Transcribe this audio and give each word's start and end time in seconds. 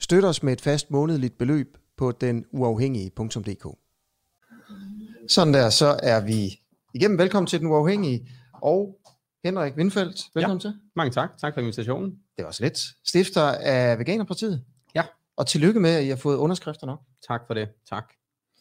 Støt 0.00 0.24
os 0.24 0.42
med 0.42 0.52
et 0.52 0.60
fast 0.60 0.90
månedligt 0.90 1.38
beløb 1.38 1.78
på 1.96 2.12
denuafhængige.dk. 2.12 3.66
Sådan 5.28 5.54
der, 5.54 5.70
så 5.70 6.00
er 6.02 6.20
vi 6.20 6.60
igennem. 6.94 7.18
Velkommen 7.18 7.46
til 7.46 7.60
Den 7.60 7.68
Uafhængige. 7.68 8.28
Og 8.52 8.98
Henrik 9.44 9.76
Windfeldt, 9.76 10.20
velkommen 10.34 10.58
ja. 10.58 10.60
til. 10.60 10.74
Mange 10.96 11.10
tak. 11.10 11.30
Tak 11.38 11.54
for 11.54 11.60
invitationen. 11.60 12.18
Det 12.36 12.44
var 12.44 12.50
så 12.50 12.62
lidt. 12.62 12.78
Stifter 13.04 13.42
af 13.42 13.98
Veganerpartiet. 13.98 14.64
Ja. 14.94 15.02
Og 15.36 15.46
tillykke 15.46 15.80
med, 15.80 15.90
at 15.90 16.04
I 16.04 16.08
har 16.08 16.16
fået 16.16 16.36
underskrifter 16.36 16.86
nok. 16.86 17.00
Tak 17.28 17.40
for 17.46 17.54
det. 17.54 17.68
Tak. 17.88 18.12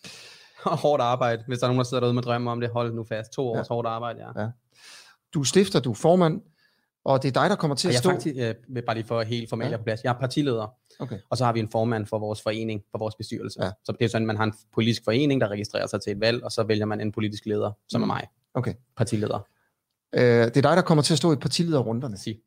Og 0.71 0.77
hårdt 0.77 1.01
arbejde. 1.01 1.43
Hvis 1.47 1.59
der 1.59 1.65
er 1.65 1.69
nogen, 1.69 1.77
der 1.77 1.83
sidder 1.83 2.01
derude 2.01 2.13
med 2.13 2.23
drømme 2.23 2.51
om 2.51 2.59
det, 2.61 2.69
hold 2.69 2.93
nu 2.93 3.03
fast. 3.03 3.31
To 3.31 3.47
års 3.47 3.57
ja. 3.69 3.73
hårdt 3.73 3.87
arbejde, 3.87 4.19
ja. 4.19 4.41
ja. 4.41 4.49
Du 5.33 5.39
er 5.39 5.43
stifter, 5.43 5.79
du 5.79 5.91
er 5.91 5.95
formand, 5.95 6.41
og 7.05 7.23
det 7.23 7.27
er 7.27 7.41
dig, 7.41 7.49
der 7.49 7.55
kommer 7.55 7.75
til 7.75 7.87
at 7.87 7.95
stå... 7.95 8.09
Jeg 8.09 8.15
faktisk, 8.15 8.35
jeg 8.35 8.85
bare 8.85 8.95
lige 8.95 9.07
for 9.07 9.21
helt 9.21 9.49
formelt 9.49 9.71
ja. 9.71 9.77
på 9.77 9.83
plads. 9.83 10.03
Jeg 10.03 10.09
er 10.09 10.19
partileder, 10.19 10.67
okay. 10.99 11.19
og 11.29 11.37
så 11.37 11.45
har 11.45 11.53
vi 11.53 11.59
en 11.59 11.69
formand 11.69 12.05
for 12.05 12.19
vores 12.19 12.41
forening, 12.41 12.83
for 12.91 12.97
vores 12.97 13.15
bestyrelse. 13.15 13.63
Ja. 13.63 13.71
Så 13.83 13.91
det 13.99 14.05
er 14.05 14.09
sådan, 14.09 14.27
man 14.27 14.37
har 14.37 14.43
en 14.43 14.53
politisk 14.73 15.03
forening, 15.03 15.41
der 15.41 15.47
registrerer 15.47 15.87
sig 15.87 16.01
til 16.01 16.11
et 16.11 16.19
valg, 16.19 16.43
og 16.43 16.51
så 16.51 16.63
vælger 16.63 16.85
man 16.85 17.01
en 17.01 17.11
politisk 17.11 17.45
leder, 17.45 17.71
som 17.87 18.01
mm. 18.01 18.03
er 18.03 18.07
mig. 18.07 18.27
Okay. 18.53 18.73
Partileder. 18.97 19.47
Øh, 20.15 20.21
det 20.21 20.57
er 20.57 20.61
dig, 20.61 20.75
der 20.75 20.81
kommer 20.81 21.01
til 21.01 21.13
at 21.13 21.17
stå 21.17 21.33
i 21.33 21.35
partilederrunderne. 21.35 22.17
Sig. 22.17 22.39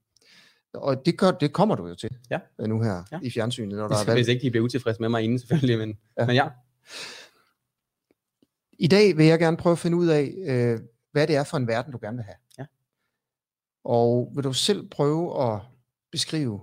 Og 0.74 1.06
det, 1.06 1.18
gør, 1.18 1.30
det 1.30 1.52
kommer 1.52 1.74
du 1.74 1.86
jo 1.86 1.94
til 1.94 2.10
ja. 2.30 2.38
Øh, 2.60 2.68
nu 2.68 2.82
her 2.82 3.02
ja. 3.12 3.18
i 3.22 3.30
fjernsynet. 3.30 3.78
Når 3.78 3.88
der 3.88 3.96
er 3.96 4.04
valg. 4.06 4.16
Hvis 4.16 4.28
ikke 4.28 4.42
de 4.42 4.50
bliver 4.50 4.64
utilfredse 4.64 5.00
med 5.00 5.08
mig 5.08 5.22
inden 5.22 5.38
selvfølgelig, 5.38 5.78
men 5.78 5.98
ja. 6.18 6.26
men 6.26 6.36
ja. 6.36 6.48
I 8.78 8.86
dag 8.86 9.16
vil 9.16 9.26
jeg 9.26 9.38
gerne 9.38 9.56
prøve 9.56 9.72
at 9.72 9.78
finde 9.78 9.96
ud 9.96 10.06
af, 10.06 10.34
øh, 10.46 10.80
hvad 11.12 11.26
det 11.26 11.36
er 11.36 11.44
for 11.44 11.56
en 11.56 11.66
verden, 11.66 11.92
du 11.92 11.98
gerne 12.02 12.16
vil 12.16 12.24
have. 12.24 12.36
Ja. 12.58 12.64
Og 13.84 14.32
vil 14.34 14.44
du 14.44 14.52
selv 14.52 14.88
prøve 14.88 15.42
at 15.42 15.60
beskrive 16.12 16.60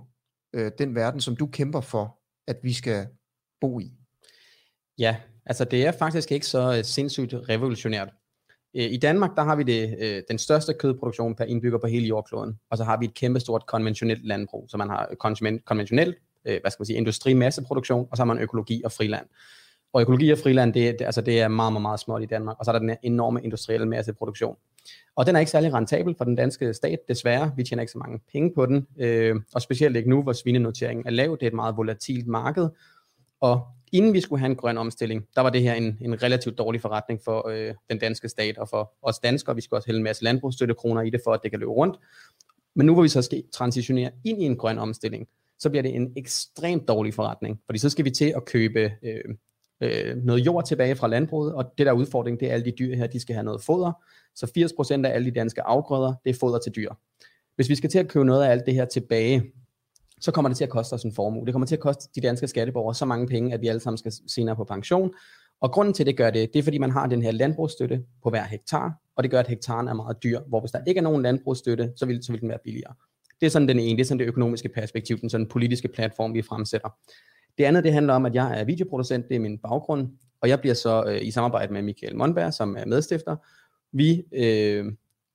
øh, 0.56 0.72
den 0.78 0.94
verden, 0.94 1.20
som 1.20 1.36
du 1.36 1.46
kæmper 1.46 1.80
for, 1.80 2.18
at 2.46 2.56
vi 2.62 2.72
skal 2.72 3.06
bo 3.60 3.80
i? 3.80 3.92
Ja, 4.98 5.16
altså 5.46 5.64
det 5.64 5.86
er 5.86 5.92
faktisk 5.92 6.32
ikke 6.32 6.46
så 6.46 6.76
øh, 6.78 6.84
sindssygt 6.84 7.34
revolutionært. 7.48 8.08
Øh, 8.76 8.84
I 8.84 8.96
Danmark, 8.96 9.36
der 9.36 9.42
har 9.42 9.56
vi 9.56 9.62
det, 9.62 9.96
øh, 9.98 10.22
den 10.28 10.38
største 10.38 10.74
kødproduktion 10.74 11.34
per 11.34 11.44
indbygger 11.44 11.78
på 11.78 11.86
hele 11.86 12.06
jordkloden, 12.06 12.58
og 12.70 12.76
så 12.76 12.84
har 12.84 12.98
vi 12.98 13.04
et 13.04 13.14
kæmpestort 13.14 13.66
konventionelt 13.66 14.26
landbrug, 14.26 14.66
så 14.68 14.76
man 14.76 14.88
har 14.88 15.10
konventionelt, 15.64 16.16
øh, 16.44 16.60
hvad 16.60 16.70
skal 16.70 16.80
man 16.80 16.86
sige, 16.86 16.96
industrimasseproduktion, 16.96 18.08
og 18.10 18.16
så 18.16 18.20
har 18.20 18.26
man 18.26 18.38
økologi 18.38 18.82
og 18.84 18.92
friland. 18.92 19.26
Og 19.92 20.02
økologi 20.02 20.30
og 20.30 20.38
friland, 20.38 20.74
det, 20.74 20.98
det, 20.98 21.04
altså 21.04 21.20
det 21.20 21.40
er 21.40 21.48
meget, 21.48 21.72
meget, 21.72 21.82
meget 21.82 22.00
småt 22.00 22.22
i 22.22 22.26
Danmark, 22.26 22.56
og 22.58 22.64
så 22.64 22.70
er 22.70 22.72
der 22.72 22.86
den 22.86 22.96
enorme 23.02 23.42
industrielle 23.42 23.86
masseproduktion. 23.86 24.56
Og 25.16 25.26
den 25.26 25.36
er 25.36 25.40
ikke 25.40 25.50
særlig 25.50 25.74
rentabel 25.74 26.14
for 26.18 26.24
den 26.24 26.36
danske 26.36 26.74
stat, 26.74 26.98
desværre. 27.08 27.52
Vi 27.56 27.64
tjener 27.64 27.80
ikke 27.80 27.92
så 27.92 27.98
mange 27.98 28.20
penge 28.32 28.52
på 28.54 28.66
den, 28.66 28.86
øh, 28.98 29.36
og 29.54 29.62
specielt 29.62 29.96
ikke 29.96 30.10
nu, 30.10 30.22
hvor 30.22 30.32
svinenoteringen 30.32 31.06
er 31.06 31.10
lav. 31.10 31.30
Det 31.30 31.42
er 31.42 31.46
et 31.46 31.54
meget 31.54 31.76
volatilt 31.76 32.26
marked, 32.26 32.68
og 33.40 33.66
inden 33.92 34.12
vi 34.12 34.20
skulle 34.20 34.40
have 34.40 34.50
en 34.50 34.56
grøn 34.56 34.78
omstilling, 34.78 35.26
der 35.34 35.40
var 35.40 35.50
det 35.50 35.62
her 35.62 35.74
en, 35.74 35.98
en 36.00 36.22
relativt 36.22 36.58
dårlig 36.58 36.80
forretning 36.80 37.20
for 37.24 37.48
øh, 37.48 37.74
den 37.90 37.98
danske 37.98 38.28
stat 38.28 38.58
og 38.58 38.68
for 38.68 38.92
os 39.02 39.18
danskere. 39.18 39.54
Vi 39.54 39.60
skulle 39.60 39.78
også 39.78 39.88
hælde 39.88 39.98
en 39.98 40.04
masse 40.04 40.24
landbrugsstøttekroner 40.24 41.02
i 41.02 41.10
det, 41.10 41.20
for 41.24 41.32
at 41.32 41.40
det 41.42 41.50
kan 41.50 41.60
løbe 41.60 41.72
rundt. 41.72 41.96
Men 42.74 42.86
nu 42.86 42.94
hvor 42.94 43.02
vi 43.02 43.08
så 43.08 43.22
skal 43.22 43.42
transitionere 43.52 44.10
ind 44.24 44.42
i 44.42 44.44
en 44.44 44.56
grøn 44.56 44.78
omstilling, 44.78 45.28
så 45.58 45.70
bliver 45.70 45.82
det 45.82 45.94
en 45.94 46.12
ekstremt 46.16 46.88
dårlig 46.88 47.14
forretning, 47.14 47.60
fordi 47.66 47.78
så 47.78 47.90
skal 47.90 48.04
vi 48.04 48.10
til 48.10 48.32
at 48.36 48.44
købe 48.44 48.92
øh, 49.02 49.34
øh, 49.80 50.16
noget 50.16 50.46
jord 50.46 50.66
tilbage 50.66 50.96
fra 50.96 51.08
landbruget, 51.08 51.54
og 51.54 51.64
det 51.78 51.86
der 51.86 51.92
udfordring, 51.92 52.40
det 52.40 52.48
er 52.48 52.52
alle 52.52 52.64
de 52.64 52.72
dyr 52.78 52.96
her, 52.96 53.06
de 53.06 53.20
skal 53.20 53.34
have 53.34 53.44
noget 53.44 53.62
foder. 53.62 53.92
Så 54.34 54.46
80% 55.00 55.06
af 55.06 55.14
alle 55.14 55.30
de 55.30 55.34
danske 55.34 55.62
afgrøder, 55.62 56.14
det 56.24 56.30
er 56.30 56.38
foder 56.40 56.58
til 56.58 56.72
dyr. 56.76 56.90
Hvis 57.56 57.68
vi 57.68 57.74
skal 57.74 57.90
til 57.90 57.98
at 57.98 58.08
købe 58.08 58.24
noget 58.24 58.44
af 58.44 58.50
alt 58.50 58.66
det 58.66 58.74
her 58.74 58.84
tilbage, 58.84 59.52
så 60.20 60.32
kommer 60.32 60.48
det 60.48 60.56
til 60.56 60.64
at 60.64 60.70
koste 60.70 60.94
os 60.94 61.02
en 61.02 61.12
formue. 61.12 61.46
Det 61.46 61.54
kommer 61.54 61.66
til 61.66 61.74
at 61.74 61.80
koste 61.80 62.08
de 62.14 62.20
danske 62.20 62.48
skatteborgere 62.48 62.94
så 62.94 63.04
mange 63.04 63.26
penge, 63.26 63.54
at 63.54 63.60
vi 63.60 63.68
alle 63.68 63.80
sammen 63.80 63.98
skal 63.98 64.12
senere 64.28 64.56
på 64.56 64.64
pension. 64.64 65.10
Og 65.60 65.72
grunden 65.72 65.94
til, 65.94 66.02
at 66.02 66.06
det 66.06 66.16
gør 66.16 66.30
det, 66.30 66.52
det 66.52 66.58
er, 66.58 66.62
fordi 66.62 66.78
man 66.78 66.90
har 66.90 67.06
den 67.06 67.22
her 67.22 67.30
landbrugsstøtte 67.30 68.04
på 68.22 68.30
hver 68.30 68.44
hektar, 68.44 68.92
og 69.16 69.22
det 69.22 69.30
gør, 69.30 69.40
at 69.40 69.48
hektaren 69.48 69.88
er 69.88 69.94
meget 69.94 70.22
dyr, 70.22 70.40
hvor 70.48 70.60
hvis 70.60 70.70
der 70.70 70.80
ikke 70.86 70.98
er 70.98 71.02
nogen 71.02 71.22
landbrugsstøtte, 71.22 71.92
så 71.96 72.06
vil, 72.06 72.24
så 72.24 72.32
vil 72.32 72.40
den 72.40 72.48
være 72.48 72.58
billigere. 72.64 72.94
Det 73.40 73.46
er 73.46 73.50
sådan 73.50 73.68
den 73.68 73.78
ene, 73.78 73.96
det 73.96 74.00
er 74.00 74.06
sådan 74.06 74.18
det 74.18 74.26
økonomiske 74.26 74.68
perspektiv, 74.68 75.18
den 75.18 75.30
sådan 75.30 75.46
politiske 75.46 75.88
platform, 75.88 76.34
vi 76.34 76.42
fremsætter. 76.42 76.88
Det 77.58 77.64
andet, 77.64 77.84
det 77.84 77.92
handler 77.92 78.14
om, 78.14 78.26
at 78.26 78.34
jeg 78.34 78.60
er 78.60 78.64
videoproducent, 78.64 79.28
det 79.28 79.34
er 79.34 79.40
min 79.40 79.58
baggrund, 79.58 80.08
og 80.40 80.48
jeg 80.48 80.60
bliver 80.60 80.74
så 80.74 81.04
øh, 81.06 81.26
i 81.26 81.30
samarbejde 81.30 81.72
med 81.72 81.82
Michael 81.82 82.16
Monberg, 82.16 82.54
som 82.54 82.76
er 82.76 82.84
medstifter. 82.84 83.36
Vi 83.92 84.22
øh, 84.32 84.92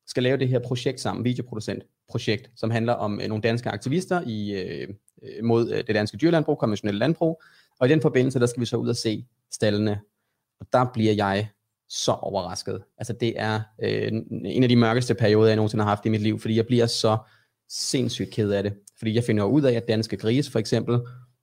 skal 0.07 0.23
lave 0.23 0.37
det 0.37 0.47
her 0.47 0.59
projekt 0.59 0.99
sammen, 1.01 1.25
videoproducent 1.25 1.83
projekt, 2.09 2.49
som 2.55 2.71
handler 2.71 2.93
om 2.93 3.21
øh, 3.21 3.27
nogle 3.27 3.41
danske 3.41 3.69
aktivister 3.69 4.21
i, 4.25 4.53
øh, 4.53 4.87
øh, 5.23 5.43
mod 5.43 5.71
øh, 5.71 5.77
det 5.77 5.95
danske 5.95 6.17
dyrlandbrug, 6.17 6.57
konventionelle 6.57 6.99
landbrug. 6.99 7.41
Og 7.79 7.87
i 7.87 7.91
den 7.91 8.01
forbindelse, 8.01 8.39
der 8.39 8.45
skal 8.45 8.61
vi 8.61 8.65
så 8.65 8.77
ud 8.77 8.89
og 8.89 8.95
se 8.95 9.25
stallene. 9.51 9.99
Og 10.59 10.67
der 10.73 10.85
bliver 10.93 11.13
jeg 11.13 11.49
så 11.89 12.11
overrasket. 12.11 12.83
Altså 12.97 13.13
det 13.13 13.33
er 13.35 13.61
øh, 13.83 14.11
en 14.45 14.63
af 14.63 14.69
de 14.69 14.75
mørkeste 14.75 15.15
perioder, 15.15 15.47
jeg 15.47 15.55
nogensinde 15.55 15.83
har 15.83 15.89
haft 15.89 16.05
i 16.05 16.09
mit 16.09 16.21
liv, 16.21 16.39
fordi 16.39 16.55
jeg 16.55 16.65
bliver 16.65 16.85
så 16.85 17.17
sindssygt 17.69 18.31
ked 18.31 18.51
af 18.51 18.63
det. 18.63 18.73
Fordi 18.97 19.15
jeg 19.15 19.23
finder 19.23 19.43
ud 19.43 19.61
af, 19.61 19.73
at 19.73 19.87
danske 19.87 20.17
grise 20.17 20.51
for 20.51 20.59
eksempel 20.59 20.99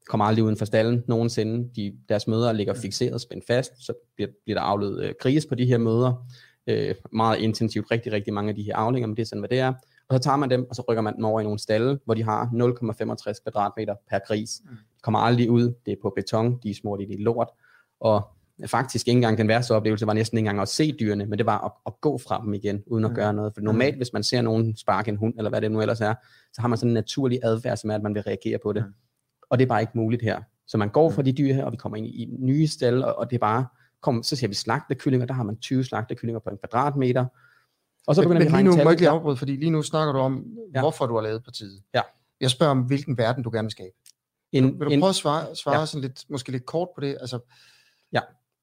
kommer 0.08 0.24
aldrig 0.24 0.44
uden 0.44 0.56
for 0.56 0.64
stallen 0.64 1.04
nogensinde. 1.08 1.70
De, 1.76 1.98
deres 2.08 2.26
møder 2.26 2.52
ligger 2.52 2.74
fixeret, 2.74 3.20
spændt 3.20 3.46
fast, 3.46 3.72
så 3.86 3.92
bliver, 4.16 4.30
bliver 4.44 4.58
der 4.58 4.64
afledt 4.64 5.04
øh, 5.04 5.14
grise 5.20 5.48
på 5.48 5.54
de 5.54 5.66
her 5.66 5.78
møder. 5.78 6.26
Øh, 6.66 6.94
meget 7.12 7.38
intensivt, 7.38 7.90
rigtig, 7.90 8.12
rigtig 8.12 8.34
mange 8.34 8.48
af 8.48 8.54
de 8.54 8.62
her 8.62 8.76
aflinger, 8.76 9.06
men 9.06 9.16
det 9.16 9.22
er 9.22 9.26
sådan, 9.26 9.40
hvad 9.40 9.48
det 9.48 9.58
er. 9.58 9.72
Og 10.08 10.14
så 10.14 10.18
tager 10.18 10.36
man 10.36 10.50
dem, 10.50 10.66
og 10.70 10.76
så 10.76 10.84
rykker 10.88 11.02
man 11.02 11.16
dem 11.16 11.24
over 11.24 11.40
i 11.40 11.42
nogle 11.42 11.58
stalle, 11.58 11.98
hvor 12.04 12.14
de 12.14 12.22
har 12.22 12.44
0,65 12.44 13.42
kvadratmeter 13.42 13.94
per 14.10 14.18
gris. 14.26 14.60
Mm. 14.64 14.70
De 14.70 15.00
kommer 15.02 15.18
aldrig 15.18 15.50
ud, 15.50 15.74
det 15.86 15.92
er 15.92 15.96
på 16.02 16.12
beton, 16.16 16.58
de 16.62 16.70
er 16.70 17.00
i 17.00 17.04
det 17.04 17.20
lort. 17.20 17.48
Og 18.00 18.28
faktisk 18.66 19.08
ikke 19.08 19.16
engang 19.16 19.38
den 19.38 19.48
værste 19.48 19.74
oplevelse 19.74 20.06
var 20.06 20.12
næsten 20.12 20.38
ikke 20.38 20.46
engang 20.46 20.62
at 20.62 20.68
se 20.68 20.92
dyrene, 20.92 21.26
men 21.26 21.38
det 21.38 21.46
var 21.46 21.64
at, 21.64 21.72
at 21.86 22.00
gå 22.00 22.18
fra 22.18 22.40
dem 22.44 22.54
igen, 22.54 22.82
uden 22.86 23.04
at 23.04 23.10
mm. 23.10 23.14
gøre 23.14 23.34
noget. 23.34 23.54
For 23.54 23.60
normalt, 23.60 23.96
hvis 23.96 24.12
man 24.12 24.22
ser 24.22 24.42
nogen 24.42 24.76
sparke 24.76 25.08
en 25.08 25.16
hund, 25.16 25.34
eller 25.38 25.50
hvad 25.50 25.60
det 25.60 25.72
nu 25.72 25.80
ellers 25.80 26.00
er, 26.00 26.14
så 26.52 26.60
har 26.60 26.68
man 26.68 26.78
sådan 26.78 26.90
en 26.90 26.94
naturlig 26.94 27.40
adfærd, 27.42 27.76
som 27.76 27.90
er, 27.90 27.94
at 27.94 28.02
man 28.02 28.14
vil 28.14 28.22
reagere 28.22 28.58
på 28.62 28.72
det. 28.72 28.84
Mm. 28.86 28.92
Og 29.50 29.58
det 29.58 29.64
er 29.64 29.68
bare 29.68 29.80
ikke 29.80 29.92
muligt 29.94 30.22
her. 30.22 30.42
Så 30.66 30.78
man 30.78 30.88
går 30.88 31.10
fra 31.10 31.22
de 31.22 31.32
dyr 31.32 31.54
her, 31.54 31.64
og 31.64 31.72
vi 31.72 31.76
kommer 31.76 31.96
ind 31.96 32.06
i, 32.06 32.28
nye 32.38 32.66
stalle, 32.66 33.06
og, 33.06 33.18
og 33.18 33.30
det 33.30 33.36
er 33.36 33.40
bare, 33.40 33.66
kom, 34.00 34.22
så 34.22 34.36
ser 34.36 34.48
vi 34.48 34.54
slagte 34.54 34.94
kyllinger, 34.94 35.26
der 35.26 35.34
har 35.34 35.42
man 35.42 35.56
20 35.56 35.84
slagte 35.84 36.14
kyllinger 36.14 36.40
på 36.40 36.50
en 36.50 36.58
kvadratmeter, 36.58 37.26
og 38.08 38.14
så 38.14 38.22
begynder 38.22 38.42
men, 38.42 38.52
men 38.52 38.64
lige 38.64 38.76
nu 38.76 38.84
må 38.84 38.90
ikke 38.90 39.02
lige 39.02 39.10
afbryde, 39.10 39.36
fordi 39.36 39.56
lige 39.56 39.70
nu 39.70 39.82
snakker 39.82 40.12
du 40.12 40.18
om, 40.18 40.46
ja. 40.74 40.80
hvorfor 40.80 41.06
du 41.06 41.14
har 41.14 41.22
lavet 41.22 41.44
partiet. 41.44 41.82
Ja. 41.94 42.00
Jeg 42.40 42.50
spørger 42.50 42.70
om, 42.70 42.80
hvilken 42.80 43.18
verden 43.18 43.44
du 43.44 43.50
gerne 43.50 43.64
vil 43.64 43.70
skabe. 43.70 43.94
En, 44.52 44.64
vil, 44.64 44.72
du, 44.72 44.78
vil 44.78 44.96
du 44.96 45.00
prøve 45.00 45.08
at 45.08 45.14
svare, 45.14 45.56
svare 45.56 45.78
ja. 45.78 45.86
sådan 45.86 46.02
lidt, 46.02 46.24
måske 46.28 46.52
lidt 46.52 46.66
kort 46.66 46.88
på 46.94 47.00
det? 47.00 47.16
Altså, 47.20 47.38
ja, 48.12 48.20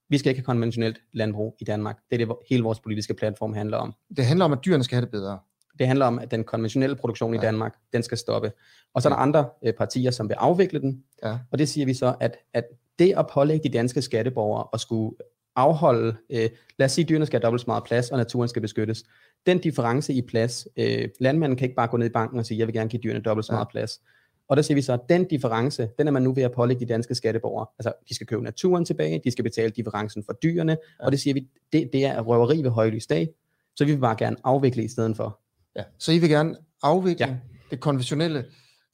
vi 0.10 0.18
skal 0.18 0.30
ikke 0.30 0.40
have 0.40 0.46
konventionelt 0.46 1.02
landbrug 1.14 1.58
i 1.60 1.64
Danmark. 1.64 1.98
Det 2.10 2.22
er 2.22 2.26
det, 2.26 2.36
hele 2.50 2.64
vores 2.64 2.80
politiske 2.80 3.14
platform 3.14 3.54
handler 3.54 3.78
om. 3.78 3.94
Det 4.18 4.26
handler 4.26 4.46
om, 4.46 4.54
at 4.54 4.60
dyrene 4.66 4.84
skal 4.84 4.96
have 4.96 5.06
det 5.06 5.12
bedre. 5.12 5.40
Det 5.80 5.88
handler 5.88 6.06
om, 6.06 6.20
at 6.20 6.32
den 6.32 6.44
konventionelle 6.44 6.96
produktion 6.96 7.34
ja. 7.34 7.40
i 7.40 7.42
Danmark, 7.42 7.76
den 7.94 8.04
skal 8.04 8.18
stoppe. 8.18 8.52
Og 8.94 9.02
så 9.02 9.10
er 9.10 9.14
der 9.14 9.18
andre 9.18 9.50
øh, 9.66 9.74
partier, 9.74 10.12
som 10.12 10.30
vil 10.30 10.36
afvikle 10.36 10.80
den. 10.80 11.04
Ja. 11.24 11.38
Og 11.52 11.60
det 11.60 11.70
siger 11.70 11.86
vi 11.86 11.94
så, 11.94 12.16
at, 12.20 12.38
at 12.54 12.64
det 13.00 13.14
at 13.18 13.28
pålægge 13.34 13.70
de 13.70 13.78
danske 13.78 14.02
skatteborgere 14.02 14.68
at 14.74 14.80
skulle 14.80 15.16
afholde, 15.56 16.16
øh, 16.30 16.50
lad 16.78 16.86
os 16.86 16.92
sige, 16.92 17.04
at 17.04 17.10
dyrene 17.10 17.26
skal 17.26 17.40
have 17.40 17.46
dobbelt 17.46 17.62
så 17.62 17.66
meget 17.68 17.84
plads, 17.84 18.12
og 18.12 18.18
naturen 18.18 18.50
skal 18.50 18.62
beskyttes. 18.62 19.04
Den 19.46 19.60
difference 19.60 20.14
i 20.14 20.22
plads, 20.22 20.68
øh, 20.78 21.10
landmanden 21.20 21.58
kan 21.58 21.66
ikke 21.66 21.76
bare 21.76 21.88
gå 21.88 21.98
ned 21.98 22.06
i 22.06 22.10
banken 22.10 22.40
og 22.40 22.46
sige, 22.46 22.58
jeg 22.58 22.68
vil 22.68 22.76
gerne 22.76 22.90
give 22.90 23.00
dyrene 23.04 23.20
dobbelt 23.20 23.46
så 23.46 23.52
meget 23.52 23.68
plads. 23.68 24.02
Og 24.48 24.58
der 24.58 24.64
siger 24.64 24.76
vi 24.76 24.82
så, 24.82 24.94
at 24.94 25.00
den 25.10 25.26
difference, 25.26 25.90
den 25.98 26.08
er 26.08 26.12
man 26.12 26.22
nu 26.22 26.34
ved 26.34 26.44
at 26.44 26.52
pålægge 26.52 26.86
de 26.86 26.94
danske 26.94 27.16
skatteborgere. 27.16 27.68
Altså, 27.80 27.94
de 28.10 28.16
skal 28.16 28.28
købe 28.28 28.44
naturen 28.44 28.86
tilbage, 28.86 29.22
de 29.24 29.32
skal 29.32 29.44
betale 29.44 29.70
differencen 29.70 30.24
for 30.24 30.34
dyrene, 30.34 30.72
ja. 30.72 31.06
og 31.06 31.12
det 31.12 31.20
siger 31.20 31.34
vi, 31.34 31.48
det, 31.74 31.90
det 31.94 32.06
er 32.06 32.22
røveri 32.22 32.64
ved 32.64 32.70
højlys 32.70 33.08
dag, 33.08 33.30
så 33.76 33.86
vi 33.86 33.92
vil 33.92 34.00
bare 34.00 34.16
gerne 34.20 34.36
afvikle 34.44 34.84
i 34.84 34.88
stedet 34.88 35.16
for. 35.16 35.40
Ja. 35.76 35.84
Så 36.00 36.12
I 36.12 36.20
vil 36.20 36.30
gerne 36.30 36.56
afvikle 36.84 37.28
ja. 37.28 37.36
det 37.72 37.80
konventionelle 37.80 38.46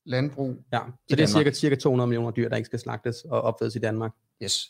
landbrug 0.06 0.56
Ja, 0.74 0.80
så 1.10 1.16
det 1.16 1.20
er 1.20 1.28
cirka, 1.28 1.52
cirka 1.52 1.76
200 1.76 2.08
millioner 2.08 2.32
dyr, 2.32 2.50
der 2.50 2.56
ikke 2.56 2.66
skal 2.66 2.80
slagtes 2.80 3.18
og 3.30 3.42
opfedes 3.42 3.76
i 3.76 3.80
Danmark. 3.80 4.12
Yes. 4.44 4.68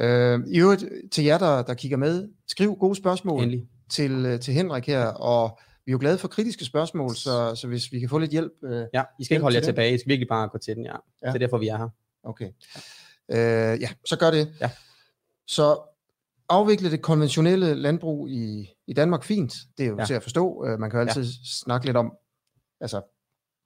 Øh, 0.00 0.40
I 0.46 0.60
øvrigt, 0.60 0.84
til 1.12 1.24
jer, 1.24 1.38
der, 1.38 1.62
der 1.62 1.74
kigger 1.74 1.96
med, 1.96 2.28
skriv 2.48 2.76
gode 2.76 2.96
spørgsmål 2.96 3.42
Endelig. 3.42 3.68
til, 3.90 4.26
øh, 4.26 4.40
til 4.40 4.54
Henrik 4.54 4.86
her, 4.86 5.06
og 5.06 5.58
vi 5.86 5.90
er 5.90 5.92
jo 5.92 5.98
glade 6.00 6.18
for 6.18 6.28
kritiske 6.28 6.64
spørgsmål, 6.64 7.14
så, 7.16 7.54
så 7.54 7.66
hvis 7.66 7.92
vi 7.92 8.00
kan 8.00 8.08
få 8.08 8.18
lidt 8.18 8.30
hjælp... 8.30 8.52
Øh, 8.64 8.86
ja, 8.94 9.02
I 9.20 9.24
skal 9.24 9.34
ikke 9.34 9.42
holde 9.42 9.56
jer 9.56 9.62
tilbage, 9.62 9.94
I 9.94 9.98
skal 9.98 10.08
virkelig 10.08 10.28
bare 10.28 10.48
gå 10.48 10.58
til 10.58 10.76
den, 10.76 10.84
ja. 10.84 10.96
ja. 11.22 11.26
Det 11.26 11.34
er 11.34 11.38
derfor, 11.38 11.58
vi 11.58 11.68
er 11.68 11.78
her. 11.78 11.88
Okay. 12.22 12.48
Øh, 13.30 13.80
ja, 13.80 13.88
så 14.06 14.18
gør 14.18 14.30
det. 14.30 14.54
Ja. 14.60 14.70
Så 15.46 15.78
afvikle 16.48 16.90
det 16.90 17.02
konventionelle 17.02 17.74
landbrug 17.74 18.28
i, 18.28 18.73
i 18.86 18.92
Danmark 18.92 19.24
fint. 19.24 19.54
Det 19.78 19.84
er 19.86 19.90
jo 19.90 19.96
ja. 19.98 20.04
Til 20.04 20.14
at 20.14 20.22
forstå. 20.22 20.66
Øh, 20.66 20.78
Man 20.80 20.90
kan 20.90 21.00
jo 21.00 21.06
altid 21.06 21.22
ja. 21.22 21.28
snakke 21.44 21.86
lidt 21.86 21.96
om, 21.96 22.12
altså, 22.80 23.00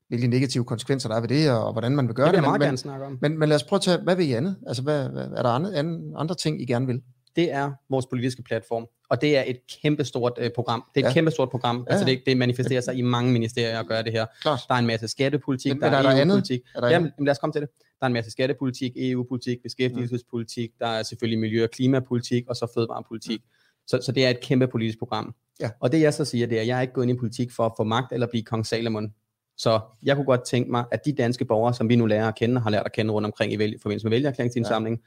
hvilke 0.09 0.27
negative 0.27 0.65
konsekvenser 0.65 1.09
der 1.09 1.17
er 1.17 1.21
ved 1.21 1.29
det, 1.29 1.51
og 1.51 1.73
hvordan 1.73 1.97
man 1.97 2.07
vil 2.09 2.15
gøre 2.15 2.27
Det 2.27 2.33
vil 2.33 2.37
det. 2.39 2.43
jeg 2.43 2.49
meget 2.51 2.59
men, 2.61 2.67
gerne 2.67 2.79
snakke 2.79 3.07
om. 3.07 3.19
men, 3.21 3.39
men 3.39 3.49
lad 3.49 3.57
os 3.57 3.65
prøve 3.65 3.79
at 3.79 3.83
tage, 3.83 3.99
hvad 4.03 4.17
vil 4.17 4.29
I 4.29 4.33
andet? 4.33 4.57
Altså, 4.67 4.83
hvad, 4.83 5.09
hvad, 5.09 5.25
er 5.37 5.43
der 5.43 5.51
andre, 5.51 5.75
andre, 5.77 6.19
andre 6.21 6.35
ting, 6.35 6.63
I 6.63 6.65
gerne 6.65 6.87
vil? 6.87 7.03
det 7.37 7.53
er 7.53 7.73
vores 7.91 8.07
politiske 8.07 8.43
platform, 8.43 8.87
og 9.11 9.21
det 9.21 9.37
er 9.37 9.45
et 9.47 9.59
kæmpestort 9.83 10.33
øh, 10.39 10.51
program. 10.55 10.85
Det 10.95 11.01
er 11.01 11.05
et 11.07 11.11
Ja. 11.11 11.15
kæmpestort 11.15 11.51
program. 11.51 11.77
Ja. 11.89 11.93
Altså 11.93 12.07
det, 12.07 12.23
det 12.27 12.37
manifesterer 12.37 12.81
sig 12.81 12.95
i 12.95 13.03
mange 13.03 13.33
ministerier 13.33 13.81
at 13.81 13.87
gøre 13.87 14.03
det 14.03 14.13
her. 14.13 14.27
Klart. 14.43 14.61
Der 14.69 14.75
er 14.75 14.79
en 14.79 14.87
masse 14.87 15.09
skattepolitik, 15.09 15.73
Men- 15.73 15.83
der 15.83 15.91
men 15.91 15.99
er 15.99 16.03
der 16.03 16.11
andet? 16.11 16.35
EU-politik. 16.35 16.61
Er 16.75 16.81
der 16.81 16.89
Jamen, 16.91 17.07
andet? 17.19 17.27
lad 17.27 17.31
os 17.31 17.39
komme 17.39 17.53
til 17.53 17.61
det. 17.63 17.71
Der 17.79 18.05
er 18.05 18.07
en 18.07 18.13
masse 18.13 18.31
skattepolitik, 18.31 18.93
EU-politik, 18.97 19.59
beskæftigelsespolitik, 19.63 20.71
der 20.79 20.87
er 20.87 21.03
selvfølgelig 21.03 21.39
miljø- 21.39 21.65
og 21.65 21.71
klimapolitik, 21.71 22.45
og 22.49 22.57
så 22.57 22.67
fødevarepolitik. 22.75 23.41
Så, 23.89 24.01
så 24.03 24.13
det 24.13 24.27
er 24.27 24.31
et 24.31 24.41
kæmpe 24.41 24.67
politisk 24.69 24.99
program. 24.99 25.35
Ja. 25.61 25.71
Og 25.81 25.93
det 25.93 26.01
jeg 26.01 26.15
så 26.15 26.25
siger, 26.25 26.47
det 26.47 26.57
er, 26.57 26.61
at 26.63 26.67
jeg 26.67 26.77
er 26.77 26.81
ikke 26.81 26.93
gået 26.95 27.05
ind 27.05 27.17
i 27.17 27.19
politik 27.19 27.53
for 27.53 27.67
at 27.67 27.73
få 27.77 27.85
magt 27.85 28.13
eller 28.13 28.27
blive 28.27 28.43
kong 28.43 28.67
Salomon. 28.67 29.15
Så 29.57 29.81
jeg 30.03 30.17
kunne 30.17 30.25
godt 30.27 30.45
tænke 30.45 30.71
mig, 30.71 30.85
at 30.91 31.05
de 31.05 31.13
danske 31.13 31.45
borgere, 31.45 31.75
som 31.75 31.89
vi 31.89 31.97
nu 31.97 32.07
lærer 32.07 32.29
at 32.29 32.35
kende, 32.35 32.57
og 32.57 32.63
har 32.63 32.71
lært 32.71 32.87
at 32.87 32.93
kende 32.93 33.13
rundt 33.13 33.27
omkring 33.27 33.53
i 33.53 33.57
vælge, 33.59 33.79
forbindelse 33.83 34.07
med 34.07 34.11
vælgerklæringsindsamling, 34.11 35.01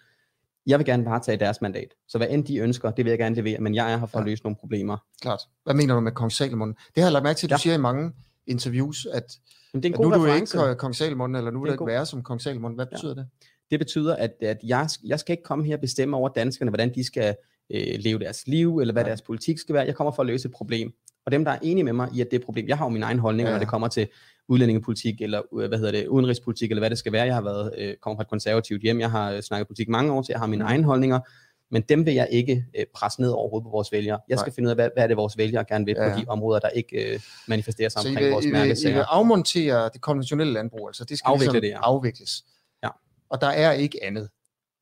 jeg 0.67 0.79
vil 0.79 0.85
gerne 0.85 1.05
varetage 1.05 1.37
deres 1.37 1.61
mandat. 1.61 1.87
Så 2.07 2.17
hvad 2.17 2.27
end 2.29 2.45
de 2.45 2.57
ønsker, 2.57 2.91
det 2.91 3.05
vil 3.05 3.09
jeg 3.11 3.19
gerne 3.19 3.35
levere, 3.35 3.59
men 3.59 3.75
jeg 3.75 3.93
er 3.93 3.97
her 3.97 4.05
for 4.05 4.17
at 4.17 4.25
Ja. 4.25 4.29
løse 4.29 4.43
nogle 4.43 4.55
problemer. 4.55 4.97
Klart. 5.21 5.39
Hvad 5.63 5.73
mener 5.73 5.93
du 5.95 5.99
med 5.99 6.11
kong 6.11 6.31
Salomon? 6.31 6.69
Det 6.69 6.77
har 6.97 7.03
jeg 7.03 7.11
lagt 7.11 7.23
mærke 7.23 7.37
til, 7.37 7.47
at 7.47 7.49
du 7.49 7.53
Ja. 7.53 7.57
siger 7.57 7.73
i 7.73 7.77
mange 7.77 8.11
interviews, 8.47 9.05
at, 9.05 9.37
Men 9.73 9.83
det 9.83 9.89
er 9.89 9.89
en 9.89 9.93
at 9.93 9.99
nu 9.99 10.03
god 10.03 10.13
er 10.13 10.17
du 10.17 10.25
ikke 10.25 10.33
reference. 10.35 10.57
ko- 10.57 10.73
kong 10.73 10.95
Salomon, 10.95 11.35
eller 11.35 11.51
nu 11.51 11.59
vil 11.59 11.67
du 11.67 11.71
ikke 11.73 11.77
god- 11.77 11.87
være 11.87 12.05
som 12.05 12.23
kong 12.23 12.41
Salomon. 12.41 12.75
Hvad 12.75 12.85
Ja. 12.91 12.95
betyder 12.95 13.13
det? 13.13 13.27
Det 13.71 13.79
betyder, 13.79 14.15
at, 14.15 14.31
at 14.41 14.57
jeg, 14.63 14.89
jeg 15.03 15.19
skal 15.19 15.33
ikke 15.33 15.43
komme 15.43 15.65
her 15.65 15.75
og 15.75 15.81
bestemme 15.81 16.17
over 16.17 16.29
danskerne, 16.29 16.71
hvordan 16.71 16.95
de 16.95 17.03
skal 17.03 17.35
øh, 17.73 17.95
leve 18.00 18.19
deres 18.19 18.47
liv, 18.47 18.77
eller 18.79 18.91
hvad 18.94 19.03
Nej. 19.03 19.09
deres 19.09 19.21
politik 19.21 19.59
skal 19.59 19.75
være. 19.75 19.85
Jeg 19.85 19.95
kommer 19.95 20.12
for 20.12 20.23
at 20.23 20.27
løse 20.27 20.47
et 20.47 20.53
problem. 20.53 20.94
Og 21.25 21.31
dem, 21.31 21.45
der 21.45 21.51
er 21.51 21.59
enige 21.63 21.83
med 21.83 21.94
mig 21.94 22.09
i, 22.13 22.21
at 22.21 22.27
det 22.31 22.33
er 22.33 22.39
et 22.39 22.45
problem, 22.45 22.68
jeg 22.68 22.77
har 22.77 22.85
jo 22.85 22.89
min 22.89 23.03
egen 23.03 23.19
holdning, 23.19 23.45
Ja. 23.47 23.50
ja. 23.51 23.56
når 23.56 23.59
det 23.59 23.68
kommer 23.68 23.88
til 23.88 24.07
udlændingepolitik, 24.50 25.21
eller 25.21 25.41
øh, 25.62 25.68
hvad 25.68 25.77
hedder 25.79 25.91
det, 25.91 26.07
udenrigspolitik, 26.07 26.71
eller 26.71 26.81
hvad 26.81 26.89
det 26.89 26.97
skal 26.97 27.12
være. 27.12 27.23
Jeg 27.25 27.35
har 27.35 27.41
været, 27.41 27.73
øh, 27.77 27.95
kommer 28.01 28.18
fra 28.18 28.21
et 28.21 28.29
konservativt 28.29 28.81
hjem, 28.81 29.00
jeg 29.00 29.12
har 29.12 29.31
øh, 29.31 29.41
snakket 29.41 29.68
politik 29.68 29.89
mange 29.89 30.12
år, 30.13 30.21
så 30.21 30.27
jeg 30.33 30.39
har 30.39 30.47
mine 30.47 30.63
Mm. 30.63 30.68
egne 30.69 30.83
holdninger, 30.83 31.19
men 31.73 31.81
dem 31.89 32.06
vil 32.06 32.13
jeg 32.13 32.27
ikke 32.31 32.65
øh, 32.79 32.85
presse 32.95 33.21
ned 33.21 33.29
over 33.29 33.50
hovedet 33.50 33.65
på 33.65 33.69
vores 33.69 33.91
vælgere. 33.91 34.19
Jeg 34.29 34.39
skal 34.39 34.50
Nej. 34.50 34.56
finde 34.56 34.67
ud 34.67 34.69
af, 34.69 34.75
hvad, 34.77 34.89
hvad 34.95 35.03
er 35.03 35.07
det, 35.07 35.17
vores 35.17 35.38
vælgere 35.38 35.65
gerne 35.65 35.85
vil 35.85 35.95
Ja, 35.97 36.03
ja. 36.03 36.09
ja. 36.09 36.15
på 36.15 36.21
de 36.21 36.25
områder, 36.27 36.59
der 36.59 36.69
ikke 36.69 37.13
øh, 37.13 37.19
manifesterer 37.47 37.89
sig 37.89 38.01
Så 38.01 38.07
I 38.07 38.12
omkring 38.12 38.25
vil, 38.25 38.31
vores 38.33 38.45
I, 38.45 38.47
vil, 38.50 38.56
I 38.56 38.59
vil 38.59 38.67
mærkesager. 38.67 39.06
afmontere 39.06 39.89
det 39.94 40.01
konventionelle 40.01 40.53
landbrug, 40.53 40.89
altså 40.89 41.06
det 41.06 41.17
skal 41.17 41.27
Afvikle 41.29 41.45
ligesom 41.45 41.62
det, 41.62 41.67
ja. 41.69 41.79
afvikles. 41.81 42.44
Ja. 42.83 42.89
Og 43.29 43.41
der 43.41 43.47
er 43.47 43.71
ikke 43.71 44.03
andet 44.03 44.29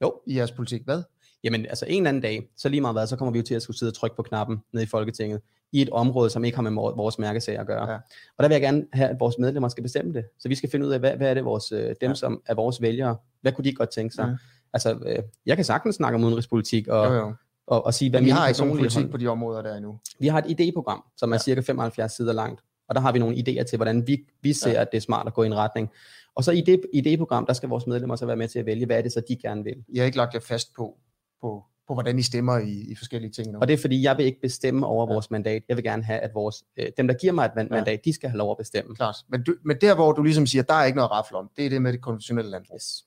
Jo. 0.01 0.13
i 0.27 0.35
jeres 0.38 0.51
politik. 0.51 0.81
Hvad? 0.85 1.01
Jamen, 1.44 1.65
altså 1.65 1.86
en 1.88 1.97
eller 2.03 2.09
anden 2.09 2.21
dag, 2.24 2.50
så 2.57 2.69
lige 2.69 2.81
meget 2.81 2.95
hvad, 2.95 3.07
så 3.07 3.15
kommer 3.15 3.31
vi 3.31 3.39
jo 3.39 3.44
til 3.44 3.56
at 3.56 3.62
skulle 3.62 3.77
sidde 3.77 3.89
og 3.89 3.94
trykke 3.94 4.15
på 4.15 4.24
knappen 4.24 4.57
nede 4.74 4.83
i 4.83 4.88
Folketinget, 4.88 5.41
i 5.71 5.81
et 5.81 5.89
område, 5.89 6.30
som 6.30 6.45
ikke 6.45 6.57
har 6.57 6.62
med 6.63 6.71
vor- 6.71 6.95
vores 6.95 7.19
mærkesager 7.19 7.62
at 7.62 7.68
gøre. 7.68 7.89
Ja. 7.91 7.95
Og 8.38 8.44
der 8.44 8.47
vil 8.47 8.53
jeg 8.56 8.62
gerne 8.62 8.86
have, 8.94 9.09
at 9.09 9.19
vores 9.19 9.36
medlemmer 9.39 9.69
skal 9.69 9.83
bestemme 9.83 10.13
det. 10.13 10.25
Så 10.39 10.47
vi 10.50 10.56
skal 10.56 10.69
finde 10.69 10.86
ud 10.86 10.91
af, 10.91 11.00
hvad, 11.00 11.12
hvad 11.18 11.30
er 11.30 11.33
det, 11.33 11.45
vores, 11.45 11.71
øh, 11.71 11.95
dem, 12.01 12.09
Ja. 12.09 12.13
som 12.13 12.41
er 12.45 12.53
vores 12.53 12.81
vælgere, 12.81 13.18
hvad 13.41 13.51
kunne 13.51 13.65
de 13.65 13.74
godt 13.74 13.89
tænke 13.89 14.15
sig? 14.15 14.25
Ja. 14.27 14.36
Altså, 14.74 15.00
øh, 15.06 15.19
jeg 15.45 15.56
kan 15.56 15.65
sagtens 15.65 15.95
snakke 15.95 16.15
om 16.15 16.24
udenrigspolitik 16.24 16.88
og, 16.88 17.06
Jo, 17.07 17.13
jo. 17.13 17.33
og, 17.68 17.85
og 17.85 17.94
sige, 17.94 18.09
hvad 18.09 18.19
Men 18.21 18.25
vi 18.25 18.30
har 18.31 18.47
ikke 18.47 18.59
nogen 18.59 18.77
politik 18.77 18.97
hold- 19.00 19.12
på 19.12 19.18
de 19.18 19.27
områder 19.27 19.62
der 19.62 19.75
endnu. 19.75 20.00
Vi 20.19 20.27
har 20.27 20.42
et 20.42 20.59
idéprogram, 20.62 21.13
som 21.18 21.31
er 21.31 21.35
Ja. 21.35 21.39
cirka 21.39 21.62
75 21.62 22.12
sider 22.12 22.33
langt, 22.33 22.62
og 22.89 22.95
der 22.95 23.01
har 23.01 23.12
vi 23.12 23.19
nogle 23.19 23.35
idéer 23.35 23.63
til, 23.63 23.75
hvordan 23.77 24.07
vi, 24.07 24.18
vi 24.42 24.53
ser, 24.53 24.71
Ja. 24.71 24.81
at 24.81 24.88
det 24.92 24.97
er 24.97 25.01
smart 25.01 25.27
at 25.27 25.33
gå 25.33 25.44
i 25.44 25.45
en 25.45 25.56
retning. 25.56 25.89
Og 26.35 26.44
så 26.44 26.51
i 26.51 26.62
det 26.62 26.81
idéprogram, 26.95 27.45
der 27.45 27.53
skal 27.53 27.69
vores 27.69 27.88
medlemmer 27.88 28.15
så 28.15 28.25
være 28.25 28.35
med 28.35 28.47
til 28.47 28.59
at 28.59 28.65
vælge, 28.65 28.85
hvad 28.85 28.97
er 28.97 29.01
det 29.01 29.12
så, 29.12 29.21
de 29.27 29.35
gerne 29.35 29.63
vil. 29.63 29.75
I 29.88 29.97
har 29.97 30.06
ikke 30.06 30.18
lagt 30.18 30.33
jer 30.33 30.39
fast 30.39 30.74
på, 30.75 30.97
på, 31.41 31.63
på 31.88 31.94
hvordan 31.94 32.19
I 32.19 32.21
stemmer 32.21 32.57
i, 32.57 32.71
i 32.91 32.95
forskellige 32.95 33.31
ting 33.31 33.47
endnu. 33.47 33.59
Og 33.62 33.68
det 33.68 33.74
er 33.74 33.77
fordi, 33.77 34.03
jeg 34.03 34.18
vil 34.18 34.25
ikke 34.25 34.41
bestemme 34.41 34.86
over 34.88 35.07
ja. 35.09 35.13
vores 35.13 35.31
mandat. 35.31 35.63
Jeg 35.69 35.77
vil 35.77 35.83
gerne 35.83 36.03
have, 36.03 36.19
at 36.19 36.31
vores, 36.33 36.63
øh, 36.77 36.86
dem, 36.97 37.07
der 37.07 37.13
giver 37.13 37.33
mig 37.33 37.45
et 37.45 37.51
man- 37.56 37.68
Ja. 37.71 37.75
mandat, 37.75 38.06
de 38.06 38.13
skal 38.13 38.30
have 38.30 38.38
lov 38.38 38.51
at 38.51 38.57
bestemme. 38.57 38.95
Klart. 38.95 39.15
Men, 39.30 39.44
du, 39.44 39.56
men 39.65 39.77
der, 39.81 39.95
hvor 39.95 40.12
du 40.12 40.24
ligesom 40.24 40.45
siger, 40.45 40.63
der 40.63 40.74
er 40.74 40.86
ikke 40.86 40.95
noget 40.95 41.12
rafle 41.12 41.38
om, 41.38 41.50
det 41.57 41.65
er 41.65 41.69
det 41.69 41.81
med 41.81 41.94
det 41.94 42.01
konventionelle 42.01 42.51
landbrug. 42.51 42.75
Yes. 42.75 43.06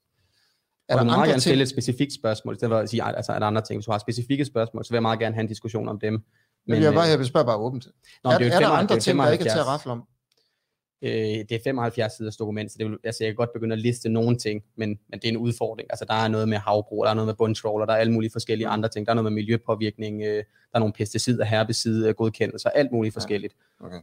Er 0.88 0.94
og 0.94 0.98
der 0.98 1.04
du 1.04 1.04
må 1.04 1.08
meget 1.08 1.16
andre 1.16 1.26
gerne 1.28 1.32
ting? 1.32 1.40
stille 1.42 1.62
et 1.62 1.68
specifikt 1.68 2.12
spørgsmål, 2.14 2.54
i 2.54 2.56
stedet 2.56 2.70
for 2.72 2.78
at 2.78 2.88
sige, 2.90 3.02
altså 3.04 3.32
er 3.32 3.38
der 3.38 3.46
andre 3.46 3.62
ting. 3.62 3.78
Hvis 3.78 3.86
du 3.86 3.92
har 3.92 3.98
specifikke 3.98 4.44
spørgsmål, 4.44 4.84
så 4.84 4.90
vil 4.90 4.96
jeg 4.96 5.02
meget 5.02 5.18
gerne 5.18 5.34
have 5.34 5.42
en 5.42 5.48
diskussion 5.48 5.88
om 5.88 5.98
dem. 6.00 6.22
Men, 6.66 6.82
jeg, 6.82 6.94
bare, 6.94 7.06
øh, 7.06 7.10
jeg 7.10 7.18
vil 7.18 7.26
spørge 7.26 7.46
bare 7.46 7.56
åbent. 7.56 7.86
nå, 8.24 8.30
er, 8.30 8.38
det 8.38 8.46
er, 8.46 8.50
jo 8.50 8.54
er 8.56 8.58
der 8.60 8.66
75 8.66 8.90
andre 8.90 8.98
ting, 9.00 9.18
der 9.18 9.30
ikke 9.30 9.42
er 9.44 9.44
til 9.44 9.58
at 9.58 9.64
75 9.64 9.66
rafle 9.68 9.92
om? 9.92 10.04
Øh, 11.02 11.10
det 11.48 11.52
er 11.52 11.58
75 11.64 12.12
siders 12.16 12.36
dokument, 12.36 12.72
så 12.72 12.76
det 12.78 12.86
vil, 12.90 12.98
altså 13.04 13.24
jeg 13.24 13.28
kan 13.30 13.36
godt 13.36 13.52
begynde 13.52 13.72
at 13.72 13.78
liste 13.78 14.08
nogle 14.08 14.36
ting, 14.38 14.62
men, 14.76 14.88
men 14.88 15.18
det 15.20 15.24
er 15.24 15.28
en 15.28 15.36
udfordring. 15.36 15.86
Altså 15.90 16.04
der 16.04 16.14
er 16.14 16.28
noget 16.28 16.48
med 16.48 16.58
havbrug, 16.58 17.04
der 17.04 17.10
er 17.10 17.14
noget 17.14 17.26
med 17.26 17.34
bundtrawler, 17.34 17.86
der 17.86 17.92
er 17.92 17.96
alle 17.96 18.12
mulige 18.12 18.30
forskellige 18.32 18.66
Mm. 18.66 18.72
andre 18.72 18.88
ting. 18.88 19.06
Der 19.06 19.12
er 19.12 19.14
noget 19.14 19.32
med 19.32 19.42
miljøpåvirkning, 19.42 20.22
øh, 20.22 20.36
der 20.36 20.42
er 20.74 20.78
nogle 20.78 20.92
pesticider, 20.92 21.44
herbicid, 21.44 22.12
godkendelser, 22.12 22.70
alt 22.70 22.92
muligt 22.92 23.14
Ja. 23.14 23.16
forskelligt. 23.16 23.54
Okay. 23.80 23.96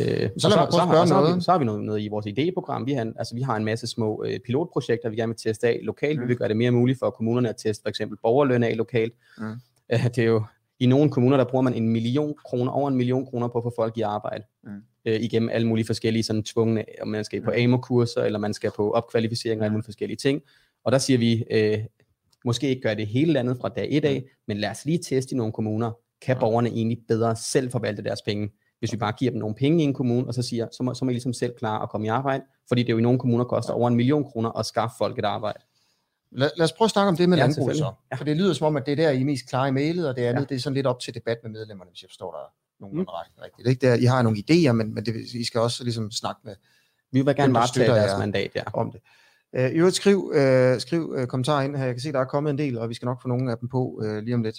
Øh, 0.00 0.30
Så 0.38 0.48
lad 0.48 0.58
og 0.58 0.62
mig 0.62 0.68
prøve 0.70 0.86
så, 0.96 1.00
og 1.00 1.08
så, 1.08 1.14
har 1.14 1.34
vi, 1.36 1.40
så 1.40 1.50
har 1.50 1.58
vi 1.58 1.64
noget, 1.64 1.82
noget 1.84 2.00
i 2.00 2.08
vores 2.08 2.26
idéprogram. 2.26 2.84
Vi 2.84 2.92
har, 2.92 3.12
altså, 3.18 3.34
vi 3.34 3.40
har 3.42 3.56
en 3.56 3.64
masse 3.64 3.86
små 3.86 4.24
øh, 4.26 4.40
pilotprojekter, 4.46 5.08
vi 5.08 5.16
gerne 5.16 5.30
vil 5.32 5.36
teste 5.36 5.68
af 5.68 5.78
lokalt. 5.82 6.18
Mm. 6.18 6.22
Vi 6.22 6.26
vil 6.28 6.36
gøre 6.36 6.48
det 6.48 6.56
mere 6.56 6.70
muligt 6.70 6.98
for 6.98 7.10
kommunerne 7.10 7.48
at 7.48 7.56
teste 7.56 7.82
for 7.82 7.88
eksempel 7.88 8.18
borgerløn 8.22 8.62
af 8.62 8.76
lokalt. 8.76 9.12
Mm. 9.38 9.44
Øh, 9.92 10.04
det 10.14 10.18
er 10.18 10.24
jo, 10.24 10.44
I 10.80 10.86
nogle 10.86 11.10
kommuner, 11.10 11.36
der 11.36 11.44
bruger 11.44 11.62
man 11.62 11.74
en 11.74 11.88
million 11.88 12.34
kroner, 12.44 12.72
over 12.72 12.88
en 12.88 12.96
million 12.96 13.26
kroner 13.26 13.48
på 13.48 13.58
at 13.58 13.64
få 13.64 13.72
folk 13.76 13.96
i 13.96 14.00
arbejde. 14.00 14.44
Mm. 14.64 14.70
Øh, 15.04 15.20
igennem 15.20 15.48
alle 15.48 15.66
mulige 15.66 15.86
forskellige 15.86 16.22
sådan 16.22 16.42
tvungne, 16.42 16.84
om 17.02 17.08
man 17.08 17.24
skal 17.24 17.42
på 17.42 17.50
AMO-kurser, 17.50 18.22
eller 18.22 18.38
man 18.38 18.54
skal 18.54 18.70
på 18.76 18.90
opkvalificering 18.90 19.60
og 19.60 19.64
alle 19.64 19.72
mulige 19.72 19.84
forskellige 19.84 20.16
ting. 20.16 20.42
Og 20.84 20.92
der 20.92 20.98
siger 20.98 21.18
vi, 21.18 21.44
øh, 21.50 21.78
måske 22.44 22.68
ikke 22.68 22.82
gøre 22.82 22.94
det 22.94 23.06
hele 23.06 23.32
landet 23.32 23.56
fra 23.60 23.68
dag 23.68 23.88
et 23.90 24.04
af, 24.04 24.24
men 24.48 24.56
lad 24.56 24.70
os 24.70 24.84
lige 24.84 24.98
teste 24.98 25.34
i 25.34 25.36
nogle 25.36 25.52
kommuner, 25.52 25.92
kan 26.22 26.36
borgerne 26.40 26.68
egentlig 26.68 26.98
bedre 27.08 27.36
selv 27.36 27.70
forvalte 27.70 28.02
deres 28.02 28.22
penge, 28.22 28.50
hvis 28.78 28.92
vi 28.92 28.96
bare 28.96 29.12
giver 29.12 29.30
dem 29.30 29.40
nogle 29.40 29.54
penge 29.54 29.82
i 29.82 29.86
en 29.86 29.94
kommune, 29.94 30.26
og 30.26 30.34
så 30.34 30.42
siger, 30.42 30.68
så 30.72 30.82
må, 30.82 30.94
så 30.94 31.04
må 31.04 31.10
I 31.10 31.14
ligesom 31.14 31.32
selv 31.32 31.52
klare 31.58 31.82
at 31.82 31.90
komme 31.90 32.06
i 32.06 32.10
arbejde, 32.10 32.44
fordi 32.68 32.82
det 32.82 32.92
jo 32.92 32.98
i 32.98 33.02
nogle 33.02 33.18
kommuner 33.18 33.44
koster 33.44 33.72
over 33.72 33.88
en 33.88 33.96
million 33.96 34.24
kroner 34.24 34.58
at 34.58 34.66
skaffe 34.66 34.94
folk 34.98 35.18
et 35.18 35.24
arbejde. 35.24 35.58
Lad, 36.32 36.50
lad 36.56 36.64
os 36.64 36.72
prøve 36.72 36.86
at 36.86 36.90
snakke 36.90 37.08
om 37.08 37.16
det 37.16 37.28
med 37.28 37.38
Ja, 37.38 37.42
landbrug 37.42 37.54
selvfølgelig. 37.54 37.78
så. 37.84 37.92
Ja. 38.12 38.16
For 38.16 38.24
det 38.24 38.36
lyder 38.36 38.52
som 38.52 38.66
om, 38.66 38.76
at 38.76 38.86
det 38.86 38.92
er 38.92 38.96
der, 38.96 39.10
I 39.10 39.20
er 39.20 39.24
mest 39.24 39.48
klare 39.48 39.68
i 39.68 39.70
mailet, 39.70 40.08
og 40.08 40.16
det 40.16 40.22
andet, 40.22 40.40
Ja. 40.40 40.46
det 40.46 40.54
er 40.54 40.58
sådan 40.60 40.74
lidt 40.74 40.86
op 40.86 41.00
til 41.00 41.14
debat 41.14 41.38
med 41.42 41.50
medlemmerne, 41.50 41.90
hvis 41.90 42.02
jeg 42.02 42.08
forstår 42.10 42.32
dig 42.32 42.40
nogenlunde 42.80 43.10
Mm. 43.10 43.14
ret 43.14 43.44
rigtigt. 43.44 43.68
Ikke? 43.68 43.86
Der, 43.86 43.94
I 43.94 44.04
har 44.04 44.22
nogle 44.22 44.38
idéer, 44.50 44.72
men, 44.72 44.94
men 44.94 45.06
det, 45.06 45.14
I 45.34 45.44
skal 45.44 45.60
også 45.60 45.84
ligesom 45.84 46.10
snakke 46.10 46.40
med 46.44 46.54
Vi 47.12 47.20
vil 47.22 47.36
gerne 47.36 47.54
varetage 47.54 47.86
deres 47.86 48.18
mandat, 48.18 48.50
ja. 48.54 48.62
om 48.72 48.92
det. 48.92 49.00
Uh, 49.58 49.60
I 49.60 49.74
øvrigt 49.74 49.96
skriv, 49.96 50.24
uh, 50.24 50.80
skriv 50.80 51.10
uh, 51.18 51.24
kommentarer 51.26 51.62
ind 51.62 51.76
her. 51.76 51.84
Jeg 51.84 51.94
kan 51.94 52.00
se, 52.00 52.12
der 52.12 52.20
er 52.20 52.24
kommet 52.24 52.50
en 52.50 52.58
del, 52.58 52.78
og 52.78 52.88
vi 52.88 52.94
skal 52.94 53.06
nok 53.06 53.22
få 53.22 53.28
nogle 53.28 53.50
af 53.52 53.58
dem 53.58 53.68
på 53.68 53.98
uh, 54.02 54.16
lige 54.18 54.34
om 54.34 54.42
lidt. 54.42 54.56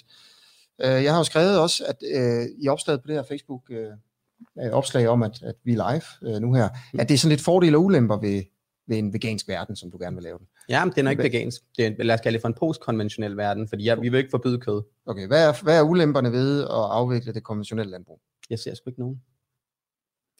Uh, 0.84 0.84
jeg 0.88 1.12
har 1.12 1.18
jo 1.18 1.24
skrevet 1.24 1.58
også, 1.60 1.84
at 1.88 1.96
uh, 2.16 2.46
i 2.64 2.68
opslaget 2.68 3.02
på 3.02 3.06
det 3.06 3.14
her 3.16 3.22
Facebook 3.22 3.62
uh, 3.70 4.72
opslag 4.72 5.08
om, 5.08 5.22
at, 5.22 5.42
at 5.42 5.54
vi 5.64 5.72
er 5.74 5.90
live 6.20 6.34
uh, 6.36 6.40
nu 6.42 6.54
her, 6.54 6.68
Mm. 6.92 7.00
at 7.00 7.08
det 7.08 7.14
er 7.14 7.18
sådan 7.18 7.28
lidt 7.30 7.40
fordele 7.40 7.76
og 7.76 7.84
ulemper 7.84 8.16
ved, 8.16 8.42
ved 8.88 8.98
en 8.98 9.12
vegansk 9.12 9.48
verden, 9.48 9.76
som 9.76 9.90
du 9.90 9.98
gerne 9.98 10.16
vil 10.16 10.22
lave 10.22 10.38
den. 10.38 10.46
Ja, 10.68 10.84
men 10.84 10.94
det 10.94 11.06
er 11.06 11.10
ikke 11.10 11.22
vegansk. 11.22 11.62
Det 11.76 11.86
er, 11.86 12.04
lad 12.04 12.14
os 12.14 12.20
kalde 12.20 12.34
det 12.34 12.40
for 12.40 12.48
en 12.48 12.54
postkonventionel 12.54 13.36
verden, 13.36 13.68
fordi 13.68 13.84
jeg, 13.84 14.00
vi 14.02 14.08
vil 14.08 14.18
ikke 14.18 14.30
forbyde 14.30 14.60
kød. 14.60 14.82
Okay, 15.06 15.26
hvad 15.26 15.48
er, 15.48 15.62
hvad 15.62 15.78
er 15.78 15.82
ulemperne 15.82 16.32
ved 16.32 16.62
at 16.62 16.68
afvikle 16.70 17.34
det 17.34 17.44
konventionelle 17.44 17.90
landbrug? 17.90 18.20
Jeg 18.50 18.58
ser 18.58 18.74
sgu 18.74 18.90
ikke 18.90 19.00
nogen. 19.00 19.22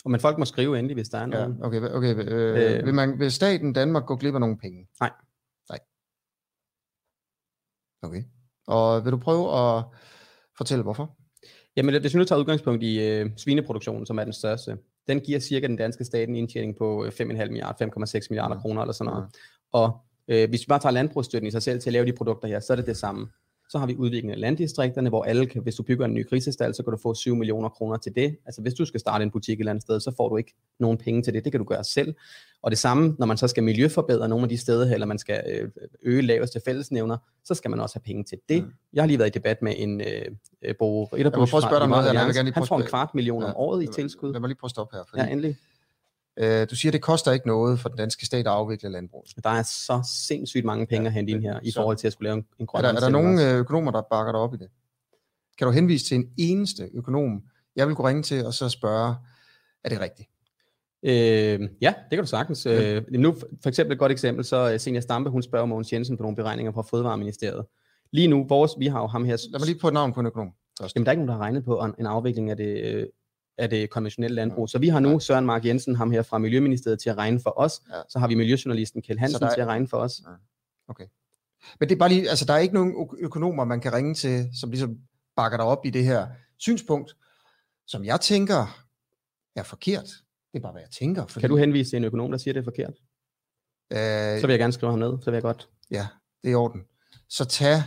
Og 0.04 0.10
men 0.10 0.20
folk 0.20 0.38
må 0.38 0.44
skrive 0.44 0.78
endelig, 0.78 0.94
hvis 0.94 1.08
der 1.08 1.18
er 1.18 1.22
Ja, 1.22 1.26
nogen. 1.26 1.64
okay, 1.64 1.80
okay 1.80 2.14
øh, 2.28 2.78
Øh. 2.78 2.86
vil, 2.86 2.94
man, 2.94 3.18
vil 3.18 3.32
staten 3.32 3.72
Danmark 3.72 4.06
gå 4.06 4.16
glip 4.16 4.34
af 4.34 4.40
nogle 4.40 4.58
penge? 4.58 4.88
Nej. 5.00 5.10
Nej. 5.70 5.78
Okay. 8.02 8.22
Og 8.66 9.04
vil 9.04 9.12
du 9.12 9.16
prøve 9.18 9.58
at 9.58 9.84
fortælle, 10.56 10.82
hvorfor? 10.82 11.16
Jamen, 11.76 12.00
hvis 12.00 12.14
vi 12.14 12.18
nu 12.18 12.24
tager 12.24 12.38
udgangspunkt 12.40 12.82
i 12.82 13.00
øh, 13.08 13.30
svineproduktionen, 13.36 14.06
som 14.06 14.18
er 14.18 14.24
den 14.24 14.32
største, 14.32 14.78
den 15.08 15.20
giver 15.20 15.38
cirka 15.40 15.66
den 15.66 15.76
danske 15.76 16.04
stat 16.04 16.28
en 16.28 16.36
indtjening 16.36 16.76
på 16.78 17.04
øh, 17.04 17.12
5,5 17.20 17.24
milliarder, 17.24 17.86
5,6 18.20 18.26
milliarder 18.30 18.54
Ja. 18.56 18.60
kroner 18.60 18.82
eller 18.82 18.92
sådan 18.92 19.12
noget. 19.12 19.26
Og 19.72 20.00
øh, 20.28 20.48
hvis 20.48 20.60
vi 20.60 20.66
bare 20.68 20.78
tager 20.78 20.92
landbrugsstøtten 20.92 21.48
i 21.48 21.50
sig 21.50 21.62
selv 21.62 21.80
til 21.80 21.90
at 21.90 21.92
lave 21.92 22.06
de 22.06 22.12
produkter 22.12 22.48
her, 22.48 22.60
så 22.60 22.72
er 22.72 22.76
det 22.76 22.86
det 22.86 22.96
samme. 22.96 23.28
Så 23.70 23.78
har 23.78 23.86
vi 23.86 23.96
udviklingen 23.96 24.34
af 24.34 24.40
landdistrikterne, 24.40 25.08
hvor 25.08 25.24
alle 25.24 25.46
kan, 25.46 25.62
hvis 25.62 25.74
du 25.74 25.82
bygger 25.82 26.04
en 26.04 26.14
ny 26.14 26.26
krisestal, 26.28 26.74
så 26.74 26.82
kan 26.82 26.90
du 26.90 26.98
få 27.02 27.14
7 27.14 27.36
millioner 27.36 27.68
kroner 27.68 27.96
til 27.96 28.14
det. 28.14 28.36
Altså 28.46 28.62
hvis 28.62 28.74
du 28.74 28.84
skal 28.84 29.00
starte 29.00 29.22
en 29.22 29.30
butik 29.30 29.54
et 29.54 29.60
eller 29.60 29.70
andet 29.70 29.82
sted, 29.82 30.00
så 30.00 30.12
får 30.16 30.28
du 30.28 30.36
ikke 30.36 30.54
nogen 30.80 30.98
penge 30.98 31.22
til 31.22 31.34
det. 31.34 31.44
Det 31.44 31.52
kan 31.52 31.58
du 31.58 31.64
gøre 31.64 31.84
selv. 31.84 32.14
Og 32.62 32.70
det 32.70 32.78
samme, 32.78 33.16
når 33.18 33.26
man 33.26 33.36
så 33.36 33.48
skal 33.48 33.62
miljøforbedre 33.62 34.28
nogle 34.28 34.42
af 34.42 34.48
de 34.48 34.58
steder 34.58 34.86
her, 34.86 34.94
eller 34.94 35.06
man 35.06 35.18
skal 35.18 35.42
øh, 35.48 35.70
øge 36.02 36.22
laveste 36.22 36.60
fællesnævner, 36.64 37.16
så 37.44 37.54
skal 37.54 37.70
man 37.70 37.80
også 37.80 37.94
have 37.94 38.02
penge 38.04 38.24
til 38.24 38.38
det. 38.48 38.62
Mm. 38.64 38.70
Jeg 38.92 39.02
har 39.02 39.06
lige 39.06 39.18
været 39.18 39.36
i 39.36 39.38
debat 39.38 39.62
med 39.62 39.74
en 39.76 40.00
øh, 40.00 40.06
øh, 40.62 40.74
Bo 40.78 41.00
Jeg 41.00 41.08
må 41.12 41.16
Ritterbusch 41.16 41.50
prøve 41.50 41.58
at 41.58 41.68
spørge 41.68 41.80
dig 41.80 41.88
noget 41.88 42.04
her. 42.04 42.52
Han 42.54 42.66
får 42.66 42.78
en 42.78 42.86
kvart 42.86 43.14
million 43.14 43.42
om 43.42 43.48
Ja. 43.48 43.54
året 43.56 43.82
i 43.82 43.86
tilskud. 43.86 44.32
Lad 44.32 44.40
mig 44.40 44.48
lige 44.48 44.58
prøve 44.60 44.66
at 44.66 44.70
stoppe 44.70 44.96
her. 44.96 45.04
Fordi, 45.08 45.22
Ja, 45.22 45.28
endelig. 45.28 45.56
Øh, 46.36 46.66
du 46.70 46.76
siger, 46.76 46.92
det 46.92 47.02
koster 47.02 47.32
ikke 47.32 47.46
noget 47.46 47.80
for 47.80 47.88
den 47.88 47.98
danske 47.98 48.26
stat 48.26 48.40
at 48.46 48.46
afvikle 48.52 48.88
landbrug. 48.88 49.26
Der 49.44 49.50
er 49.50 49.62
så 49.62 50.08
sindssygt 50.28 50.64
mange 50.64 50.86
penge 50.86 51.02
Ja, 51.02 51.06
at 51.08 51.12
hente 51.12 51.32
ind 51.32 51.42
her, 51.42 51.60
i 51.62 51.70
så- 51.70 51.78
forhold 51.80 51.96
til 51.96 52.06
at 52.06 52.12
skulle 52.12 52.26
lave 52.26 52.36
en, 52.36 52.44
en 52.58 52.62
Er 52.62 52.66
grøn 52.66 52.82
der, 52.82 52.88
er 52.88 52.92
der 52.92 52.98
omstilling 52.98 53.24
nogle 53.24 53.42
også. 53.42 53.54
øh, 53.54 53.60
økonomer, 53.60 53.90
der 53.90 54.02
bakker 54.10 54.32
dig 54.32 54.40
op 54.40 54.54
i 54.54 54.56
det? 54.56 54.68
Kan 55.58 55.66
du 55.66 55.70
henvise 55.72 56.04
til 56.04 56.14
en 56.16 56.28
eneste 56.38 56.90
økonom, 56.94 57.42
jeg 57.76 57.86
vil 57.86 57.94
kunne 57.96 58.08
ringe 58.08 58.22
til 58.22 58.46
og 58.46 58.54
så 58.54 58.68
spørge, 58.68 59.14
er 59.84 59.88
det 59.88 60.00
rigtigt? 60.00 60.28
Øh, 61.02 61.68
ja, 61.80 61.88
det 61.88 62.16
kan 62.16 62.18
du 62.18 62.26
sagtens. 62.26 62.66
Ja. 62.66 62.94
Øh, 62.94 63.02
nu 63.10 63.34
for 63.62 63.68
eksempel 63.68 63.92
et 63.92 63.98
godt 63.98 64.12
eksempel, 64.12 64.44
så 64.44 64.78
Senior 64.78 65.00
Stampe, 65.00 65.30
hun 65.30 65.42
spørger 65.42 65.66
Mogens 65.66 65.92
Jensen 65.92 66.16
på 66.16 66.22
nogle 66.22 66.36
beregninger 66.36 66.72
fra 66.72 66.82
Fødevareministeriet. 66.82 67.64
Lige 68.12 68.28
nu, 68.28 68.46
vores, 68.48 68.72
vi 68.78 68.86
har 68.86 69.00
jo 69.00 69.06
ham 69.06 69.24
her, 69.24 69.36
Lad 69.50 69.60
mig 69.60 69.66
lige 69.66 69.80
få 69.80 69.88
et 69.88 69.94
navn 69.94 70.12
på 70.12 70.20
en 70.20 70.26
økonom 70.26 70.52
først. 70.80 70.94
jamen 70.96 71.06
der 71.06 71.10
er 71.10 71.12
ikke 71.12 71.18
nogen, 71.24 71.28
der 71.28 71.34
har 71.34 71.40
regnet 71.42 71.64
på 71.64 71.84
en, 71.84 71.94
en 71.98 72.06
afvikling 72.06 72.50
af 72.50 72.56
det, 72.56 72.94
øh, 72.94 73.06
af 73.58 73.70
det 73.70 73.90
konventionelle 73.90 74.34
landbrug. 74.34 74.68
Så 74.68 74.78
vi 74.78 74.88
har 74.88 75.00
nu 75.00 75.20
Søren 75.20 75.46
Mark 75.46 75.64
Jensen, 75.64 75.96
ham 75.96 76.10
her 76.10 76.22
fra 76.22 76.38
Miljøministeriet, 76.38 77.00
til 77.00 77.10
at 77.10 77.16
regne 77.16 77.40
for 77.40 77.58
os. 77.58 77.82
Ja. 77.90 78.00
Så 78.08 78.18
har 78.18 78.28
vi 78.28 78.34
Miljøjournalisten 78.34 79.02
Kjeld 79.02 79.18
Hansen 79.18 79.44
er- 79.44 79.54
til 79.54 79.60
at 79.60 79.66
regne 79.66 79.88
for 79.88 79.96
os. 79.96 80.22
Men 81.80 81.88
det 81.88 81.94
er 81.94 81.98
bare 81.98 82.08
lige, 82.08 82.30
altså 82.30 82.44
der 82.44 82.54
er 82.54 82.58
ikke 82.58 82.74
nogen 82.74 83.08
økonomer, 83.18 83.64
man 83.64 83.80
kan 83.80 83.92
ringe 83.92 84.14
til, 84.14 84.48
som 84.60 84.70
ligesom 84.70 84.98
bakker 85.36 85.58
dig 85.58 85.66
op 85.66 85.86
i 85.86 85.90
det 85.90 86.04
her 86.04 86.28
synspunkt, 86.58 87.16
som 87.86 88.04
jeg 88.04 88.20
tænker 88.20 88.84
er 89.56 89.62
forkert. 89.62 90.04
Det 90.52 90.58
er 90.58 90.62
bare, 90.62 90.72
hvad 90.72 90.82
jeg 90.82 90.90
tænker. 90.90 91.26
Fordi, 91.26 91.40
Kan 91.40 91.50
du 91.50 91.56
henvise 91.56 91.90
til 91.90 91.96
en 91.96 92.04
økonom, 92.04 92.30
der 92.30 92.38
siger, 92.38 92.52
det 92.54 92.60
er 92.60 92.64
forkert? 92.64 92.94
Øh, 93.92 94.40
Så 94.40 94.46
vil 94.46 94.52
jeg 94.52 94.58
gerne 94.58 94.72
skrive 94.72 94.92
ham 94.92 94.98
ned, 94.98 95.18
så 95.22 95.24
vil 95.30 95.32
jeg 95.36 95.42
godt. 95.42 95.68
Ja, 95.90 96.06
det 96.42 96.48
er 96.48 96.52
i 96.52 96.54
orden. 96.54 96.82
Så 97.28 97.44
tag 97.44 97.82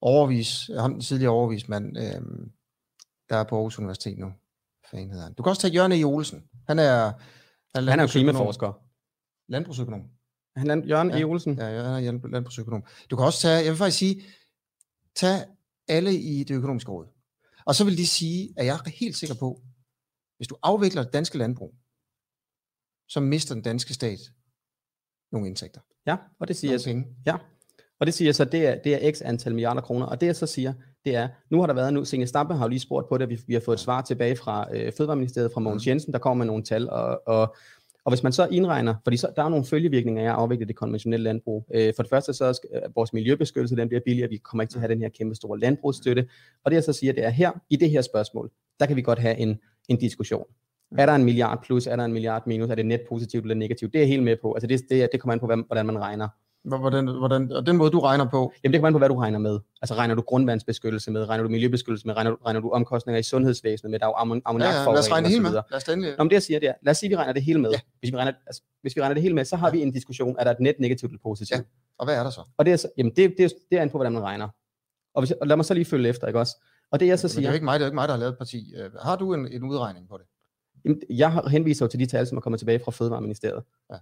overvis, 0.00 0.70
ham 0.78 0.92
den 0.92 1.00
tidligere 1.00 1.32
overvismand, 1.32 1.98
øhm, 1.98 2.50
der 3.28 3.36
er 3.36 3.44
på 3.44 3.56
Aarhus 3.56 3.78
Universitet 3.78 4.18
nu. 4.18 4.32
Fanden 4.90 5.10
hedder 5.10 5.24
han? 5.24 5.34
Du 5.34 5.42
kan 5.42 5.50
også 5.50 5.62
tage 5.62 5.74
Jørgen 5.74 5.92
E. 5.92 6.04
Olsen. 6.04 6.42
Han 6.66 6.78
er, 6.78 6.84
Han 6.84 7.14
er 7.74 7.80
jo 7.80 7.86
landbrugsøkonom. 7.86 8.08
klimaforsker. 8.34 8.72
Landbrugsøkonom. 9.48 10.02
Han 10.56 10.70
er 10.70 10.86
Jørgen 10.86 11.10
Ja. 11.10 11.18
E. 11.20 11.24
Olsen. 11.24 11.58
Ja, 11.58 11.64
han 11.64 11.74
er 11.74 12.00
land- 12.00 12.30
landbrugsøkonom. 12.32 12.84
Du 13.10 13.16
kan 13.16 13.24
også 13.26 13.40
tage, 13.40 13.56
jeg 13.64 13.70
vil 13.70 13.76
faktisk 13.78 13.98
sige, 13.98 14.22
tag 15.16 15.46
alle 15.88 16.14
i 16.14 16.44
det 16.44 16.54
økonomiske 16.54 16.90
råd. 16.90 17.06
Og 17.66 17.74
så 17.74 17.84
vil 17.84 17.98
de 17.98 18.06
sige, 18.06 18.54
at 18.56 18.66
jeg 18.66 18.74
er 18.86 18.90
helt 18.90 19.16
sikker 19.16 19.34
på, 19.34 19.62
hvis 20.36 20.48
du 20.48 20.56
afvikler 20.62 21.02
det 21.02 21.12
danske 21.12 21.38
landbrug, 21.38 21.74
så 23.08 23.20
mister 23.20 23.54
den 23.54 23.62
danske 23.62 23.94
stat 23.94 24.18
nogle 25.32 25.46
indtægter. 25.48 25.80
Ja, 26.06 26.16
og 26.40 26.48
det 26.48 26.56
siger 26.56 26.70
Nogle 26.70 26.82
jeg 26.86 26.94
penge. 26.94 27.16
Ja, 27.26 27.36
og 28.00 28.06
det 28.06 28.14
siger 28.14 28.28
jeg 28.28 28.34
så, 28.34 28.44
det 28.44 28.66
er, 28.66 28.82
det 28.82 29.06
er 29.06 29.12
x 29.12 29.22
antal 29.22 29.54
milliarder 29.54 29.80
kroner. 29.80 30.06
Og 30.06 30.20
det 30.20 30.26
jeg 30.26 30.36
så 30.36 30.46
siger, 30.46 30.74
det 31.04 31.14
er, 31.14 31.28
nu 31.50 31.60
har 31.60 31.66
der 31.66 31.74
været 31.74 31.94
nu, 31.94 32.04
Senior 32.04 32.26
Stampe 32.26 32.54
har 32.54 32.64
jo 32.64 32.68
lige 32.68 32.80
spurgt 32.80 33.08
på 33.08 33.18
det, 33.18 33.28
vi, 33.28 33.40
vi 33.46 33.54
har 33.54 33.60
fået 33.60 33.76
et 33.76 33.80
svar 33.80 34.02
tilbage 34.02 34.36
fra 34.36 34.66
øh, 34.74 34.92
Fødevareministeriet, 34.92 35.52
fra 35.52 35.60
Mogens 35.60 35.86
Mm. 35.86 35.90
Jensen, 35.90 36.12
der 36.12 36.18
kommer 36.18 36.44
med 36.44 36.46
nogle 36.46 36.62
tal, 36.62 36.90
og, 36.90 37.22
og, 37.26 37.56
og 38.04 38.12
hvis 38.12 38.22
man 38.22 38.32
så 38.32 38.48
indregner, 38.50 38.94
fordi 39.04 39.16
så, 39.16 39.32
der 39.36 39.42
er 39.44 39.48
nogle 39.48 39.64
følgevirkninger 39.64 40.22
af 40.22 40.26
at 40.26 40.32
afvikle 40.32 40.66
det 40.66 40.76
konventionelle 40.76 41.24
landbrug. 41.24 41.66
Øh, 41.74 41.92
for 41.96 42.02
det 42.02 42.10
første 42.10 42.32
så 42.32 42.52
skal 42.52 42.70
øh, 42.74 42.96
vores 42.96 43.12
miljøbeskyttelse, 43.12 43.76
den 43.76 43.88
bliver 43.88 44.00
billigere, 44.04 44.30
vi 44.30 44.36
kommer 44.36 44.62
ikke 44.62 44.72
til 44.72 44.78
at 44.78 44.80
have 44.80 44.94
den 44.94 45.02
her 45.02 45.08
kæmpe 45.08 45.34
store 45.34 45.58
landbrugsstøtte. 45.58 46.26
Og 46.64 46.70
det 46.70 46.74
jeg 46.74 46.84
så 46.84 46.92
siger, 46.92 47.12
det 47.12 47.24
er 47.24 47.30
her, 47.30 47.50
i 47.70 47.76
det 47.76 47.90
her 47.90 48.02
spørgsmål, 48.02 48.50
der 48.80 48.86
kan 48.86 48.96
vi 48.96 49.02
godt 49.02 49.18
have 49.18 49.36
en, 49.36 49.58
en 49.88 49.98
diskussion. 49.98 50.44
Er 50.98 51.06
der 51.06 51.12
en 51.12 51.24
milliard 51.24 51.62
plus, 51.64 51.86
er 51.86 51.96
der 51.96 52.04
en 52.04 52.12
milliard 52.12 52.42
minus, 52.46 52.70
er 52.70 52.74
det 52.74 52.86
net 52.86 53.00
positivt 53.08 53.44
eller 53.44 53.54
negativt? 53.54 53.92
Det 53.92 53.98
er 53.98 54.02
jeg 54.02 54.08
helt 54.08 54.22
med 54.22 54.36
på. 54.42 54.52
Altså 54.52 54.66
det, 54.66 54.80
det, 54.90 55.08
det 55.12 55.20
kommer 55.20 55.32
an 55.32 55.40
på, 55.40 55.46
hvordan 55.46 55.86
man 55.86 55.98
regner. 55.98 56.28
Hvor- 56.64 56.78
Hvordan, 56.78 57.06
hvordan, 57.08 57.52
og 57.52 57.66
den 57.66 57.76
måde, 57.76 57.90
du 57.90 58.00
regner 58.00 58.24
på, 58.30 58.52
Jamen 58.64 58.72
det 58.72 58.78
kommer 58.80 58.86
an 58.86 58.92
på, 58.94 58.98
hvad 58.98 59.08
du 59.08 59.14
regner 59.14 59.38
med. 59.38 59.58
Altså 59.82 59.94
regner 59.94 60.14
du 60.14 60.22
grundvandsbeskyttelse 60.22 61.10
med, 61.10 61.28
regner 61.28 61.42
du 61.42 61.48
miljøbeskyttelse 61.50 62.06
med, 62.06 62.16
regner 62.16 62.30
du, 62.30 62.36
regner 62.46 62.60
du 62.60 62.70
omkostninger 62.70 63.18
i 63.18 63.22
sundhedsvæsenet 63.22 63.90
med, 63.90 63.98
der 63.98 64.06
er 64.06 64.10
jo 64.10 64.14
ammon- 64.14 64.42
ja, 64.46 64.52
ja, 64.52 64.58
lad 64.58 64.98
os 64.98 65.08
ammoniakforurening 65.08 65.12
regne 65.12 65.24
det 65.24 65.30
hele 65.32 65.42
med. 65.42 65.52
Lad 65.52 65.76
os 65.76 65.88
endelig. 65.88 66.14
Nå, 66.18 66.24
men 66.24 66.30
det 66.30 66.34
jeg 66.34 66.42
siger, 66.42 66.60
det 66.60 66.68
er, 66.68 66.72
lad 66.82 66.90
os 66.90 66.96
sige, 66.98 67.06
at 67.08 67.10
vi 67.10 67.16
regner 67.16 67.32
det 67.32 67.42
hele 67.42 67.60
med. 67.60 67.70
Ja. 67.70 67.80
Hvis, 68.00 68.12
vi 68.12 68.16
regner, 68.16 68.32
altså, 68.46 68.62
hvis 68.82 68.96
vi 68.96 69.00
regner 69.00 69.14
det 69.14 69.22
hele 69.22 69.34
med, 69.34 69.44
så 69.44 69.56
har 69.56 69.70
vi 69.70 69.82
en 69.82 69.92
diskussion, 69.92 70.36
er 70.38 70.44
der 70.44 70.50
et 70.50 70.60
net 70.60 70.74
negativt 70.78 71.10
eller 71.10 71.20
positivt? 71.22 71.58
Ja. 71.58 71.64
Og 71.98 72.04
hvad 72.06 72.14
er 72.16 72.22
der 72.22 72.30
så? 72.30 72.40
Og 72.58 72.64
det 72.66 72.72
er, 72.72 72.76
så, 72.76 72.88
jamen 72.98 73.12
det, 73.16 73.34
det, 73.38 73.44
er, 73.44 73.48
det 73.70 73.78
er 73.78 73.82
an 73.82 73.90
på, 73.90 73.98
hvordan 73.98 74.12
man 74.12 74.22
regner. 74.22 74.48
Og, 75.14 75.20
hvis, 75.22 75.30
og 75.32 75.46
lad 75.46 75.56
mig 75.56 75.64
så 75.64 75.74
lige 75.74 75.84
følge 75.84 76.08
efter, 76.08 76.26
ikke 76.26 76.38
også? 76.38 76.56
Og 76.90 77.00
det 77.00 77.06
jeg 77.06 77.18
så 77.18 77.24
Men 77.24 77.28
det 77.28 77.34
er 77.36 77.40
siger, 77.40 77.48
jo 77.50 77.54
ikke 77.54 77.64
mig, 77.64 77.74
det 77.80 77.84
er 77.84 77.86
jo 77.86 77.90
ikke 77.90 77.94
mig, 77.94 78.08
der 78.08 78.14
har 78.14 78.18
lavet 78.18 78.32
et 78.32 78.38
parti. 78.38 78.74
Øh, 78.76 78.90
Har 79.02 79.16
du 79.16 79.34
en, 79.34 79.48
en 79.52 79.62
udregning 79.62 80.08
på 80.08 80.16
det? 80.18 80.26
Jamen, 80.84 81.02
jeg 81.10 81.42
henviser 81.50 81.84
jo 81.84 81.90
til 81.90 82.00
de 82.00 82.06
tal, 82.06 82.26
som 82.26 82.36
er 82.38 82.40
kommet 82.40 82.58
tilbage 82.58 82.78
fra 82.84 82.90
Fødevareministeriet. 82.90 83.62
Ja. 83.92 83.96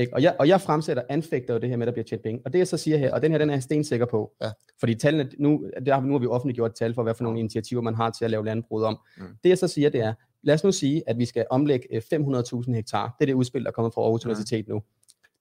Ikke? 0.00 0.14
Og, 0.14 0.22
jeg, 0.22 0.36
og 0.38 0.48
jeg 0.48 0.60
fremsætter, 0.60 1.02
anfægter 1.08 1.54
jo 1.54 1.60
det 1.60 1.68
her 1.68 1.76
med, 1.76 1.86
at 1.86 1.86
der 1.86 1.92
bliver 1.92 2.04
tjent 2.04 2.22
penge. 2.22 2.42
Og 2.44 2.52
det 2.52 2.58
jeg 2.58 2.68
så 2.68 2.76
siger 2.76 2.98
her, 2.98 3.14
og 3.14 3.22
den 3.22 3.30
her, 3.30 3.38
den 3.38 3.50
er 3.50 3.54
jeg 3.54 3.62
stensikker 3.62 4.06
på. 4.06 4.32
Ja. 4.42 4.50
Fordi 4.80 4.94
tallene, 4.94 5.30
nu, 5.38 5.70
der, 5.86 6.00
nu 6.00 6.12
har 6.12 6.18
vi 6.18 6.26
offentliggjort 6.26 6.74
tal 6.74 6.94
for, 6.94 7.02
hvad 7.02 7.14
for 7.14 7.24
nogle 7.24 7.38
initiativer, 7.38 7.82
man 7.82 7.94
har 7.94 8.10
til 8.10 8.24
at 8.24 8.30
lave 8.30 8.44
landbruget 8.44 8.86
om. 8.86 8.98
Mm. 9.16 9.24
Det 9.44 9.48
jeg 9.48 9.58
så 9.58 9.68
siger, 9.68 9.90
det 9.90 10.00
er, 10.00 10.14
lad 10.42 10.54
os 10.54 10.64
nu 10.64 10.72
sige, 10.72 11.02
at 11.06 11.18
vi 11.18 11.24
skal 11.24 11.46
omlægge 11.50 11.94
øh, 11.94 12.02
500.000 12.14 12.72
hektar. 12.72 13.16
Det 13.18 13.24
er 13.24 13.26
det 13.26 13.34
udspil, 13.34 13.64
der 13.64 13.70
kommer 13.70 13.90
fra 13.90 14.02
Aarhus 14.02 14.24
Mm. 14.24 14.28
Universitet 14.28 14.68
nu. 14.68 14.82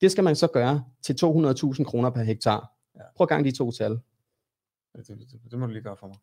Det 0.02 0.12
skal 0.12 0.24
man 0.24 0.36
så 0.36 0.48
gøre 0.48 0.84
til 1.02 1.14
200.000 1.14 1.84
kroner 1.84 2.10
per 2.10 2.24
hektar. 2.24 2.72
Ja. 2.96 3.02
Prøv 3.16 3.26
at 3.26 3.30
gange 3.30 3.52
de 3.52 3.58
to 3.58 3.72
tal. 3.72 3.92
Det, 3.92 5.08
det, 5.08 5.20
det, 5.20 5.52
det 5.52 5.60
må 5.60 5.66
du 5.66 5.72
lige 5.72 5.84
gøre 5.84 5.98
for 5.98 6.08
mig. 6.08 6.16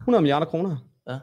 100 0.00 0.22
milliarder 0.22 0.46
kroner. 0.46 0.76
Ja. 1.08 1.18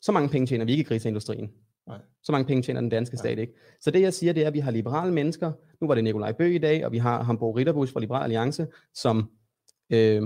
Så 0.00 0.12
mange 0.12 0.28
penge 0.28 0.46
tjener 0.46 0.64
vi 0.64 0.72
ikke 0.72 0.80
i 0.80 0.84
griseindustrien. 0.84 1.50
Nej. 1.86 1.98
Så 2.22 2.32
mange 2.32 2.46
penge 2.46 2.62
tjener 2.62 2.80
den 2.80 2.90
danske 2.90 3.16
stat 3.16 3.38
ikke. 3.38 3.52
Så 3.80 3.90
det 3.90 4.00
jeg 4.00 4.14
siger, 4.14 4.32
det 4.32 4.42
er, 4.42 4.46
at 4.46 4.54
vi 4.54 4.58
har 4.58 4.70
liberale 4.70 5.12
mennesker. 5.12 5.52
Nu 5.80 5.86
var 5.86 5.94
det 5.94 6.04
Nikolaj 6.04 6.32
Bø 6.32 6.46
i 6.46 6.58
dag, 6.58 6.86
og 6.86 6.92
vi 6.92 6.98
har 6.98 7.22
Hambo 7.22 7.50
Ritterbusch 7.50 7.92
fra 7.92 8.00
Liberal 8.00 8.22
Alliance, 8.22 8.66
som 8.94 9.30
øh, 9.90 10.22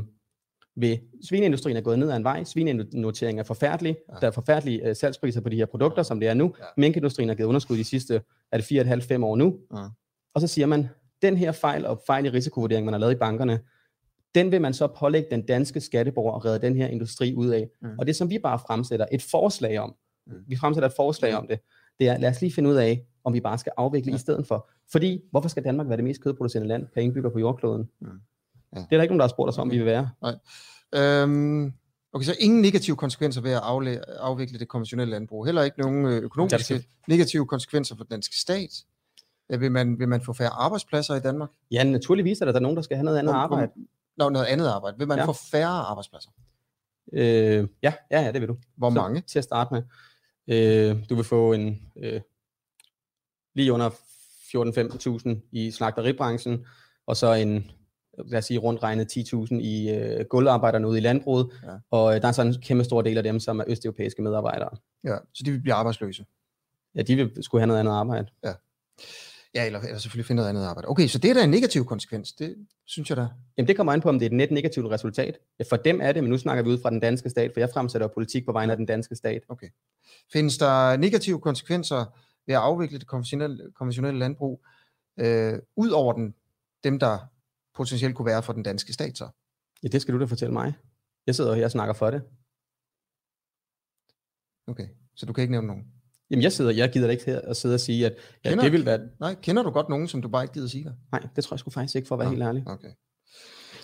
ved 0.76 0.96
svineindustrien 1.28 1.76
er 1.76 1.80
gået 1.80 1.98
ned 1.98 2.10
ad 2.10 2.16
en 2.16 2.24
vej. 2.24 2.44
Svinenoteringen 2.44 3.38
er 3.38 3.44
forfærdelig. 3.44 3.96
Ja. 4.08 4.14
Der 4.20 4.26
er 4.26 4.30
forfærdelige 4.30 4.88
øh, 4.88 4.96
salgspriser 4.96 5.40
på 5.40 5.48
de 5.48 5.56
her 5.56 5.66
produkter, 5.66 6.02
som 6.02 6.20
det 6.20 6.28
er 6.28 6.34
nu. 6.34 6.54
Ja. 6.58 6.64
Minkindustrien 6.76 7.28
har 7.28 7.36
givet 7.36 7.48
underskud 7.48 7.76
de 7.76 7.84
sidste 7.84 8.22
er 8.52 8.58
det 8.58 9.12
4,5-5 9.12 9.24
år 9.24 9.36
nu. 9.36 9.58
Ja. 9.74 9.84
Og 10.34 10.40
så 10.40 10.46
siger 10.46 10.66
man, 10.66 10.88
den 11.22 11.36
her 11.36 11.52
fejl 11.52 11.86
og 11.86 12.02
fejl 12.06 12.26
i 12.26 12.28
risikovurdering, 12.28 12.84
man 12.84 12.94
har 12.94 12.98
lavet 12.98 13.12
i 13.12 13.16
bankerne, 13.16 13.60
den 14.34 14.52
vil 14.52 14.60
man 14.60 14.74
så 14.74 14.86
pålægge 14.86 15.30
den 15.30 15.46
danske 15.46 15.80
skatteborger 15.80 16.32
og 16.32 16.44
redde 16.44 16.66
den 16.66 16.76
her 16.76 16.86
industri 16.86 17.34
ud 17.34 17.48
af. 17.48 17.68
Mm. 17.82 17.98
Og 17.98 18.06
det 18.06 18.16
som 18.16 18.30
vi 18.30 18.38
bare 18.38 18.58
fremsætter 18.58 19.06
et 19.12 19.22
forslag 19.22 19.78
om. 19.78 19.94
Vi 20.46 20.56
fremsætter 20.56 20.88
et 20.88 20.94
forslag 20.96 21.34
om 21.34 21.46
det, 21.48 21.60
det 21.98 22.08
er, 22.08 22.18
lad 22.18 22.30
os 22.30 22.40
lige 22.40 22.52
finde 22.52 22.70
ud 22.70 22.74
af, 22.74 23.04
om 23.24 23.32
vi 23.34 23.40
bare 23.40 23.58
skal 23.58 23.72
afvikle 23.76 24.10
Ja. 24.12 24.16
i 24.16 24.18
stedet 24.18 24.46
for. 24.46 24.70
Fordi, 24.92 25.20
hvorfor 25.30 25.48
skal 25.48 25.64
Danmark 25.64 25.88
være 25.88 25.96
det 25.96 26.04
mest 26.04 26.20
kødproducerende 26.22 26.68
land 26.68 26.86
per 26.94 27.00
indbygger 27.00 27.30
på 27.30 27.38
jordkloden? 27.38 27.88
Mm. 28.00 28.08
Ja. 28.76 28.78
Det 28.80 28.86
er 28.90 28.96
der 28.96 29.02
ikke 29.02 29.12
nogen, 29.12 29.18
der 29.20 29.24
har 29.24 29.28
spurgt 29.28 29.48
os 29.48 29.58
om, 29.58 29.68
Okay. 29.68 29.78
vi 29.78 29.84
vil 29.84 29.86
være. 29.86 30.10
Øhm, 30.94 31.72
okay, 32.12 32.24
så 32.24 32.34
ingen 32.40 32.60
negative 32.62 32.96
konsekvenser 32.96 33.40
ved 33.40 33.52
at 33.52 33.60
afvikle 34.18 34.58
det 34.58 34.68
konventionelle 34.68 35.10
landbrug. 35.10 35.46
Heller 35.46 35.62
ikke 35.62 35.80
nogen 35.80 36.06
øh, 36.06 36.22
økonomiske 36.22 36.84
negative 37.08 37.46
konsekvenser 37.46 37.96
for 37.96 38.04
den 38.04 38.10
danske 38.10 38.36
stat. 38.36 38.70
Vil, 39.58 39.72
man, 39.72 39.98
vil 39.98 40.08
man 40.08 40.20
få 40.20 40.32
færre 40.32 40.50
arbejdspladser 40.50 41.14
i 41.14 41.20
Danmark? 41.20 41.48
Ja, 41.70 41.84
naturligvis 41.84 42.40
er 42.40 42.44
der, 42.44 42.52
der 42.52 42.58
er 42.58 42.62
nogen, 42.62 42.76
der 42.76 42.82
skal 42.82 42.96
have 42.96 43.04
noget 43.04 43.18
andet 43.18 43.32
arbejde. 43.32 43.72
Nå, 44.16 44.28
noget 44.28 44.46
andet 44.46 44.66
arbejde. 44.68 44.98
Vil 44.98 45.08
man 45.08 45.18
ja. 45.18 45.22
Ja. 45.22 45.28
få 45.28 45.32
færre 45.50 45.68
arbejdspladser? 45.68 46.30
Øh, 47.12 47.68
ja, 47.82 47.92
ja, 48.10 48.20
ja, 48.22 48.32
det 48.32 48.40
vil 48.40 48.48
du. 48.48 48.56
Hvor 48.76 48.90
Så, 48.90 48.94
mange? 48.94 49.20
Til 49.20 49.38
at 49.38 49.44
starte 49.44 49.74
med. 49.74 49.82
Øh, 50.48 50.96
du 51.10 51.14
vil 51.14 51.24
få 51.24 51.52
en 51.52 51.92
øh, 51.96 52.20
lige 53.54 53.72
under 53.72 53.90
14-15.000 53.90 55.48
i 55.52 55.70
slagteribranchen, 55.70 56.66
og 57.06 57.16
så 57.16 57.32
en, 57.32 57.70
lad 58.26 58.38
os 58.38 58.44
sige, 58.44 58.58
rundt 58.58 58.82
regnet 58.82 59.16
10.000 59.16 59.54
i 59.54 59.90
øh, 59.90 60.24
gulvarbejderne 60.24 60.88
ude 60.88 60.98
i 60.98 61.00
landbruget, 61.00 61.50
Ja. 61.62 61.68
og 61.90 62.14
øh, 62.16 62.22
der 62.22 62.28
er 62.28 62.32
så 62.32 62.42
en 62.42 62.54
kæmpe 62.62 62.84
stor 62.84 63.02
del 63.02 63.16
af 63.16 63.22
dem, 63.22 63.40
som 63.40 63.60
er 63.60 63.64
østeuropæiske 63.66 64.22
medarbejdere. 64.22 64.70
Ja, 65.04 65.16
så 65.34 65.42
de 65.44 65.50
vil 65.50 65.60
blive 65.60 65.74
arbejdsløse. 65.74 66.24
Ja, 66.94 67.02
de 67.02 67.16
vil 67.16 67.42
skulle 67.44 67.60
have 67.60 67.66
noget 67.66 67.80
andet 67.80 67.92
arbejde. 67.92 68.26
Ja, 68.44 68.52
eller, 69.54 69.80
eller 69.80 69.98
selvfølgelig 69.98 70.26
finde 70.26 70.36
noget 70.36 70.48
andet 70.48 70.64
arbejde. 70.64 70.88
Okay, 70.88 71.06
så 71.06 71.18
det 71.18 71.30
er 71.30 71.34
da 71.34 71.44
en 71.44 71.50
negativ 71.50 71.84
konsekvens. 71.84 72.32
Det 72.32 72.66
synes 72.86 73.10
jeg 73.10 73.16
da. 73.16 73.28
Jamen 73.56 73.68
det 73.68 73.76
kommer 73.76 73.92
an 73.92 74.00
på, 74.00 74.08
om 74.08 74.18
det 74.18 74.26
er 74.26 74.30
et 74.30 74.36
net 74.36 74.50
negativt 74.50 74.86
resultat. 74.86 75.38
Ja, 75.58 75.64
For 75.70 75.76
dem 75.76 76.00
er 76.00 76.12
det, 76.12 76.22
men 76.22 76.30
nu 76.30 76.38
snakker 76.38 76.64
vi 76.64 76.70
ud 76.70 76.78
fra 76.82 76.90
den 76.90 77.00
danske 77.00 77.30
stat, 77.30 77.50
for 77.54 77.60
jeg 77.60 77.70
fremsætter 77.72 78.08
politik 78.08 78.46
på 78.46 78.52
vegne 78.52 78.72
af 78.72 78.76
den 78.76 78.86
danske 78.86 79.16
stat. 79.16 79.42
Findes 80.32 80.58
der 80.58 80.96
negative 80.96 81.40
konsekvenser 81.40 82.18
ved 82.46 82.54
at 82.54 82.60
afvikle 82.60 82.98
det 82.98 83.06
konventionelle, 83.06 83.72
konventionelle 83.74 84.18
landbrug, 84.18 84.64
øh, 85.20 85.58
ud 85.76 85.90
over 85.90 86.12
den, 86.12 86.34
dem, 86.84 86.98
der 86.98 87.18
potentielt 87.74 88.14
kunne 88.14 88.26
være 88.26 88.42
for 88.42 88.52
den 88.52 88.62
danske 88.62 88.92
stat 88.92 89.18
så? 89.18 89.28
Ja, 89.82 89.88
det 89.88 90.02
skal 90.02 90.14
du 90.14 90.20
da 90.20 90.24
fortælle 90.24 90.52
mig. 90.52 90.72
Jeg 91.26 91.34
sidder 91.34 91.54
her 91.54 91.64
og 91.64 91.70
snakker 91.70 91.94
for 91.94 92.10
det. 92.10 92.22
Okay, 94.66 94.88
så 95.14 95.26
du 95.26 95.32
kan 95.32 95.42
ikke 95.42 95.52
nævne 95.52 95.66
nogen? 95.66 95.97
Jamen 96.30 96.42
jeg 96.42 96.52
sidder, 96.52 96.70
jeg 96.70 96.90
gider 96.90 97.06
da 97.06 97.10
ikke 97.12 97.24
her 97.26 97.40
og 97.40 97.56
sidde 97.56 97.74
og 97.74 97.80
sige, 97.80 98.06
at 98.06 98.14
ja, 98.44 98.50
Kender- 98.50 98.62
det 98.64 98.72
vil 98.72 98.86
være... 98.86 99.00
Nej, 99.20 99.34
kender 99.42 99.62
du 99.62 99.70
godt 99.70 99.88
nogen, 99.88 100.08
som 100.08 100.22
du 100.22 100.28
bare 100.28 100.44
ikke 100.44 100.54
gider 100.54 100.68
sige 100.68 100.84
der? 100.84 100.92
Nej, 101.12 101.28
det 101.36 101.44
tror 101.44 101.54
jeg 101.54 101.58
sgu 101.58 101.70
faktisk 101.70 101.96
ikke, 101.96 102.08
for 102.08 102.14
at 102.14 102.18
være 102.18 102.26
Nå. 102.28 102.30
helt 102.30 102.42
ærlig. 102.42 102.62
Okay. 102.66 102.88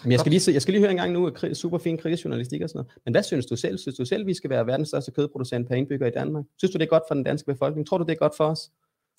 Men 0.04 0.12
jeg 0.12 0.20
skal 0.20 0.30
lige, 0.30 0.40
se, 0.40 0.52
jeg 0.52 0.62
skal 0.62 0.72
lige 0.72 0.80
høre 0.80 0.90
en 0.90 0.96
gang 0.96 1.12
nu, 1.12 1.26
at 1.26 1.56
super 1.56 1.78
fin 1.78 1.98
kritisk 1.98 2.24
journalistik 2.24 2.62
og 2.62 2.68
sådan 2.68 2.78
noget. 2.78 2.92
Men 3.04 3.14
hvad 3.14 3.22
synes 3.22 3.46
du 3.46 3.56
selv? 3.56 3.78
Synes 3.78 3.96
du 3.96 4.04
selv, 4.04 4.26
vi 4.26 4.34
skal 4.34 4.50
være 4.50 4.66
verdens 4.66 4.88
største 4.88 5.10
kødproducent 5.10 5.68
per 5.68 5.74
indbygger 5.74 6.06
i 6.06 6.10
Danmark? 6.10 6.44
Synes 6.58 6.72
du, 6.72 6.78
det 6.78 6.84
er 6.84 6.88
godt 6.88 7.02
for 7.08 7.14
den 7.14 7.24
danske 7.24 7.46
befolkning? 7.46 7.86
Tror 7.88 7.98
du, 7.98 8.04
det 8.04 8.12
er 8.12 8.16
godt 8.16 8.36
for 8.36 8.44
os? 8.44 8.70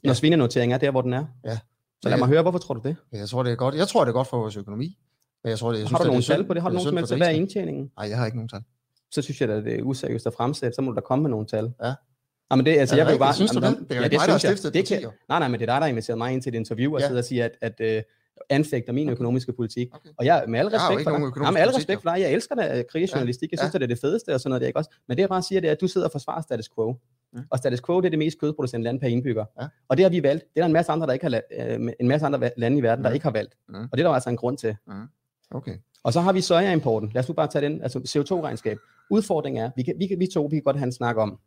Når 0.03 0.10
Ja. 0.10 0.13
svinenoteringen 0.13 0.74
er 0.74 0.77
der, 0.77 0.91
hvor 0.91 1.01
den 1.01 1.13
er? 1.13 1.25
Ja. 1.46 1.58
Så 2.03 2.10
lad 2.10 2.17
mig 2.17 2.27
høre, 2.27 2.41
hvorfor 2.41 2.60
tror 2.60 2.74
du 2.74 2.82
det? 2.84 2.96
Jeg 3.12 3.29
tror, 3.29 3.44
det 3.44 3.51
er 3.51 3.55
godt. 3.55 3.75
Jeg 3.75 3.88
tror, 3.88 4.01
det 4.03 4.10
er 4.10 4.13
godt 4.13 4.27
for 4.27 4.38
vores 4.38 4.58
økonomi. 4.58 4.98
Men 5.44 5.50
jeg 5.50 5.60
tror, 5.60 5.72
det, 5.72 5.79
jeg 5.79 5.88
har 5.88 5.98
du 5.98 6.03
er 6.03 6.08
nogle 6.08 6.22
tal 6.24 6.44
på 6.44 6.53
det? 6.53 6.62
Har 6.62 6.70
du 6.70 6.74
nogen 6.74 6.84
som 6.84 6.89
synd 6.91 6.98
helst 6.98 7.12
for 7.12 7.17
hvad 7.17 7.27
er 7.27 7.32
indtjeningen? 7.32 7.91
Nej, 7.98 8.10
jeg 8.10 8.17
har 8.17 8.25
ikke 8.25 8.38
nogen 8.38 8.50
tal. 8.50 8.62
Så 9.12 9.22
synes 9.22 9.41
jeg, 9.41 9.50
at 9.50 9.63
det 9.63 9.79
er 9.79 9.84
useriøst 9.84 10.27
at 10.27 10.34
fremsætte. 10.34 10.75
Så 10.75 10.82
må 10.82 10.91
du 10.91 10.96
da 10.96 11.01
komme 11.01 11.22
med 11.22 11.29
nogle 11.32 11.46
tal. 11.48 11.74
Ja. 11.84 11.94
Nej, 12.49 12.55
men 12.57 12.65
det, 12.65 12.71
altså, 12.77 12.95
Er 12.95 12.97
det 12.97 12.99
jeg 12.99 13.07
rigtigt? 13.07 13.19
bare... 13.19 13.33
Synes 13.33 13.51
du 13.51 13.59
Jamen, 13.63 13.79
det? 13.79 13.89
Det 13.89 13.95
er 13.95 13.99
ja, 13.99 14.03
ikke 14.05 14.15
mig, 14.17 14.19
der 14.27 14.31
har 14.31 14.33
jeg. 14.33 14.39
stiftet 14.57 14.67
et 14.67 14.73
det 14.73 14.87
kan. 15.01 15.09
Nej, 15.29 15.39
nej, 15.39 15.47
men 15.47 15.59
det 15.59 15.69
er 15.69 15.73
dig, 15.73 15.79
der 15.81 15.85
har 15.85 15.87
inviteret 15.87 16.17
mig 16.17 16.33
ind 16.33 16.41
til 16.41 16.49
et 16.55 16.57
interview 16.57 16.93
og 16.93 16.99
Ja. 16.99 17.07
sidder 17.07 17.21
og 17.21 17.25
siger, 17.25 17.45
at, 17.61 17.77
at 17.81 17.97
uh, 17.97 18.03
anfægter 18.49 18.93
min 18.93 19.09
økonomiske 19.09 19.53
politik. 19.53 19.87
Okay. 19.93 20.09
Og 20.17 20.25
jeg, 20.25 20.43
med 20.47 20.59
al 20.59 20.65
Jeg 20.71 20.73
respekt 20.73 20.99
ikke 20.99 21.11
for 21.11 21.17
dig, 21.17 21.41
nej, 21.41 21.51
med 21.51 21.61
al 21.61 21.69
respekt 21.69 22.01
for 22.01 22.09
dig, 22.09 22.21
jeg 22.21 22.31
elsker 22.31 22.55
da 22.55 22.83
kritisk 22.91 23.13
Ja. 23.13 23.17
journalistik, 23.17 23.51
jeg 23.51 23.57
Ja. 23.59 23.63
synes, 23.63 23.75
at 23.75 23.81
det 23.81 23.85
er 23.85 23.87
det 23.95 23.99
fedeste 24.01 24.33
og 24.33 24.39
sådan 24.39 24.49
noget, 24.49 24.61
der, 24.61 24.67
ikke 24.67 24.79
også? 24.79 24.89
Men 25.07 25.17
det 25.17 25.21
jeg 25.21 25.29
bare 25.29 25.41
siger, 25.41 25.61
det 25.61 25.67
er, 25.67 25.71
at 25.71 25.81
du 25.81 25.87
sidder 25.87 26.07
og 26.07 26.11
forsvarer 26.11 26.41
status 26.41 26.69
quo. 26.75 26.95
Mm. 27.33 27.39
Og 27.51 27.57
status 27.57 27.81
quo, 27.81 27.97
det 28.01 28.05
er 28.05 28.09
det 28.09 28.19
mest 28.19 28.39
kødproducerende 28.39 28.83
land 28.83 28.99
per 28.99 29.07
indbygger. 29.07 29.45
Ja. 29.61 29.67
Og 29.89 29.97
det 29.97 30.03
har 30.05 30.09
vi 30.09 30.23
valgt. 30.23 30.43
Det 30.43 30.49
er 30.55 30.61
der 30.61 30.65
en 30.65 30.73
masse 30.73 30.91
andre, 30.91 31.07
der 31.07 31.13
ikke 31.13 31.29
har, 31.29 31.41
øh, 31.77 31.89
en 31.99 32.07
masse 32.07 32.25
andre 32.25 32.49
lande 32.57 32.77
i 32.77 32.83
verden, 32.83 33.05
der 33.05 33.11
ikke 33.11 33.23
har 33.23 33.31
valgt. 33.31 33.55
Og 33.73 33.97
det 33.97 33.99
er 33.99 34.07
der 34.07 34.13
altså 34.13 34.29
en 34.29 34.37
grund 34.37 34.57
til. 34.57 34.75
Okay. 35.51 35.75
Og 36.03 36.13
så 36.13 36.21
har 36.21 36.33
vi 36.33 36.41
sojaimporten. 36.41 37.11
Lad 37.13 37.23
os 37.23 37.27
nu 37.29 37.33
bare 37.33 37.47
tage 37.47 37.65
den, 37.65 37.81
altså 37.81 37.99
CO2-regnskab. 37.99 38.77
Udfordringen 39.09 39.63
er, 39.63 39.69
vi, 39.75 39.83
kan, 39.83 39.93
vi, 39.99 40.07
kan, 40.07 40.19
vi 40.19 40.27
to 40.33 40.43
vi 40.51 40.55
kan 40.55 40.63
godt 40.63 40.77
have 40.77 40.85
en 40.85 40.91
snak 40.91 41.17
om, 41.17 41.39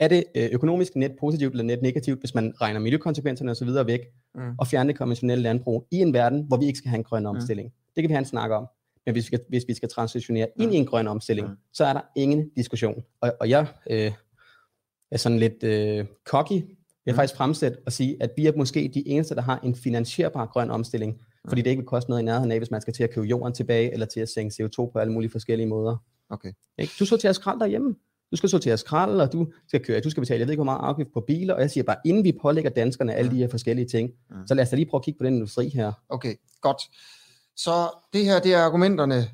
er 0.00 0.08
det 0.08 0.24
øh, 0.34 0.48
økonomisk 0.52 0.96
net 0.96 1.12
positivt 1.20 1.52
eller 1.52 1.64
net 1.64 1.82
negativt, 1.82 2.20
hvis 2.20 2.34
man 2.34 2.54
regner 2.60 2.80
miljøkonsekvenserne 2.80 3.50
osv. 3.50 3.68
væk, 3.86 4.00
Mm. 4.34 4.40
og 4.58 4.66
fjerne 4.66 4.88
det 4.88 4.98
konventionelle 4.98 5.42
landbrug 5.42 5.86
i 5.90 5.96
en 5.96 6.12
verden, 6.12 6.44
hvor 6.48 6.56
vi 6.56 6.66
ikke 6.66 6.78
skal 6.78 6.88
have 6.88 6.98
en 6.98 7.04
grøn 7.04 7.22
Mm. 7.22 7.26
omstilling. 7.26 7.72
Det 7.96 8.02
kan 8.02 8.08
vi 8.08 8.12
have 8.12 8.18
en 8.18 8.24
snak 8.24 8.50
om. 8.50 8.66
Men 9.06 9.12
hvis 9.12 9.22
vi 9.24 9.26
skal, 9.26 9.40
hvis 9.48 9.64
vi 9.68 9.74
skal 9.74 9.88
transitionere 9.88 10.46
ind 10.58 10.70
Mm. 10.70 10.74
i 10.74 10.76
en 10.76 10.86
grøn 10.86 11.06
omstilling, 11.08 11.48
Mm. 11.48 11.54
så 11.72 11.84
er 11.84 11.92
der 11.92 12.00
ingen 12.16 12.50
diskussion. 12.56 13.02
Og, 13.20 13.32
og 13.40 13.48
jeg 13.50 13.66
øh, 13.90 14.12
er 15.10 15.16
sådan 15.16 15.38
lidt 15.38 15.62
øh, 15.62 16.06
cocky, 16.24 16.52
jeg 16.52 16.62
vil 17.04 17.12
Mm. 17.12 17.14
faktisk 17.16 17.36
fremsætte 17.36 17.78
og 17.86 17.92
sige, 17.92 18.16
at 18.20 18.30
vi 18.36 18.46
er 18.46 18.52
måske 18.56 18.90
de 18.94 19.08
eneste, 19.08 19.34
der 19.34 19.40
har 19.42 19.58
en 19.64 19.74
finansierbar 19.74 20.46
grøn 20.46 20.70
omstilling, 20.70 21.20
fordi 21.48 21.62
det 21.62 21.70
ikke 21.70 21.80
vil 21.80 21.86
koste 21.86 22.10
noget 22.10 22.22
i 22.22 22.24
nærheden 22.24 22.52
af, 22.52 22.58
hvis 22.58 22.70
man 22.70 22.80
skal 22.80 22.94
til 22.94 23.02
at 23.04 23.10
købe 23.10 23.26
jorden 23.26 23.52
tilbage, 23.54 23.92
eller 23.92 24.06
til 24.06 24.20
at 24.20 24.28
sænke 24.28 24.54
CO2 24.64 24.90
på 24.92 24.98
alle 24.98 25.12
mulige 25.12 25.30
forskellige 25.30 25.66
måder. 25.66 25.96
Okay. 26.30 26.52
Ikke? 26.78 26.92
Du 26.98 27.04
sorterer 27.04 27.32
skrald 27.32 27.60
derhjemme. 27.60 27.94
Du 28.30 28.36
skal 28.36 28.48
sortere 28.48 28.76
skrald, 28.76 29.20
og 29.20 29.32
du 29.32 29.46
skal 29.68 29.84
køre, 29.84 30.00
du 30.00 30.10
skal 30.10 30.20
betale, 30.20 30.38
jeg 30.40 30.46
ved 30.46 30.52
ikke, 30.52 30.58
hvor 30.58 30.64
meget 30.64 30.80
afgift 30.82 31.12
på 31.14 31.20
biler, 31.20 31.54
og 31.54 31.60
jeg 31.60 31.70
siger 31.70 31.84
bare, 31.84 31.96
inden 32.04 32.24
vi 32.24 32.32
pålægger 32.42 32.70
danskerne 32.70 33.14
alle 33.14 33.30
de 33.30 33.36
her 33.36 33.48
forskellige 33.48 33.86
ting, 33.86 34.10
så 34.46 34.54
lad 34.54 34.62
os 34.62 34.70
da 34.70 34.76
lige 34.76 34.86
prøve 34.86 34.98
at 34.98 35.04
kigge 35.04 35.18
på 35.18 35.24
den 35.24 35.34
industri 35.34 35.68
her. 35.68 35.92
Okay, 36.08 36.34
godt. 36.60 36.82
Så 37.56 37.88
det 38.12 38.24
her, 38.24 38.40
det 38.40 38.54
er 38.54 38.58
argumenterne 38.58 39.24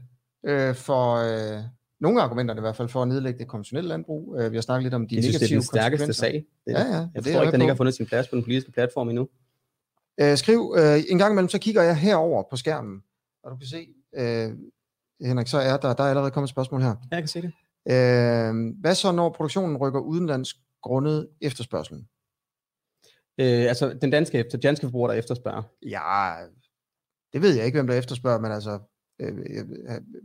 øh, 0.46 0.74
for, 0.74 1.14
øh, 1.14 1.62
nogle 2.00 2.20
af 2.20 2.24
argumenterne 2.24 2.58
i 2.58 2.60
hvert 2.60 2.76
fald, 2.76 2.88
for 2.88 3.02
at 3.02 3.08
nedlægge 3.08 3.38
det 3.38 3.48
konventionelle 3.48 3.88
landbrug. 3.88 4.36
Øh, 4.38 4.50
vi 4.52 4.56
har 4.56 4.62
snakket 4.62 4.82
lidt 4.82 4.94
om 4.94 5.08
de 5.08 5.14
Jeg 5.14 5.24
synes, 5.24 5.36
det 5.36 5.42
er 5.42 5.44
negative 5.44 5.56
den 5.56 5.66
stærkeste 5.66 6.12
sag. 6.12 6.32
Det, 6.32 6.72
Ja, 6.72 6.78
ja. 6.78 6.84
jeg 6.86 7.08
det 7.14 7.22
forstår 7.22 7.30
jeg 7.32 7.42
ikke, 7.42 7.52
den 7.52 7.60
ikke 7.60 7.70
har 7.70 7.76
fundet 7.76 7.94
sin 7.94 8.06
plads 8.06 8.28
på 8.28 8.36
den 8.36 8.44
politiske 8.44 8.72
platform 8.72 9.08
endnu. 9.08 9.28
Øh, 10.20 10.36
skriv 10.36 10.74
øh, 10.78 11.00
en 11.08 11.18
gang 11.18 11.32
imellem, 11.32 11.48
så 11.48 11.58
kigger 11.58 11.82
jeg 11.82 11.96
herover 11.96 12.42
på 12.50 12.56
skærmen, 12.56 13.02
og 13.44 13.50
du 13.50 13.56
kan 13.56 13.66
se, 13.66 13.88
øh, 14.16 14.52
Henrik, 15.28 15.46
så 15.46 15.58
er 15.58 15.76
der, 15.76 15.94
der 15.94 16.04
er 16.04 16.08
allerede 16.08 16.30
kommet 16.30 16.48
et 16.48 16.50
spørgsmål 16.50 16.82
her. 16.82 16.88
Ja, 16.88 16.94
jeg 17.10 17.22
kan 17.22 17.28
se 17.28 17.42
det. 17.42 17.52
Øh, 17.90 18.80
hvad 18.80 18.94
så, 18.94 19.12
når 19.12 19.30
produktionen 19.30 19.76
rykker 19.76 20.00
udenlands 20.00 20.54
grundet 20.82 21.28
efterspørgselen? 21.40 22.08
Øh, 23.40 23.68
altså, 23.68 23.98
den 24.02 24.10
danske, 24.10 24.38
efter, 24.38 24.58
danske 24.58 24.86
forbruger, 24.86 25.08
der 25.08 25.14
efterspørger. 25.14 25.62
Ja, 25.82 26.34
det 27.32 27.42
ved 27.42 27.56
jeg 27.56 27.66
ikke, 27.66 27.76
hvem 27.76 27.86
der 27.86 27.94
efterspørger, 27.94 28.38
men 28.38 28.52
altså, 28.52 28.78
øh, 29.20 29.28
øh, 29.28 29.66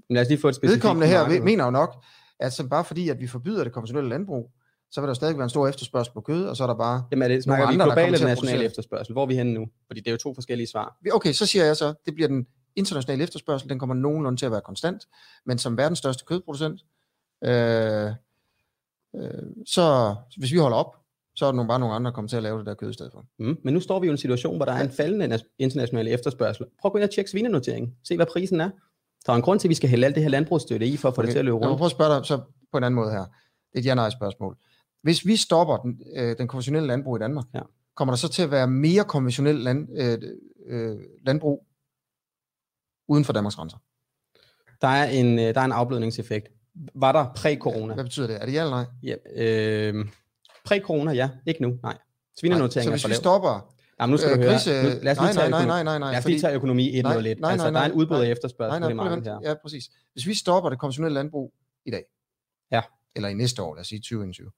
Men 0.10 0.16
lad 0.16 0.22
os 0.22 0.30
lige 0.30 0.42
få 0.42 0.48
et 0.48 0.56
specifikt 0.56 0.84
vedkommende 0.84 1.08
her 1.08 1.22
marked. 1.22 1.42
mener 1.42 1.66
jo 1.66 1.72
nok, 1.72 2.04
at 2.40 2.54
så 2.54 2.68
bare 2.68 2.86
fordi, 2.86 3.10
at 3.10 3.20
vi 3.20 3.28
forbyder 3.28 3.64
det 3.64 3.74
konventionelle 3.74 4.10
landbrug, 4.10 4.52
så 4.92 5.02
vil 5.02 5.08
der 5.08 5.14
stadig 5.14 5.38
være 5.38 5.44
en 5.44 5.50
stor 5.50 5.68
efterspørgsel 5.68 6.14
på 6.14 6.22
kød, 6.22 6.46
og 6.46 6.58
så 6.58 6.64
er 6.64 6.68
der 6.68 6.76
bare... 6.76 7.04
Jamen 7.12 7.24
er 7.24 7.28
det, 7.28 7.46
vi 7.46 7.52
andre, 7.52 7.66
der 7.66 7.76
global 7.76 7.88
kommer 7.88 7.94
til 7.96 8.04
eller 8.04 8.16
at 8.16 8.22
national 8.22 8.36
producere 8.36 8.60
det. 8.60 8.66
efterspørgsel? 8.66 9.14
Hvor 9.14 9.22
er 9.22 9.28
vi 9.28 9.36
henne 9.36 9.54
nu? 9.54 9.68
Fordi 9.88 10.00
det 10.00 10.08
er 10.08 10.12
jo 10.12 10.18
to 10.18 10.34
forskellige 10.34 10.68
svar. 10.68 10.98
Okay, 11.14 11.34
så 11.34 11.46
siger 11.46 11.66
jeg 11.66 11.78
så, 11.78 11.94
det 12.06 12.16
bliver 12.16 12.28
den 12.28 12.48
internationale 12.76 13.24
efterspørgsel, 13.24 13.70
den 13.70 13.80
kommer 13.80 13.96
nogenlunde 13.96 14.40
til 14.40 14.46
at 14.46 14.52
være 14.52 14.62
konstant, 14.62 15.08
men 15.46 15.58
som 15.58 15.78
verdens 15.78 16.00
største 16.00 16.26
kødproducent, 16.26 16.82
øh, 17.44 18.12
øh, 19.16 19.44
så 19.66 20.16
hvis 20.38 20.52
vi 20.52 20.58
holder 20.58 20.78
op, 20.78 20.96
så 21.36 21.46
er 21.46 21.52
der 21.52 21.68
bare 21.68 21.80
nogle 21.80 21.96
andre, 21.96 22.10
der 22.10 22.16
kommer 22.16 22.30
til 22.30 22.38
at 22.38 22.44
lave 22.44 22.58
det 22.60 22.66
der 22.66 22.74
kød 22.74 22.90
i 22.90 22.94
stedet 22.94 23.12
for. 23.12 23.26
Mm. 23.40 23.58
Men 23.64 23.74
nu 23.74 23.80
står 23.80 24.00
vi 24.00 24.08
jo 24.08 24.12
i 24.12 24.14
en 24.14 24.18
situation, 24.18 24.56
hvor 24.56 24.66
der 24.66 24.72
er 24.74 24.84
en 24.84 24.92
faldende 24.92 25.40
international 25.60 26.08
efterspørgsel. 26.08 26.66
Prøv 26.82 26.90
at 26.90 26.92
gå 26.92 26.98
ind 26.98 27.04
og 27.04 27.12
tjekke 27.12 27.32
svinenoteringen. 27.32 27.96
Se, 28.04 28.16
hvad 28.16 28.26
prisen 28.26 28.62
er. 28.62 28.70
Der 29.26 29.32
er 29.34 29.36
en 29.38 29.42
grund 29.42 29.60
til, 29.60 29.68
at 29.68 29.70
vi 29.70 29.76
skal 29.76 29.90
hælde 29.90 30.06
alt 30.06 30.16
det 30.16 30.24
her 30.24 30.30
landbrugsstøtte 30.30 30.86
i, 30.88 30.98
for 30.98 31.08
at 31.08 31.16
få 31.16 31.22
okay. 31.22 31.26
det 31.26 31.34
til 31.34 31.40
at 31.40 31.46
løbe 31.46 31.58
Jeg 31.58 31.68
rundt. 31.70 31.78
prøve 31.78 31.86
at 31.86 31.92
spørge 31.92 32.16
dig 32.18 32.26
så 32.26 32.42
på 32.72 32.78
en 32.78 32.84
anden 32.84 32.96
måde 32.96 33.12
her. 33.12 33.20
Det 33.20 33.26
er 33.76 33.80
et 33.80 33.86
ja-nej 33.86 34.10
spørgsmål. 34.10 34.58
Hvis 35.02 35.26
vi 35.26 35.36
stopper 35.36 35.78
den, 35.78 36.02
øh, 36.16 36.38
den 36.38 36.48
konventionelle 36.48 36.88
landbrug 36.88 37.16
i 37.18 37.20
Danmark, 37.20 37.46
Ja. 37.54 37.60
kommer 37.96 38.12
der 38.14 38.18
så 38.18 38.30
til 38.30 38.42
at 38.44 38.52
være 38.52 38.68
mere 38.68 39.04
konventionel 39.04 39.56
land, 39.56 39.88
øh, 40.00 40.18
øh, 40.68 40.98
landbrug 41.26 41.66
uden 43.08 43.26
for 43.26 43.34
Danmarks 43.34 43.56
grænser? 43.56 43.78
Der 44.82 44.88
er 44.88 45.06
en, 45.10 45.40
øh, 45.40 45.56
der 45.56 45.62
er 45.62 45.66
en 45.66 45.72
afblødningseffekt. 45.72 46.48
Var 46.96 47.12
der 47.12 47.34
præ-corona? 47.36 47.94
Hvad 47.94 48.04
betyder 48.04 48.28
det? 48.28 48.36
Er 48.42 48.46
det 48.46 48.54
ja 48.54 48.62
eller 48.62 48.76
nej? 48.76 48.86
Ja, 49.04 49.16
øh, 49.36 50.06
præ-corona, 50.66 51.12
ja. 51.12 51.30
Ikke 51.48 51.62
nu, 51.62 51.80
nej. 51.84 51.98
Svinenoteringen 52.40 52.84
Så 52.84 52.90
er 52.90 52.94
hvis 52.94 53.02
for 53.02 53.08
vi 53.08 53.14
lav. 53.14 53.20
stopper... 53.20 53.74
Jamen, 54.00 54.12
nu 54.12 54.18
skal 54.18 54.30
øh, 54.32 54.38
du 54.38 54.42
høre. 54.42 54.52
Nu, 54.52 54.54
lad 54.54 54.58
os 54.58 54.66
lige 54.66 55.16
nej, 55.16 55.34
tage 55.34 55.50
nej, 55.50 55.66
nej, 55.66 55.84
nej, 55.84 56.00
nej, 56.00 56.10
Lad 56.12 56.18
os 56.18 56.24
fordi- 56.24 56.34
lige 56.34 56.42
tage 56.42 56.56
økonomi 56.56 56.98
1 57.00 57.04
Nej, 57.04 57.20
lidt. 57.20 57.40
nej, 57.40 57.52
altså, 57.52 57.72
nej, 57.72 57.82
der 57.82 57.88
er 57.88 57.92
en 57.92 57.98
udbud 58.00 58.18
og 58.18 58.28
efterspørgsel 58.28 58.80
Nej, 58.80 58.90
på 58.90 58.94
nej, 58.96 59.04
det 59.04 59.12
prøv 59.12 59.18
at 59.18 59.26
marked 59.26 59.42
her. 59.48 59.50
Ja, 59.50 59.56
præcis. 59.62 59.90
Hvis 60.14 60.28
vi 60.28 60.34
stopper 60.36 60.70
det 60.70 60.80
konventionelle 60.80 61.14
landbrug 61.14 61.54
i 61.86 61.92
dag, 61.92 62.04
Ja. 62.72 62.82
eller 63.16 63.30
i 63.30 63.34
næste 63.34 63.62
år, 63.64 63.76
lad 63.76 63.82
os 63.82 63.88
sige 63.88 64.00
2021, 64.00 64.52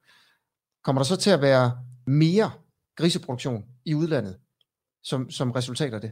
kommer 0.83 1.01
der 1.01 1.05
så 1.05 1.15
til 1.15 1.29
at 1.29 1.41
være 1.41 1.77
mere 2.07 2.51
griseproduktion 2.95 3.65
i 3.85 3.93
udlandet, 3.93 4.37
som, 5.03 5.29
som 5.31 5.51
resultat 5.51 5.93
af 5.93 6.01
det? 6.01 6.11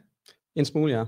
En 0.55 0.65
smule, 0.65 0.93
ja. 0.97 1.05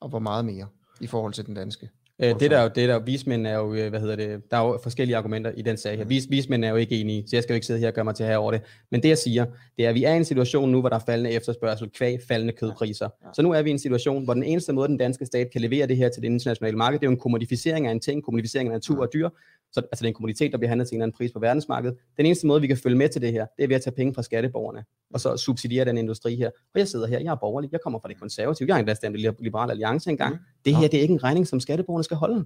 Og 0.00 0.08
hvor 0.08 0.18
meget 0.18 0.44
mere 0.44 0.68
i 1.00 1.06
forhold 1.06 1.32
til 1.32 1.46
den 1.46 1.54
danske? 1.54 1.90
Øh, 2.22 2.40
det 2.40 2.50
der, 2.50 2.58
er 2.58 2.62
jo- 2.62 2.70
det 2.74 2.88
der, 2.88 2.98
vismænd 2.98 3.46
er 3.46 3.54
jo, 3.58 3.74
øh, 3.74 3.88
hvad 3.90 4.00
hedder 4.00 4.16
det, 4.16 4.50
der 4.50 4.56
er 4.56 4.66
jo 4.66 4.78
forskellige 4.82 5.16
argumenter 5.16 5.50
i 5.56 5.62
den 5.62 5.76
sag 5.76 5.96
her. 5.96 6.04
Vis, 6.04 6.26
vismænd 6.30 6.64
er 6.64 6.68
jo 6.68 6.76
ikke 6.76 7.00
enige, 7.00 7.24
så 7.28 7.36
jeg 7.36 7.42
skal 7.42 7.52
jo 7.52 7.54
ikke 7.54 7.66
sidde 7.66 7.80
her 7.80 7.88
og 7.88 7.94
gøre 7.94 8.04
mig 8.04 8.14
til 8.14 8.26
her 8.26 8.36
over 8.36 8.52
det. 8.52 8.60
Men 8.90 9.02
det 9.02 9.08
jeg 9.08 9.18
siger, 9.18 9.46
det 9.76 9.84
er, 9.84 9.88
at 9.88 9.94
vi 9.94 10.04
er 10.04 10.14
i 10.14 10.16
en 10.16 10.24
situation 10.24 10.68
nu, 10.72 10.80
hvor 10.80 10.88
der 10.88 10.96
er 10.96 11.00
faldende 11.06 11.30
efterspørgsel, 11.30 11.90
kvæg 11.90 12.18
faldende 12.28 12.52
kødpriser. 12.52 13.08
Ja. 13.24 13.28
Så 13.34 13.42
nu 13.42 13.52
er 13.52 13.62
vi 13.62 13.68
i 13.68 13.72
en 13.72 13.78
situation, 13.78 14.24
hvor 14.24 14.34
den 14.34 14.42
eneste 14.42 14.72
måde, 14.72 14.88
den 14.88 14.96
danske 14.96 15.26
stat 15.26 15.50
kan 15.52 15.60
levere 15.60 15.86
det 15.86 15.96
her 15.96 16.08
til 16.08 16.22
det 16.22 16.28
internationale 16.28 16.76
marked, 16.76 16.98
det 17.00 17.06
er 17.06 17.10
jo 17.10 17.12
en 17.14 17.20
kommodificering 17.20 17.86
af 17.86 17.90
en 17.90 18.00
ting, 18.00 18.24
kommodificering 18.24 18.68
af 18.68 18.72
natur 18.72 19.00
og 19.02 19.08
dyr. 19.14 19.28
Så, 19.74 19.80
altså 19.80 20.02
det 20.02 20.04
er 20.04 20.08
en 20.08 20.14
kommoditet, 20.14 20.52
der 20.52 20.58
bliver 20.58 20.68
handlet 20.68 20.88
til 20.88 20.94
en 20.94 20.98
eller 20.98 21.04
anden 21.04 21.16
pris 21.16 21.32
på 21.32 21.38
verdensmarkedet. 21.38 21.96
Den 22.16 22.26
eneste 22.26 22.46
måde, 22.46 22.60
vi 22.60 22.66
kan 22.66 22.76
følge 22.76 22.96
med 22.96 23.08
til 23.08 23.22
det 23.22 23.32
her, 23.32 23.46
det 23.56 23.64
er 23.64 23.68
ved 23.68 23.76
at 23.76 23.82
tage 23.82 23.94
penge 23.94 24.14
fra 24.14 24.22
skatteborgerne, 24.22 24.84
og 25.14 25.20
så 25.20 25.36
subsidiere 25.36 25.84
den 25.84 25.98
industri 25.98 26.36
her. 26.36 26.50
Og 26.74 26.78
jeg 26.80 26.88
sidder 26.88 27.06
her, 27.06 27.18
jeg 27.20 27.30
er 27.30 27.34
borgerlig, 27.36 27.72
jeg 27.72 27.80
kommer 27.80 27.98
fra 28.00 28.08
det 28.08 28.20
konservative, 28.20 28.66
jeg 28.66 28.74
har 28.74 28.78
endda 28.80 28.94
stemt 28.94 29.16
Liberal 29.16 29.70
Alliance 29.70 30.10
engang. 30.10 30.38
Det 30.64 30.72
Nå. 30.72 30.78
her, 30.78 30.88
det 30.88 30.96
er 30.98 31.02
ikke 31.02 31.14
en 31.14 31.22
regning, 31.24 31.46
som 31.46 31.60
skatteborgerne 31.60 32.04
skal 32.04 32.16
holde. 32.16 32.44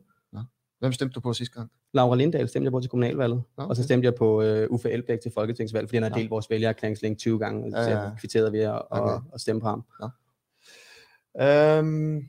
Hvem 0.80 0.92
stemte 0.92 1.12
du 1.14 1.20
på 1.20 1.32
sidste 1.32 1.54
gang? 1.54 1.70
Laura 1.94 2.16
Lindahl 2.16 2.48
stemte 2.48 2.64
jeg 2.64 2.72
på 2.72 2.80
til 2.80 2.90
kommunalvalget, 2.90 3.42
Nå, 3.58 3.64
og 3.64 3.76
så 3.76 3.82
stemte 3.82 4.06
jeg 4.06 4.14
på 4.14 4.42
uh, 4.42 4.64
Uffe 4.70 4.90
Elbæk 4.90 5.20
til 5.20 5.32
folketingsvalg, 5.34 5.88
fordi 5.88 5.96
han 5.96 6.02
har 6.02 6.18
delt 6.18 6.30
vores 6.30 6.50
vælgererklæringslink 6.50 7.18
20 7.18 7.38
gange, 7.38 7.64
Ja, 7.78 7.84
så 7.84 7.90
ja, 7.90 7.96
ja. 7.96 8.02
jeg 8.02 8.12
kvitterede 8.20 8.52
ved 8.52 8.60
at, 8.60 8.82
Okay. 8.90 9.24
at 9.34 9.40
stemme 9.40 9.60
på 9.60 9.66
ham. 9.68 9.84
Øhm, 11.40 12.22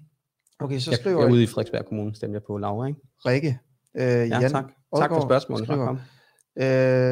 okay, 0.59 0.79
så 0.79 0.91
skriver 0.91 1.17
jeg 1.19 1.25
jeg 1.25 1.33
ude 1.33 1.43
i 1.43 1.47
Frederiksberg 1.47 1.85
Kommune, 1.85 2.15
stemte 2.15 2.33
jeg 2.33 2.43
på 2.43 2.57
Laura, 2.57 2.87
ikke? 2.87 2.99
Rikke. 3.25 3.59
Øh, 3.97 4.03
Ja, 4.03 4.39
Jan 4.39 4.51
tak. 4.51 4.65
Tak 4.95 5.09
for 5.09 5.15
Odgaard 5.15 5.21
spørgsmålet. 5.41 5.65
skriver. 5.67 5.95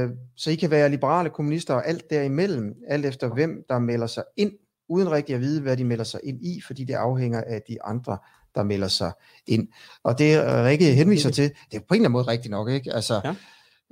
Øh, 0.03 0.09
så 0.35 0.51
I 0.51 0.55
kan 0.55 0.71
være 0.71 0.89
liberale 0.89 1.29
kommunister 1.29 1.73
og 1.73 1.87
alt 1.87 2.09
derimellem, 2.09 2.75
alt 2.87 3.05
efter 3.05 3.27
hvem 3.33 3.63
der 3.69 3.79
melder 3.79 4.07
sig 4.07 4.23
ind, 4.37 4.51
uden 4.89 5.11
rigtig 5.11 5.35
at 5.35 5.41
vide, 5.41 5.61
hvad 5.61 5.77
de 5.77 5.83
melder 5.83 6.03
sig 6.03 6.19
ind 6.23 6.45
i, 6.45 6.61
fordi 6.67 6.83
det 6.83 6.93
afhænger 6.93 7.41
af 7.47 7.61
de 7.67 7.83
andre, 7.83 8.17
der 8.55 8.63
melder 8.63 8.87
sig 8.87 9.11
ind. 9.47 9.67
Og 10.03 10.19
det 10.19 10.43
Rikke 10.45 10.85
henviser 10.85 11.31
til, 11.31 11.51
det 11.71 11.77
er 11.77 11.79
på 11.79 11.93
en 11.93 11.95
eller 11.95 11.99
anden 11.99 12.11
måde 12.11 12.27
rigtigt 12.27 12.51
nok, 12.51 12.69
ikke? 12.69 12.93
Altså, 12.93 13.21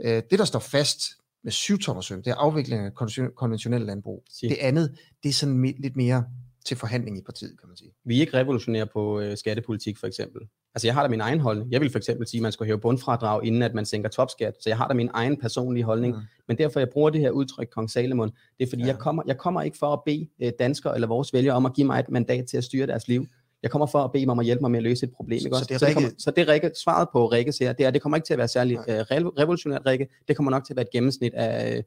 Ja. 0.03 0.17
øh, 0.17 0.23
det 0.31 0.39
der 0.39 0.45
står 0.45 0.59
fast 0.59 1.01
med 1.43 1.51
syvtommersøm, 1.51 2.23
det 2.23 2.31
er 2.31 2.35
afviklingen 2.35 2.85
af 2.87 2.91
konvention- 3.01 3.33
konventionelle 3.35 3.87
landbrug. 3.87 4.23
Sig. 4.29 4.49
Det 4.49 4.57
andet, 4.61 4.97
det 5.23 5.29
er 5.29 5.33
sådan 5.33 5.73
lidt 5.79 5.95
mere 5.95 6.23
til 6.65 6.77
forhandling 6.77 7.17
i 7.17 7.21
partiet, 7.21 7.59
kan 7.59 7.69
man 7.69 7.77
sige. 7.77 7.91
Vi 8.05 8.15
er 8.17 8.19
ikke 8.21 8.37
revolutionære 8.37 8.87
på 8.87 9.19
øh, 9.19 9.37
skattepolitik, 9.37 9.97
for 9.97 10.07
eksempel. 10.07 10.41
Altså, 10.75 10.87
jeg 10.87 10.93
har 10.93 11.01
da 11.03 11.07
min 11.09 11.21
egen 11.21 11.39
holdning. 11.39 11.71
Jeg 11.71 11.81
vil 11.81 11.89
for 11.89 11.97
eksempel 11.97 12.27
sige, 12.27 12.39
at 12.39 12.41
man 12.41 12.51
skal 12.51 12.65
hæve 12.65 12.79
bundfradrag, 12.79 13.43
inden 13.45 13.61
at 13.61 13.73
man 13.73 13.85
sænker 13.85 14.09
topskat. 14.09 14.53
Så 14.59 14.69
jeg 14.69 14.77
har 14.77 14.87
da 14.87 14.93
min 14.93 15.09
egen 15.13 15.37
personlige 15.37 15.83
holdning. 15.83 16.15
Mm. 16.15 16.21
Men 16.47 16.57
derfor, 16.57 16.79
jeg 16.79 16.89
bruger 16.89 17.09
det 17.09 17.21
her 17.21 17.31
udtryk, 17.31 17.67
Kong 17.71 17.89
Salomon, 17.91 18.31
det 18.59 18.65
er 18.65 18.69
fordi, 18.69 18.81
Ja. 18.81 18.87
jeg, 18.87 18.97
kommer, 18.97 19.23
jeg 19.27 19.37
kommer 19.37 19.61
ikke 19.61 19.77
for 19.77 19.93
at 19.93 19.99
bede 20.05 20.27
øh, 20.43 20.51
danskere 20.59 20.95
eller 20.95 21.07
vores 21.07 21.33
vælgere 21.33 21.55
om 21.55 21.65
at 21.65 21.73
give 21.73 21.87
mig 21.87 21.99
et 21.99 22.09
mandat 22.09 22.45
til 22.47 22.57
at 22.57 22.63
styre 22.63 22.87
deres 22.87 23.07
liv. 23.07 23.25
Jeg 23.63 23.71
kommer 23.71 23.85
for 23.85 23.99
at 23.99 24.11
bede 24.11 24.21
dem 24.21 24.29
om 24.29 24.39
at 24.39 24.45
hjælpe 24.45 24.61
mig 24.61 24.71
med 24.71 24.77
at 24.79 24.83
løse 24.83 25.05
et 25.05 25.11
problem. 25.15 25.39
Så- 25.39 25.45
Ikke 25.47 25.55
så 25.55 25.59
også? 25.59 25.67
det 25.67 25.75
er 25.75 25.79
så, 25.79 25.85
det 25.85 25.93
kommer, 25.93 26.09
så 26.17 26.31
det 26.31 26.47
Rikke, 26.47 26.71
svaret 26.83 27.07
på 27.11 27.27
Rikkes 27.27 27.57
her, 27.57 27.73
det 27.73 27.85
er, 27.85 27.91
det 27.91 28.01
kommer 28.01 28.17
ikke 28.17 28.25
til 28.25 28.33
at 28.33 28.37
være 28.37 28.47
særlig 28.47 28.77
øh, 28.77 28.99
rev- 28.99 29.33
revolutionært, 29.39 29.81
Rikke. 29.85 30.07
Det 30.27 30.35
kommer 30.35 30.51
nok 30.51 30.65
til 30.65 30.73
at 30.73 30.77
være 30.77 30.83
et 30.85 30.91
gennemsnit 30.91 31.33
af, 31.33 31.77
øh, 31.77 31.83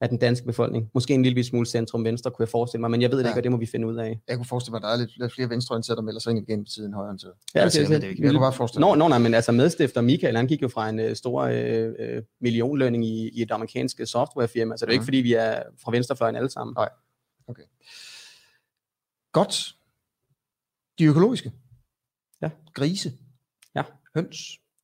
af 0.00 0.08
den 0.08 0.18
danske 0.18 0.46
befolkning. 0.46 0.90
Måske 0.94 1.14
en 1.14 1.22
lille 1.22 1.44
smule 1.44 1.66
centrum-venstre, 1.66 2.30
kunne 2.30 2.42
jeg 2.42 2.48
forestille 2.48 2.80
mig, 2.80 2.90
men 2.90 3.02
jeg 3.02 3.10
ved 3.10 3.18
det 3.18 3.24
Ja. 3.24 3.28
ikke, 3.28 3.40
og 3.40 3.42
det 3.44 3.52
må 3.52 3.58
vi 3.58 3.66
finde 3.66 3.86
ud 3.88 3.96
af. 3.96 4.20
Jeg 4.28 4.36
kunne 4.36 4.46
forestille 4.46 4.72
mig, 4.72 4.76
at 4.78 4.82
der 4.82 4.88
er 4.88 4.96
lidt, 4.96 5.18
lidt 5.18 5.32
flere 5.32 5.48
venstreorienterede, 5.50 5.96
der 5.96 6.02
melder 6.02 6.20
sig 6.20 6.30
ind 6.30 6.38
igen 6.48 6.64
på 6.64 6.68
tiden 6.74 6.94
højreorienterede. 6.94 7.36
Ja, 7.54 7.60
altså, 7.60 7.80
jeg 7.80 7.88
det- 7.88 8.02
det 8.02 8.08
ikke. 8.08 8.22
Jeg 8.22 8.30
kunne 8.30 8.40
bare 8.40 8.52
forestille 8.52 8.80
Nå, 8.80 8.88
mig. 8.90 8.98
nå, 8.98 9.08
nej, 9.08 9.18
men 9.18 9.34
altså 9.34 9.52
medstifter 9.52 10.00
Michael, 10.00 10.36
han 10.36 10.46
gik 10.46 10.62
jo 10.62 10.68
fra 10.68 10.88
en 10.88 10.98
øh, 11.00 11.16
stor 11.16 11.42
øh, 11.42 11.92
øh, 11.98 12.22
millionlønning 12.40 13.04
i, 13.06 13.28
i 13.28 13.42
et 13.42 13.50
amerikansk 13.50 14.00
softwarefirma, 14.06 14.76
så 14.76 14.86
det 14.86 14.90
er 14.90 14.92
jo 14.92 14.96
ikke 14.96 15.00
Mhm. 15.00 15.06
fordi, 15.06 15.18
vi 15.18 15.32
er 15.32 15.62
fra 15.84 15.90
venstrefløjen 15.90 16.36
alle 16.36 16.50
sammen. 16.50 16.76
Godt. 19.32 19.76
De 20.98 21.04
økologiske. 21.04 21.52
Ja. 22.42 22.50
Grise. 22.74 23.12
Ja. 23.74 23.82
Høns. 24.14 24.38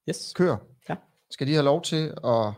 Yes. 0.09 0.33
Køer. 0.37 0.57
Ja. 0.89 0.95
Skal 1.31 1.47
de 1.47 1.53
have 1.53 1.65
lov 1.65 1.83
til 1.83 2.15
at... 2.25 2.53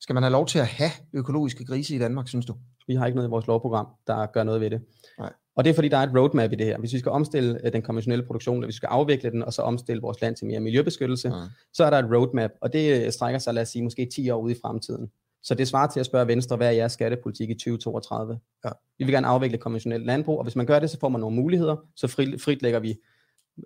Skal 0.00 0.14
man 0.14 0.22
have 0.22 0.32
lov 0.32 0.46
til 0.46 0.58
at 0.58 0.66
have 0.66 0.90
økologiske 1.12 1.64
grise 1.64 1.94
i 1.94 1.98
Danmark, 1.98 2.28
synes 2.28 2.46
du? 2.46 2.54
Vi 2.86 2.94
har 2.94 3.06
ikke 3.06 3.16
noget 3.16 3.28
i 3.28 3.30
vores 3.30 3.46
lovprogram, 3.46 3.86
der 4.06 4.26
gør 4.26 4.42
noget 4.42 4.60
ved 4.60 4.70
det. 4.70 4.80
Nej. 5.18 5.32
Og 5.56 5.64
det 5.64 5.70
er 5.70 5.74
fordi, 5.74 5.88
der 5.88 5.96
er 5.96 6.02
et 6.02 6.18
roadmap 6.18 6.52
i 6.52 6.54
det 6.54 6.66
her. 6.66 6.78
Hvis 6.78 6.92
vi 6.92 6.98
skal 6.98 7.12
omstille 7.12 7.66
øh, 7.66 7.72
den 7.72 7.82
konventionelle 7.82 8.26
produktion, 8.26 8.56
eller 8.56 8.66
vi 8.66 8.72
skal 8.72 8.86
afvikle 8.86 9.30
den, 9.30 9.42
og 9.42 9.52
så 9.52 9.62
omstille 9.62 10.02
vores 10.02 10.20
land 10.20 10.36
til 10.36 10.46
mere 10.46 10.60
miljøbeskyttelse, 10.60 11.28
Ja. 11.28 11.34
så 11.72 11.84
er 11.84 11.90
der 11.90 11.98
et 11.98 12.04
roadmap, 12.16 12.50
og 12.60 12.72
det 12.72 13.04
øh, 13.06 13.12
strækker 13.12 13.38
sig, 13.38 13.54
lad 13.54 13.62
os 13.62 13.68
sige, 13.68 13.82
måske 13.82 14.08
10 14.14 14.30
år 14.30 14.40
ude 14.40 14.52
i 14.52 14.56
fremtiden. 14.62 15.10
Så 15.42 15.54
det 15.54 15.68
svarer 15.68 15.86
til 15.88 16.00
at 16.00 16.06
spørge 16.06 16.26
Venstre, 16.28 16.56
hvad 16.56 16.66
er 16.66 16.70
jeres 16.72 16.92
skattepolitik 16.92 17.50
i 17.50 17.54
2032? 17.54 18.38
Ja. 18.64 18.70
Vi 18.98 19.04
vil 19.04 19.12
gerne 19.14 19.26
afvikle 19.26 19.58
konventionelt 19.58 20.06
landbrug, 20.06 20.38
og 20.38 20.44
hvis 20.44 20.56
man 20.56 20.66
gør 20.66 20.78
det, 20.78 20.90
så 20.90 20.98
får 21.00 21.08
man 21.08 21.20
nogle 21.20 21.36
muligheder, 21.36 21.76
så 21.96 22.06
fri, 22.08 22.38
frit 22.38 22.62
lægger 22.62 22.78
vi 22.80 22.96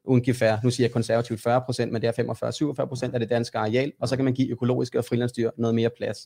ungefær, 0.05 0.57
nu 0.65 0.71
siger 0.71 0.85
jeg 0.85 0.93
konservativt 0.93 1.41
40 1.41 1.61
procent, 1.61 1.93
men 1.93 2.03
det 2.03 2.09
er 2.19 2.83
45-47 2.83 2.87
procent 2.87 3.15
af 3.15 3.21
det 3.21 3.31
danske 3.31 3.59
areal, 3.59 3.93
og 4.01 4.09
så 4.09 4.17
kan 4.17 4.25
man 4.25 4.35
give 4.35 4.51
økologiske 4.51 4.99
og 4.99 5.05
frilandsdyr 5.05 5.51
noget 5.59 5.75
mere 5.75 5.91
plads. 5.97 6.19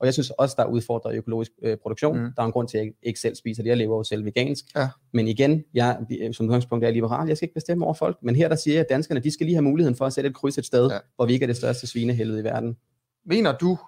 Og 0.00 0.06
jeg 0.06 0.12
synes 0.14 0.30
også, 0.30 0.54
der 0.58 0.62
er 0.62 0.66
udfordret 0.68 1.14
i 1.14 1.16
økologisk 1.16 1.52
øh, 1.62 1.76
produktion. 1.78 2.18
Mm. 2.18 2.32
Der 2.36 2.42
er 2.42 2.46
en 2.46 2.52
grund 2.52 2.68
til, 2.68 2.78
at 2.78 2.84
jeg 2.84 2.92
ikke 3.02 3.20
selv 3.20 3.34
spiser 3.34 3.62
det. 3.62 3.70
Jeg 3.70 3.76
lever 3.76 3.96
jo 3.96 4.02
selv 4.04 4.24
vegansk. 4.24 4.64
Ja. 4.76 4.88
Men 5.12 5.28
igen, 5.28 5.64
jeg, 5.74 5.98
vi- 6.08 6.32
som 6.32 6.46
udgangspunkt 6.46 6.84
er 6.84 6.88
jeg 6.88 6.94
liberal. 6.94 7.28
Jeg 7.28 7.36
skal 7.36 7.46
ikke 7.46 7.54
bestemme 7.54 7.84
over 7.84 7.94
folk. 7.94 8.18
Men 8.22 8.36
her 8.36 8.48
der 8.48 8.56
siger 8.56 8.74
jeg, 8.74 8.80
at 8.80 8.86
danskerne 8.88 9.20
de 9.20 9.30
skal 9.30 9.46
lige 9.46 9.54
have 9.56 9.62
muligheden 9.62 9.96
for 9.96 10.06
at 10.06 10.12
sætte 10.12 10.30
et 10.30 10.36
kryds 10.36 10.58
et 10.58 10.66
sted, 10.66 10.90
ja. 10.90 10.98
hvor 11.16 11.26
vi 11.26 11.32
ikke 11.32 11.42
er 11.42 11.46
det 11.46 11.56
største 11.56 11.86
svinehelvede 11.86 12.40
i 12.40 12.44
verden. 12.44 12.76
Mener 13.24 13.58
du 13.58 13.78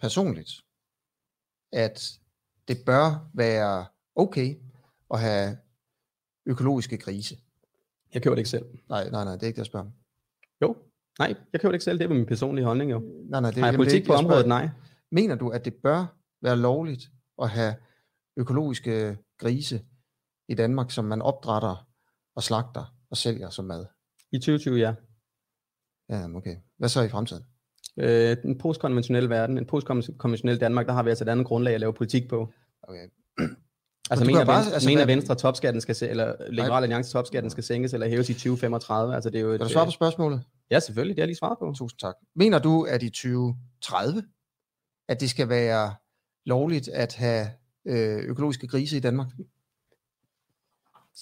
personligt, 0.00 0.50
at 1.72 2.12
det 2.68 2.78
bør 2.86 3.30
være 3.34 3.86
okay 4.16 4.54
at 5.10 5.20
have 5.20 5.56
økologiske 6.46 6.98
grise? 6.98 7.36
Jeg 8.14 8.22
køber 8.22 8.34
det 8.34 8.40
ikke 8.40 8.50
selv. 8.50 8.64
Nej, 8.88 9.10
nej, 9.10 9.24
nej, 9.24 9.32
det 9.32 9.42
er 9.42 9.46
ikke 9.46 9.56
det, 9.56 9.58
jeg 9.58 9.66
spørger 9.66 9.86
om. 9.86 9.92
Jo. 10.62 10.76
Nej, 11.18 11.34
jeg 11.52 11.60
køber 11.60 11.70
det 11.72 11.76
ikke 11.76 11.84
selv. 11.84 11.98
Det 11.98 12.04
er 12.04 12.08
min 12.08 12.26
personlige 12.26 12.64
holdning 12.64 12.90
jo. 12.90 12.98
Nej, 12.98 13.40
nej, 13.40 13.50
det, 13.50 13.58
Har 13.58 13.66
jeg 13.66 13.72
det 13.72 13.74
er 13.74 13.84
politik 13.84 14.06
på 14.06 14.12
det, 14.12 14.18
jeg 14.18 14.26
området? 14.26 14.48
Nej. 14.48 14.68
Mener 15.12 15.34
du, 15.34 15.48
at 15.48 15.64
det 15.64 15.74
bør 15.74 16.16
være 16.42 16.56
lovligt 16.56 17.10
at 17.42 17.50
have 17.50 17.74
økologiske 18.36 19.18
grise 19.38 19.80
i 20.48 20.54
Danmark, 20.54 20.90
som 20.90 21.04
man 21.04 21.22
opdrætter 21.22 21.88
og 22.36 22.42
slagter 22.42 22.94
og 23.10 23.16
sælger 23.16 23.50
som 23.50 23.64
mad? 23.64 23.86
I 24.32 24.38
2020, 24.38 24.78
ja. 24.78 24.94
Ja, 26.10 26.36
okay. 26.36 26.56
Hvad 26.78 26.88
så 26.88 27.02
i 27.02 27.08
fremtiden? 27.08 27.44
Øh, 27.96 28.36
en 28.44 28.58
postkonventionel 28.58 29.30
verden, 29.30 29.58
en 29.58 29.66
postkonventionel 29.66 30.60
Danmark, 30.60 30.86
der 30.86 30.92
har 30.92 31.02
vi 31.02 31.08
altså 31.08 31.24
et 31.24 31.28
andet 31.28 31.46
grundlag 31.46 31.74
at 31.74 31.80
lave 31.80 31.92
politik 31.92 32.28
på. 32.28 32.52
Okay. 32.82 33.08
Altså, 34.10 34.24
du 34.24 34.26
mener, 34.26 34.40
kan 34.40 34.46
bare- 34.46 34.56
Venstre, 34.56 34.74
altså, 34.74 34.88
mener 34.88 35.06
Venstre, 35.06 35.34
topskatten 35.34 35.80
skal 35.80 35.96
eller 36.00 36.34
Liberal 36.50 36.82
Alliance 36.82 37.12
topskatten 37.12 37.50
skal 37.50 37.64
sænkes 37.64 37.94
eller 37.94 38.08
hæves 38.08 38.28
i 38.30 38.34
2035? 38.34 39.14
Altså, 39.14 39.30
det 39.30 39.38
er 39.38 39.42
jo 39.42 39.50
et, 39.52 39.60
du 39.60 39.68
svare 39.68 39.84
på 39.86 39.90
spørgsmålet? 39.90 40.42
Ja, 40.70 40.80
selvfølgelig, 40.80 41.16
det 41.16 41.20
har 41.20 41.24
jeg 41.24 41.28
lige 41.28 41.36
svaret 41.36 41.58
på. 41.58 41.72
Tusind 41.76 41.98
tak. 41.98 42.14
Mener 42.36 42.58
du, 42.58 42.82
at 42.82 43.02
i 43.02 43.08
2030, 43.10 44.22
at 45.08 45.20
det 45.20 45.30
skal 45.30 45.48
være 45.48 45.94
lovligt 46.46 46.88
at 46.88 47.14
have 47.14 47.46
øh, 47.86 48.18
økologiske 48.18 48.66
grise 48.66 48.96
i 48.96 49.00
Danmark? 49.00 49.28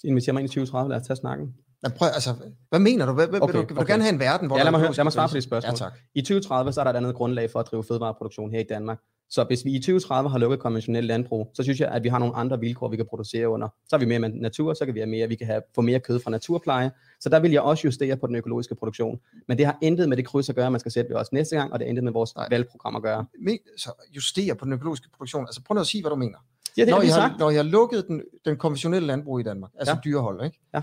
Inviterer 0.05 0.33
mig 0.33 0.41
ind 0.41 0.51
i 0.51 0.53
2030, 0.53 0.91
lad 0.91 1.01
os 1.01 1.07
tage 1.07 1.17
snakken. 1.17 1.55
Nej, 1.83 1.93
prøv, 1.97 2.09
altså, 2.15 2.35
hvad 2.69 2.79
mener 2.81 3.07
du? 3.07 3.13
Hvad, 3.13 3.27
okay, 3.27 3.39
vil, 3.47 3.55
du, 3.55 3.59
vil 3.67 3.77
du 3.77 3.81
okay. 3.81 3.93
gerne 3.93 4.03
have 4.03 4.13
en 4.15 4.21
verden, 4.21 4.47
hvor 4.47 4.57
Ja, 4.57 4.63
lad 4.63 4.67
er 4.67 4.71
mig, 4.71 4.81
høre, 4.81 4.93
lad 4.93 5.05
mig 5.05 5.13
svare 5.13 5.29
på 5.29 5.35
det 5.35 5.43
spørgsmål. 5.43 5.71
Ja, 5.73 5.77
tak. 5.77 5.99
I 6.15 6.21
2030, 6.21 6.73
så 6.73 6.81
er 6.81 6.85
der 6.85 6.91
et 6.91 6.97
andet 6.97 7.15
grundlag 7.15 7.51
for 7.51 7.61
at 7.61 7.67
drive 7.71 7.85
fødevareproduktion 7.85 8.51
her 8.51 8.61
i 8.61 8.67
Danmark. 8.69 8.99
Så 9.31 9.45
hvis 9.45 9.65
vi 9.65 9.71
i 9.75 9.79
2030 9.79 10.31
har 10.31 10.39
lukket 10.39 10.61
konventionel 10.61 11.05
landbrug, 11.05 11.51
så 11.55 11.63
synes 11.63 11.81
jeg, 11.81 11.89
at 11.89 12.05
vi 12.05 12.09
har 12.09 12.19
nogle 12.19 12.35
andre 12.37 12.61
vilkår, 12.61 12.89
vi 12.89 12.97
kan 12.97 13.07
producere 13.07 13.49
under. 13.49 13.69
Så 13.89 13.97
har 13.97 13.99
vi 13.99 14.19
mere 14.19 14.29
natur, 14.29 14.75
så 14.75 14.85
kan 14.85 14.95
vi 14.95 15.01
have 15.01 15.11
mere, 15.11 15.29
vi 15.29 15.35
kan 15.35 15.47
have, 15.47 15.63
få 15.75 15.81
mere 15.81 16.01
kød 16.01 16.21
fra 16.21 16.31
naturpleje. 16.31 16.91
Så 17.21 17.29
der 17.29 17.41
vil 17.41 17.51
jeg 17.53 17.63
også 17.63 17.87
justere 17.87 18.17
på 18.17 18.27
den 18.27 18.35
økologiske 18.35 18.75
produktion. 18.75 19.21
Men 19.49 19.59
det 19.59 19.67
har 19.67 19.79
intet 19.83 20.09
med 20.09 20.17
det 20.17 20.27
kryds 20.27 20.49
at 20.49 20.55
gøre, 20.55 20.71
man 20.71 20.81
skal 20.81 20.93
sætte 20.93 21.11
ved 21.11 21.17
os 21.17 21.33
næste 21.33 21.57
gang, 21.57 21.73
og 21.73 21.79
det 21.79 21.87
har 21.87 21.89
intet 21.89 22.05
med 22.05 22.13
vores 22.13 22.37
Nej. 22.37 22.47
valgprogram 22.51 22.97
at 22.97 23.03
gøre. 23.03 23.27
Men, 23.41 23.59
så 23.77 23.93
justere 24.17 24.55
på 24.55 24.65
den 24.65 24.73
økologiske 24.73 25.09
produktion. 25.17 25.47
Altså 25.47 25.63
prøv 25.63 25.75
nu 25.75 25.81
at 25.81 25.87
sige, 25.87 26.03
hvad 26.03 26.11
du 26.11 26.17
mener. 26.17 26.39
Ja, 26.77 26.83
det 26.85 26.91
når, 26.91 27.01
sagt. 27.05 27.33
har, 27.33 27.39
når 27.39 27.51
har 27.51 27.63
lukket 27.63 28.07
den, 28.09 28.23
den 28.45 28.57
konventionelle 28.57 29.07
landbrug 29.07 29.41
i 29.41 29.43
Danmark, 29.43 29.71
altså 29.79 29.95
Ja. 29.95 30.01
dyrehold, 30.05 30.45
ikke? 30.45 30.61
Ja. 30.75 30.81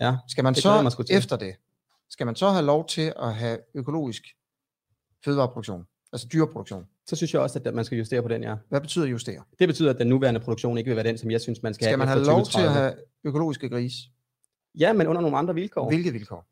Ja, 0.00 0.16
Skal 0.28 0.44
man 0.44 0.54
det 0.54 0.64
jeg 0.64 0.92
så 0.92 1.02
til. 1.02 1.16
efter 1.16 1.36
det, 1.36 1.54
skal 2.10 2.26
man 2.26 2.36
så 2.36 2.50
have 2.50 2.64
lov 2.64 2.86
til 2.86 3.12
at 3.22 3.34
have 3.34 3.58
økologisk 3.74 4.22
fødevareproduktion? 5.24 5.86
Altså 6.12 6.28
dyreproduktion. 6.32 6.86
Så 7.08 7.16
synes 7.16 7.34
jeg 7.34 7.42
også, 7.42 7.60
at 7.64 7.74
man 7.74 7.84
skal 7.84 7.98
justere 7.98 8.22
på 8.22 8.28
den, 8.28 8.42
ja. 8.42 8.54
Hvad 8.68 8.80
betyder 8.80 9.06
justere? 9.06 9.42
Det 9.58 9.68
betyder, 9.68 9.90
at 9.90 9.98
den 9.98 10.06
nuværende 10.06 10.40
produktion 10.40 10.78
ikke 10.78 10.88
vil 10.88 10.96
være 10.96 11.06
den, 11.06 11.18
som 11.18 11.30
jeg 11.30 11.40
synes, 11.40 11.62
man 11.62 11.74
skal, 11.74 11.84
Skal 11.84 11.98
man 11.98 12.08
have 12.08 12.14
have 12.18 12.22
efter 12.22 12.32
lov 12.32 12.44
til 12.44 12.50
at 12.50 12.64
2030. 12.64 12.80
have 12.82 12.94
økologiske 13.24 13.68
grise? 13.68 13.96
Ja, 14.78 14.92
men 14.92 15.06
under 15.06 15.22
nogle 15.22 15.36
andre 15.38 15.54
vilkår. 15.54 15.88
Hvilke 15.88 16.12
vilkår? 16.12 16.46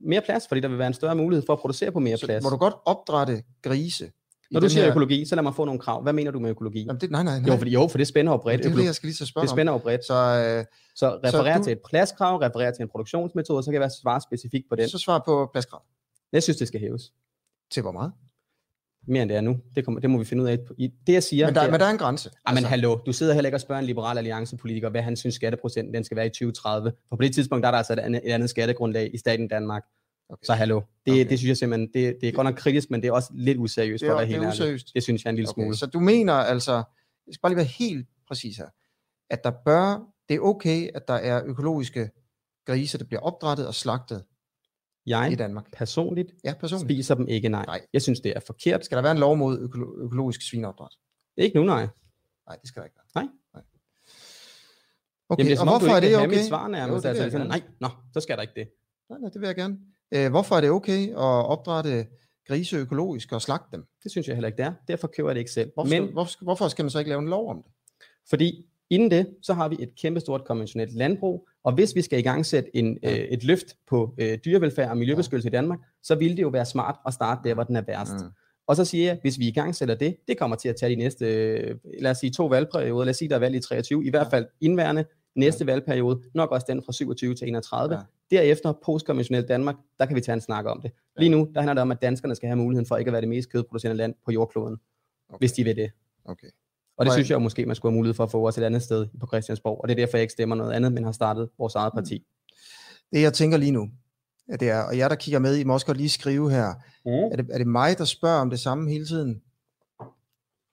Mere 0.00 0.20
plads, 0.20 0.48
fordi 0.48 0.60
der 0.60 0.68
vil 0.68 0.78
være 0.78 0.86
en 0.86 0.94
større 0.94 1.16
mulighed 1.16 1.46
for 1.46 1.52
at 1.52 1.58
producere 1.58 1.92
på 1.92 1.98
mere 1.98 2.16
Så 2.16 2.26
plads. 2.26 2.42
må 2.44 2.50
du 2.50 2.56
godt 2.56 2.74
opdrætte 2.84 3.42
grise? 3.62 4.10
Når 4.50 4.60
du 4.60 4.68
siger 4.68 4.82
her- 4.82 4.90
økologi, 4.90 5.24
så 5.24 5.34
lad 5.34 5.42
mig 5.42 5.54
få 5.54 5.64
nogle 5.64 5.80
krav. 5.80 6.02
Hvad 6.02 6.12
mener 6.12 6.30
du 6.30 6.38
med 6.38 6.50
økologi? 6.50 6.84
Jamen, 6.84 7.00
det, 7.00 7.10
nej, 7.10 7.22
nej, 7.22 7.40
nej. 7.40 7.48
Jo, 7.52 7.56
for, 7.56 7.66
jo, 7.66 7.88
for 7.88 7.98
det 7.98 8.06
spænder 8.06 8.32
jo 8.32 8.36
bredt. 8.38 8.62
det 8.64 8.72
er 8.72 8.76
det, 8.76 8.84
jeg 8.84 8.94
skal 8.94 9.06
lige 9.06 9.16
så 9.16 9.26
spørge 9.26 9.42
det 9.42 9.50
spænder 9.50 9.72
jo 9.72 9.78
bredt. 9.78 10.04
Så, 10.04 10.14
øh, 10.14 10.64
Så 10.94 11.20
referere 11.24 11.58
du- 11.58 11.64
til 11.64 11.72
et 11.72 11.80
pladskrav, 11.88 12.36
referere 12.36 12.72
til 12.72 12.82
en 12.82 12.88
produktionsmetode, 12.88 13.62
så 13.62 13.66
kan 13.66 13.74
jeg 13.74 13.80
være 13.80 13.90
svare 14.02 14.20
specifikt 14.20 14.68
på 14.68 14.76
den. 14.76 14.88
så 14.88 14.98
svar 14.98 15.22
på 15.26 15.48
pladskrav. 15.52 15.82
Jeg 16.32 16.42
synes, 16.42 16.56
det 16.56 16.68
skal 16.68 16.80
hæves. 16.80 17.12
Til 17.70 17.82
hvor 17.82 17.92
meget? 17.92 18.12
Mere 19.10 19.22
end 19.22 19.28
det 19.30 19.36
er 19.36 19.40
nu. 19.40 19.56
Det, 19.76 19.84
kommer, 19.84 20.00
det 20.00 20.10
må 20.10 20.18
vi 20.18 20.24
finde 20.24 20.42
ud 20.42 20.48
af. 20.48 20.58
i- 20.78 20.92
Det 21.06 21.12
jeg 21.12 21.22
siger, 21.22 21.46
Men 21.46 21.54
der, 21.54 21.60
det 21.60 21.66
er, 21.66 21.70
men 21.70 21.80
der 21.80 21.86
er 21.86 21.90
en 21.90 21.98
grænse. 21.98 22.30
Ah, 22.46 22.54
men 22.54 22.64
hallo, 22.64 22.98
du 23.06 23.12
sidder 23.12 23.34
heller 23.34 23.48
ikke 23.48 23.56
og 23.56 23.60
spørger 23.60 23.80
en 23.80 23.86
liberal 23.86 24.18
alliancepolitiker, 24.18 24.88
hvad 24.90 25.02
han 25.02 25.16
synes 25.16 25.34
skatteprocenten 25.34 25.94
den 25.94 26.04
skal 26.04 26.16
være 26.16 26.26
i 26.26 26.30
2030. 26.30 26.92
For 27.08 27.16
på 27.16 27.22
det 27.22 27.34
tidspunkt 27.34 27.62
der 27.62 27.66
er 27.68 27.70
der 27.72 27.78
altså 27.78 27.92
et 27.92 27.98
andet, 27.98 28.20
et 28.24 28.32
andet 28.32 28.50
skattegrundlag 28.50 29.14
i 29.14 29.18
staten 29.18 29.48
Danmark. 29.48 29.82
Okay. 30.28 30.40
Så 30.44 30.52
hallo, 30.52 30.80
det, 31.06 31.12
Okay. 31.12 31.28
det 31.28 31.38
synes 31.38 31.48
jeg 31.48 31.56
simpelthen, 31.56 31.88
det, 31.94 32.16
det 32.20 32.28
er 32.28 32.32
godt 32.32 32.44
nok 32.44 32.54
kritisk, 32.54 32.90
men 32.90 33.02
det 33.02 33.08
er 33.08 33.12
også 33.12 33.30
lidt 33.34 33.58
useriøst 33.58 34.04
for 34.04 34.10
at 34.10 34.14
være 34.16 34.26
det 34.26 34.28
helt 34.50 34.60
ærlig. 34.62 34.80
Det 34.94 35.02
synes 35.02 35.24
jeg 35.24 35.28
er 35.28 35.30
en 35.30 35.36
lille 35.36 35.48
Okay, 35.50 35.62
smule. 35.62 35.76
så 35.76 35.86
du 35.86 36.00
mener 36.00 36.32
altså, 36.32 36.72
jeg 37.26 37.34
skal 37.34 37.40
bare 37.42 37.50
lige 37.50 37.56
være 37.56 37.66
helt 37.66 38.06
præcis 38.28 38.56
her, 38.56 38.66
at 39.30 39.44
der 39.44 39.52
bør, 39.64 40.02
det 40.28 40.34
er 40.36 40.40
okay, 40.40 40.88
at 40.94 41.08
der 41.08 41.14
er 41.14 41.42
økologiske 41.46 42.10
grise, 42.66 42.98
der 42.98 43.04
bliver 43.04 43.20
opdrettet 43.20 43.66
og 43.66 43.74
slagtet 43.74 44.22
i 45.06 45.10
Jeg 45.10 45.38
Danmark. 45.38 45.66
personligt 45.72 46.32
Ja, 46.44 46.54
personligt. 46.60 46.86
spiser 46.86 47.14
dem 47.14 47.28
ikke, 47.28 47.48
nej. 47.48 47.64
Nej. 47.66 47.80
Jeg 47.92 48.02
synes, 48.02 48.20
det 48.20 48.32
er 48.36 48.40
forkert. 48.40 48.84
Skal 48.84 48.96
der 48.96 49.02
være 49.02 49.12
en 49.12 49.18
lov 49.18 49.36
mod 49.36 49.58
økolo- 49.58 50.04
økologisk 50.04 50.48
svineopdræt? 50.50 50.92
Ikke 51.36 51.56
nu, 51.58 51.64
nej. 51.64 51.88
Nej, 52.48 52.56
det 52.56 52.68
skal 52.68 52.80
der 52.80 52.84
ikke 52.86 52.96
være. 52.96 53.24
Nej. 53.24 53.32
Nej. 53.54 53.62
Okay, 55.28 55.42
Jamen, 55.44 55.50
det 55.50 55.56
er, 55.56 55.60
og 55.60 55.68
hvorfor 55.68 55.86
du 55.86 55.92
er 55.92 55.96
ikke 55.96 56.04
det 56.06 56.10
vil 56.10 56.18
have 56.18 56.28
okay? 56.28 56.36
mit 56.38 56.46
svar 56.48 56.68
nærmest. 56.68 57.04
Jo, 57.04 57.10
det 57.10 57.20
altså, 57.20 57.30
sådan, 57.30 57.46
nej, 57.46 57.62
nå, 57.80 57.88
så 58.12 58.20
skal 58.20 58.36
der 58.36 58.42
ikke 58.42 58.54
det. 58.56 58.68
Nej, 59.10 59.18
nej, 59.18 59.30
det 59.30 59.40
vil 59.40 59.46
jeg 59.46 59.56
gerne. 59.56 59.78
Øh, 60.14 60.30
hvorfor 60.30 60.54
er 60.56 60.60
det 60.60 60.70
okay 60.70 61.08
at 61.08 61.16
opdrætte 61.52 62.06
grise 62.48 62.76
økologisk 62.76 63.32
og 63.32 63.42
slagte 63.42 63.68
dem? 63.76 63.84
Det 64.02 64.10
synes 64.10 64.28
jeg 64.28 64.36
heller 64.36 64.48
ikke, 64.48 64.56
det 64.56 64.64
er. 64.66 64.72
Derfor 64.88 65.06
køber 65.08 65.28
jeg 65.30 65.34
det 65.34 65.40
ikke 65.40 65.50
selv. 65.52 65.70
Hvorfor, 65.74 65.90
Men, 65.90 66.02
Men 66.02 66.12
hvorfor, 66.12 66.44
hvorfor 66.44 66.68
skal 66.68 66.82
man 66.84 66.90
så 66.90 66.98
ikke 66.98 67.08
lave 67.08 67.22
en 67.22 67.28
lov 67.28 67.50
om 67.50 67.62
det? 67.62 67.72
Fordi 68.30 68.66
inden 68.90 69.10
det, 69.10 69.36
så 69.42 69.54
har 69.54 69.68
vi 69.68 69.76
et 69.80 69.92
kæmpestort 69.98 70.44
konventionelt 70.44 70.92
landbrug, 70.92 71.48
og 71.64 71.72
hvis 71.74 71.94
vi 71.94 72.02
skal 72.02 72.18
i 72.18 72.22
gang 72.22 72.46
sætte 72.46 72.76
en, 72.76 72.98
Ja. 73.02 73.10
øh, 73.18 73.24
et 73.24 73.44
løft 73.44 73.66
på 73.88 74.14
øh, 74.18 74.38
dyrevelfærd 74.44 74.90
og 74.90 74.96
miljøbeskyttelse 74.96 75.48
i 75.48 75.50
Danmark, 75.52 75.78
så 76.02 76.14
ville 76.14 76.36
det 76.36 76.42
jo 76.42 76.48
være 76.48 76.64
smart 76.66 76.96
at 77.06 77.14
starte 77.14 77.48
der, 77.48 77.54
hvor 77.54 77.64
den 77.64 77.76
er 77.76 77.82
værst. 77.86 78.12
Mm. 78.12 78.30
Og 78.66 78.76
så 78.76 78.84
siger 78.84 79.04
jeg, 79.06 79.18
hvis 79.22 79.38
vi 79.38 79.48
i 79.48 79.52
gang 79.52 79.74
sætter 79.74 79.94
det, 79.94 80.16
det 80.28 80.38
kommer 80.38 80.56
til 80.56 80.68
at 80.68 80.76
tage 80.76 80.90
de 80.90 80.96
næste, 80.96 81.26
øh, 81.26 81.76
lad 82.00 82.10
os 82.10 82.18
sige 82.18 82.30
to 82.30 82.46
valgperioder, 82.46 83.04
lad 83.04 83.10
os 83.10 83.16
sige, 83.16 83.28
der 83.28 83.34
er 83.34 83.38
valg 83.38 83.54
i 83.56 83.60
23, 83.60 84.04
i 84.06 84.10
hvert 84.10 84.26
fald 84.30 84.46
indværende, 84.60 85.04
næste 85.36 85.66
valgperiode, 85.66 86.22
nok 86.34 86.50
også 86.50 86.66
den 86.68 86.82
fra 86.84 86.92
27 86.92 87.34
til 87.34 87.48
31. 87.48 87.94
Ja. 87.94 88.00
Derefter, 88.36 88.72
postkonventionelt 88.84 89.48
Danmark, 89.48 89.76
der 89.98 90.06
kan 90.06 90.16
vi 90.16 90.20
tage 90.20 90.34
en 90.34 90.40
snak 90.40 90.66
om 90.66 90.80
det. 90.82 90.90
Lige 91.18 91.28
nu, 91.28 91.48
der 91.54 91.60
handler 91.60 91.74
det 91.74 91.82
om, 91.82 91.90
at 91.90 92.02
danskerne 92.02 92.34
skal 92.34 92.46
have 92.46 92.56
muligheden 92.56 92.86
for 92.86 92.96
ikke 92.96 93.08
at 93.08 93.12
være 93.12 93.20
det 93.20 93.28
mest 93.28 93.52
kødproducerende 93.52 93.96
land 93.96 94.14
på 94.24 94.32
jordkloden, 94.32 94.76
Okay. 95.28 95.38
hvis 95.38 95.52
de 95.52 95.64
vil 95.64 95.76
det. 95.76 95.90
Okay. 96.24 96.46
Og 97.00 97.06
det 97.06 97.12
synes 97.12 97.30
jeg 97.30 97.34
jo 97.34 97.38
måske, 97.40 97.66
man 97.66 97.76
skulle 97.76 97.92
have 97.92 97.96
mulighed 97.96 98.14
for 98.14 98.24
at 98.24 98.30
få 98.30 98.48
os 98.48 98.58
et 98.58 98.62
andet 98.62 98.82
sted 98.82 99.06
på 99.20 99.26
Christiansborg. 99.26 99.80
Og 99.82 99.88
det 99.88 99.94
er 99.94 99.96
derfor, 100.06 100.16
jeg 100.16 100.22
ikke 100.22 100.32
stemmer 100.32 100.56
noget 100.56 100.72
andet, 100.72 100.92
men 100.92 101.04
har 101.04 101.12
startet 101.12 101.48
vores 101.58 101.74
eget 101.74 101.92
parti. 101.92 102.26
Det 103.12 103.22
jeg 103.22 103.32
tænker 103.32 103.56
lige 103.58 103.72
nu, 103.72 103.90
ja, 104.48 104.56
det 104.56 104.68
er, 104.70 104.82
og 104.82 104.98
jer 104.98 105.08
der 105.08 105.14
kigger 105.14 105.38
med, 105.38 105.56
I 105.56 105.64
må 105.64 105.72
også 105.72 105.86
godt 105.86 105.96
lige 105.98 106.08
skrive 106.08 106.50
her, 106.50 106.74
Mm. 107.04 107.10
er 107.12 107.36
det, 107.36 107.46
er 107.50 107.58
det 107.58 107.66
mig, 107.66 107.98
der 107.98 108.04
spørger 108.04 108.40
om 108.40 108.50
det 108.50 108.60
samme 108.60 108.90
hele 108.90 109.06
tiden? 109.06 109.42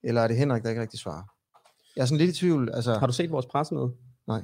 Eller 0.04 0.22
er 0.22 0.28
det 0.28 0.38
Henrik, 0.38 0.64
der 0.64 0.70
ikke 0.70 0.82
rigtig 0.82 1.00
svarer? 1.00 1.24
Jeg 1.96 2.02
er 2.02 2.06
sådan 2.06 2.18
lidt 2.26 2.36
i 2.36 2.40
tvivl. 2.40 2.70
Altså, 2.74 2.94
Har 2.94 3.08
du 3.08 3.14
set 3.14 3.32
vores 3.32 3.46
pressemøde? 3.46 3.92
Nej. 4.28 4.42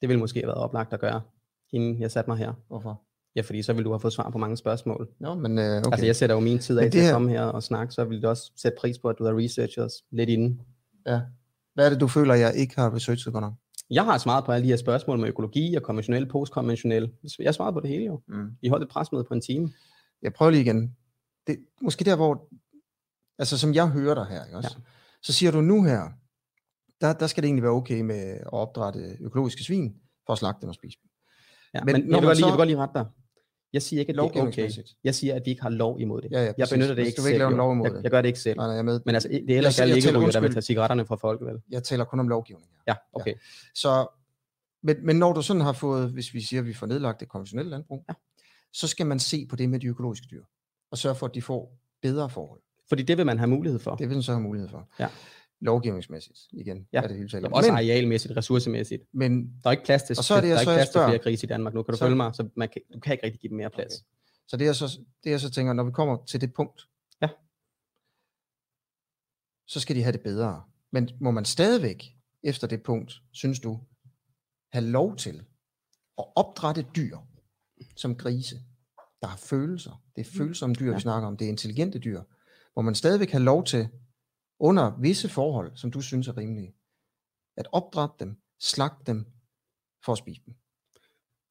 Det 0.00 0.08
ville 0.08 0.20
måske 0.20 0.40
have 0.40 0.46
været 0.46 0.58
oplagt 0.58 0.92
at 0.92 1.00
gøre, 1.00 1.20
inden 1.72 2.00
jeg 2.00 2.10
satte 2.10 2.30
mig 2.30 2.38
her. 2.38 2.52
Hvorfor? 2.68 3.02
Ja, 3.36 3.40
fordi 3.40 3.62
så 3.62 3.72
ville 3.72 3.84
du 3.84 3.90
have 3.90 4.00
fået 4.00 4.12
svar 4.12 4.30
på 4.30 4.38
mange 4.38 4.56
spørgsmål. 4.56 5.08
Nå, 5.18 5.34
men 5.34 5.58
øh, 5.58 5.78
okay. 5.78 5.90
Altså, 5.92 6.06
jeg 6.06 6.16
sætter 6.16 6.34
jo 6.36 6.40
min 6.40 6.58
tid 6.58 6.78
af 6.78 6.82
til 6.84 6.92
det 6.92 6.98
at 6.98 7.04
her- 7.04 7.12
komme 7.12 7.30
her 7.30 7.42
og 7.42 7.62
snakke, 7.62 7.92
så 7.94 8.04
ville 8.04 8.22
du 8.22 8.28
også 8.28 8.52
sætte 8.56 8.76
pris 8.80 8.98
på, 8.98 9.08
at 9.08 9.16
du 9.18 9.24
har 9.24 9.36
researchet 9.38 9.84
os 9.84 9.92
lidt 10.10 10.30
inden. 10.30 10.60
Ja. 11.06 11.20
Hvad 11.74 11.86
er 11.86 11.90
det, 11.90 12.00
du 12.00 12.08
føler, 12.08 12.34
jeg 12.34 12.54
ikke 12.56 12.74
har 12.76 12.94
researchet 12.94 13.32
godt 13.32 13.42
nok? 13.42 13.54
Jeg 13.90 14.04
har 14.04 14.18
svaret 14.18 14.44
på 14.44 14.52
alle 14.52 14.64
de 14.64 14.68
her 14.70 14.76
spørgsmål 14.76 15.18
med 15.18 15.28
økologi 15.28 15.74
og 15.74 15.82
konventionel, 15.82 16.28
postkonventionel. 16.28 17.12
Jeg 17.38 17.54
svaret 17.54 17.74
på 17.74 17.80
det 17.80 17.90
hele 17.90 18.04
jo. 18.04 18.22
Mm. 18.28 18.50
I 18.62 18.68
holdt 18.68 18.82
et 18.84 18.88
pressemøde 18.90 19.24
på 19.24 19.34
en 19.34 19.40
time. 19.40 19.72
Jeg 20.22 20.32
prøver 20.32 20.50
lige 20.50 20.60
igen. 20.62 20.96
Det, 21.46 21.58
måske 21.82 22.04
der, 22.04 22.16
hvor, 22.16 22.48
altså 23.38 23.58
som 23.58 23.74
jeg 23.74 23.88
hører 23.88 24.14
dig 24.14 24.26
her, 24.26 24.44
ikke 24.44 24.56
også? 24.56 24.74
Ja. 24.78 24.82
så 25.22 25.32
siger 25.32 25.52
du 25.52 25.60
nu 25.60 25.82
her, 25.84 26.08
der, 27.00 27.12
der 27.12 27.26
skal 27.26 27.42
det 27.42 27.46
egentlig 27.48 27.62
være 27.62 27.72
okay 27.72 28.00
med 28.00 28.14
at 28.16 28.52
opdrætte 28.52 29.16
økologiske 29.20 29.64
svin, 29.64 29.94
for 30.26 30.32
at 30.32 30.38
slagte 30.38 30.60
dem 30.60 30.68
og 30.68 30.74
spise 30.74 30.98
dem. 31.02 31.10
Ja, 31.74 31.84
Men 31.84 31.92
men, 31.92 32.04
når 32.04 32.16
jeg, 32.18 32.22
vil 32.22 32.28
lige, 32.28 32.36
så- 32.36 32.46
jeg 32.46 32.52
vil 32.52 32.56
godt 32.56 32.66
lige 32.68 32.78
rette 32.78 32.94
dig. 32.98 33.06
Jeg 33.72 33.82
siger 33.82 34.00
ikke, 34.00 34.10
at 34.10 34.14
det 34.32 34.36
er 34.40 34.42
okay. 34.46 34.70
Jeg 35.04 35.14
siger, 35.14 35.34
at 35.34 35.42
vi 35.44 35.50
ikke 35.50 35.62
har 35.62 35.68
lov 35.70 36.00
imod 36.00 36.22
det. 36.22 36.32
Ja, 36.32 36.44
ja, 36.44 36.52
Jeg 36.58 36.68
benytter 36.72 36.94
det 36.94 37.06
ikke 37.06 37.16
du 37.16 37.22
vil 37.22 37.28
ikke 37.28 37.38
lave 37.38 37.50
en 37.50 37.56
lov 37.56 37.72
imod 37.72 37.86
jeg, 37.86 37.94
det? 37.94 38.02
jeg 38.02 38.10
gør 38.10 38.22
det 38.22 38.28
ikke 38.28 38.38
selv. 38.40 38.56
Nej, 38.56 38.66
nej, 38.66 38.76
jeg 38.76 38.84
med. 38.84 39.00
Men 39.06 39.14
altså, 39.14 39.28
det 39.28 39.50
er 39.50 39.56
ellers 39.56 39.78
Jeg- 39.78 39.88
jeg 39.88 39.96
ikke 39.96 40.06
taler- 40.08 40.20
ryger, 40.20 40.30
der 40.30 40.40
vil 40.40 40.52
tage 40.52 40.62
cigaretterne 40.62 41.06
fra 41.06 41.16
folk, 41.16 41.40
vel? 41.42 41.56
Jeg 41.70 41.82
taler 41.82 42.04
kun 42.04 42.20
om 42.20 42.28
lovgivning 42.28 42.68
her. 42.72 42.82
Ja, 42.92 43.20
okay. 43.20 43.34
Så, 43.74 44.06
men, 44.82 44.96
men 45.06 45.16
når 45.16 45.32
du 45.32 45.42
sådan 45.42 45.62
har 45.62 45.72
fået, 45.72 46.10
hvis 46.10 46.34
vi 46.34 46.40
siger, 46.40 46.60
at 46.60 46.66
vi 46.66 46.74
får 46.74 46.86
nedlagt 46.86 47.20
det 47.20 47.28
konventionelle 47.28 47.70
landbrug, 47.70 48.04
Ja. 48.08 48.14
så 48.72 48.86
skal 48.88 49.06
man 49.06 49.18
se 49.18 49.46
på 49.46 49.56
det 49.56 49.70
med 49.70 49.80
de 49.80 49.86
økologiske 49.86 50.26
dyr, 50.30 50.42
og 50.90 50.98
sørge 50.98 51.14
for, 51.16 51.26
at 51.26 51.34
de 51.34 51.42
får 51.42 51.78
bedre 52.02 52.30
forhold. 52.30 52.60
Fordi 52.88 53.02
det 53.02 53.16
vil 53.18 53.26
man 53.26 53.38
have 53.38 53.48
mulighed 53.48 53.78
for. 53.80 53.94
Det 53.94 54.08
vil 54.08 54.14
den 54.14 54.22
så 54.22 54.32
have 54.32 54.42
mulighed 54.42 54.68
for. 54.68 54.88
Ja. 55.00 55.08
Lovgivningsmæssigt, 55.60 56.38
igen, 56.52 56.86
Ja. 56.92 57.02
er 57.02 57.06
det 57.06 57.16
hele 57.16 57.28
talt 57.28 57.46
om. 57.46 57.52
Også 57.52 57.70
Men, 57.70 57.76
arealmæssigt, 57.76 58.36
ressourcemæssigt. 58.36 59.02
men 59.12 59.32
Der 59.62 59.68
er 59.68 59.70
ikke 59.70 59.84
plads 59.84 60.02
til, 60.02 60.18
Og 60.18 60.24
så 60.24 60.34
er 60.34 60.40
det, 60.40 60.50
der 60.50 60.56
er 60.56 60.60
ikke 60.60 60.72
plads 60.72 60.88
til 60.88 60.98
flere 61.08 61.18
grise 61.18 61.46
i 61.46 61.48
Danmark 61.48 61.74
nu. 61.74 61.82
Kan 61.82 61.92
du 61.92 61.98
Så- 61.98 62.04
følge 62.04 62.16
mig? 62.16 62.34
Så 62.34 62.48
man 62.56 62.68
kan, 62.68 62.82
du 62.94 63.00
kan 63.00 63.12
ikke 63.12 63.26
rigtig 63.26 63.40
give 63.40 63.48
dem 63.50 63.56
mere 63.56 63.70
plads. 63.70 63.94
Okay. 63.94 64.04
Så 64.48 64.56
det 64.56 64.64
jeg 64.64 64.76
så, 64.76 64.98
det 65.24 65.30
jeg 65.30 65.40
så 65.40 65.50
tænker, 65.50 65.72
når 65.72 65.84
vi 65.84 65.90
kommer 65.90 66.24
til 66.24 66.40
det 66.40 66.54
punkt, 66.54 66.88
Ja. 67.22 67.28
så 69.66 69.80
skal 69.80 69.96
de 69.96 70.02
have 70.02 70.12
det 70.12 70.20
bedre. 70.20 70.62
Men 70.92 71.10
må 71.20 71.30
man 71.30 71.44
stadigvæk, 71.44 72.04
efter 72.42 72.66
det 72.66 72.82
punkt, 72.82 73.12
synes 73.32 73.60
du, 73.60 73.80
have 74.72 74.84
lov 74.84 75.16
til 75.16 75.42
at 76.18 76.24
opdrætte 76.36 76.86
dyr 76.96 77.16
som 77.96 78.16
grise, 78.16 78.56
der 79.22 79.26
har 79.26 79.36
følelser. 79.36 80.02
Det 80.16 80.26
er 80.26 80.30
følsomme 80.38 80.74
dyr. 80.74 80.88
Ja. 80.88 80.94
vi 80.94 81.00
snakker 81.00 81.28
om. 81.28 81.36
Det 81.36 81.44
er 81.44 81.48
intelligente 81.48 81.98
dyr. 81.98 82.22
Må 82.76 82.82
man 82.82 82.94
stadigvæk 82.94 83.30
have 83.30 83.44
lov 83.44 83.64
til, 83.64 83.88
under 84.60 84.92
visse 85.00 85.28
forhold, 85.28 85.72
som 85.74 85.90
du 85.90 86.00
synes 86.00 86.28
er 86.28 86.36
rimelige, 86.36 86.74
at 87.56 87.68
opdrætte 87.72 88.14
dem, 88.20 88.36
slagte 88.60 89.04
dem, 89.06 89.26
for 90.04 90.12
at 90.12 90.18
spise 90.18 90.42
dem. 90.46 90.54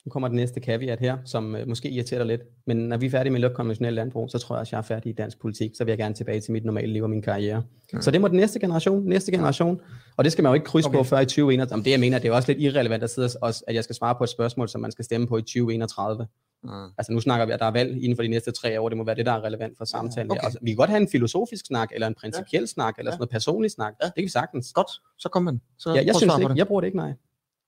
Nu 0.06 0.10
kommer 0.12 0.28
den 0.28 0.36
næste 0.36 0.60
caveat 0.60 1.00
her, 1.00 1.18
som 1.26 1.56
øh, 1.56 1.68
måske 1.68 1.90
irriterer 1.90 2.20
dig 2.20 2.28
lidt. 2.28 2.42
Men 2.68 2.78
når 2.78 2.98
vi 2.98 3.06
er 3.06 3.10
færdige 3.10 3.34
med 3.34 3.56
konventionel 3.56 3.94
landbrug, 3.94 4.30
så 4.30 4.38
tror 4.38 4.56
jeg 4.56 4.60
også, 4.60 4.76
jeg 4.76 4.78
er 4.78 4.82
færdig 4.84 5.10
i 5.10 5.14
dansk 5.14 5.40
politik. 5.42 5.76
Så 5.76 5.84
vil 5.84 5.92
jeg 5.92 5.98
gerne 5.98 6.16
tilbage 6.16 6.42
til 6.42 6.52
mit 6.52 6.66
normale 6.66 6.94
liv 6.94 7.04
og 7.04 7.10
min 7.10 7.22
karriere. 7.22 7.64
Mm. 7.94 8.02
Så 8.02 8.12
det 8.12 8.22
må 8.22 8.28
den 8.28 8.38
næste 8.38 8.60
generation, 8.60 9.06
næste 9.06 9.32
generation. 9.32 9.82
Og 10.18 10.24
det 10.24 10.32
skal 10.32 10.44
man 10.44 10.50
jo 10.50 10.54
ikke 10.54 10.66
krydse 10.66 10.88
Okay. 10.88 10.98
på 10.98 11.04
før 11.04 11.20
i 11.20 11.26
2031. 11.26 11.80
Om 11.80 11.84
det 11.84 11.92
jeg 11.92 12.00
mener, 12.00 12.20
det 12.20 12.28
er 12.28 12.34
også 12.34 12.52
lidt 12.52 12.62
irrelevant 12.62 13.04
at, 13.04 13.10
sidde 13.10 13.30
og, 13.42 13.54
at 13.68 13.76
jeg 13.76 13.84
skal 13.84 13.96
svare 13.96 14.16
på 14.16 14.24
et 14.24 14.30
spørgsmål, 14.30 14.70
som 14.70 14.82
man 14.82 14.92
skal 14.92 15.06
stemme 15.06 15.28
på 15.28 15.38
i 15.38 15.42
2031. 15.42 16.28
Mm. 16.64 16.70
Altså 16.98 17.12
nu 17.12 17.20
snakker 17.20 17.46
vi, 17.46 17.52
at 17.52 17.60
der 17.60 17.66
er 17.66 17.72
valg 17.72 18.04
inden 18.04 18.16
for 18.16 18.24
de 18.24 18.30
næste 18.30 18.52
tre 18.52 18.82
år. 18.82 18.90
Det 18.90 18.98
må 18.98 19.04
være 19.04 19.16
det, 19.16 19.26
der 19.26 19.32
er 19.32 19.44
relevant 19.44 19.78
for 19.78 19.86
samtalen. 19.86 20.32
okay. 20.32 20.42
Altså, 20.44 20.60
vi 20.62 20.70
kan 20.72 20.78
godt 20.78 20.90
have 20.90 21.02
en 21.02 21.08
filosofisk 21.10 21.66
snak, 21.66 21.90
eller 21.94 22.08
en 22.08 22.16
principiel 22.16 22.68
snak, 22.68 22.96
eller 22.98 23.12
Ja. 23.12 23.14
sådan 23.14 23.20
noget 23.20 23.30
personlig 23.30 23.72
snak. 23.72 23.94
Ja. 24.02 24.06
Det 24.06 24.14
kan 24.16 24.24
vi 24.24 24.30
sagtens. 24.30 24.74
Godt, 24.74 24.92
så 25.18 25.30
kom 25.30 25.44
man. 25.44 25.62
Så 25.78 25.90
Ja, 25.90 25.96
jeg 25.96 26.10
at 26.10 26.16
synes 26.16 26.34
ikke, 26.40 26.50
det. 26.50 26.58
jeg 26.58 26.68
bruger 26.68 26.82
det 26.82 26.88
ikke, 26.88 26.98
nej. 26.98 27.14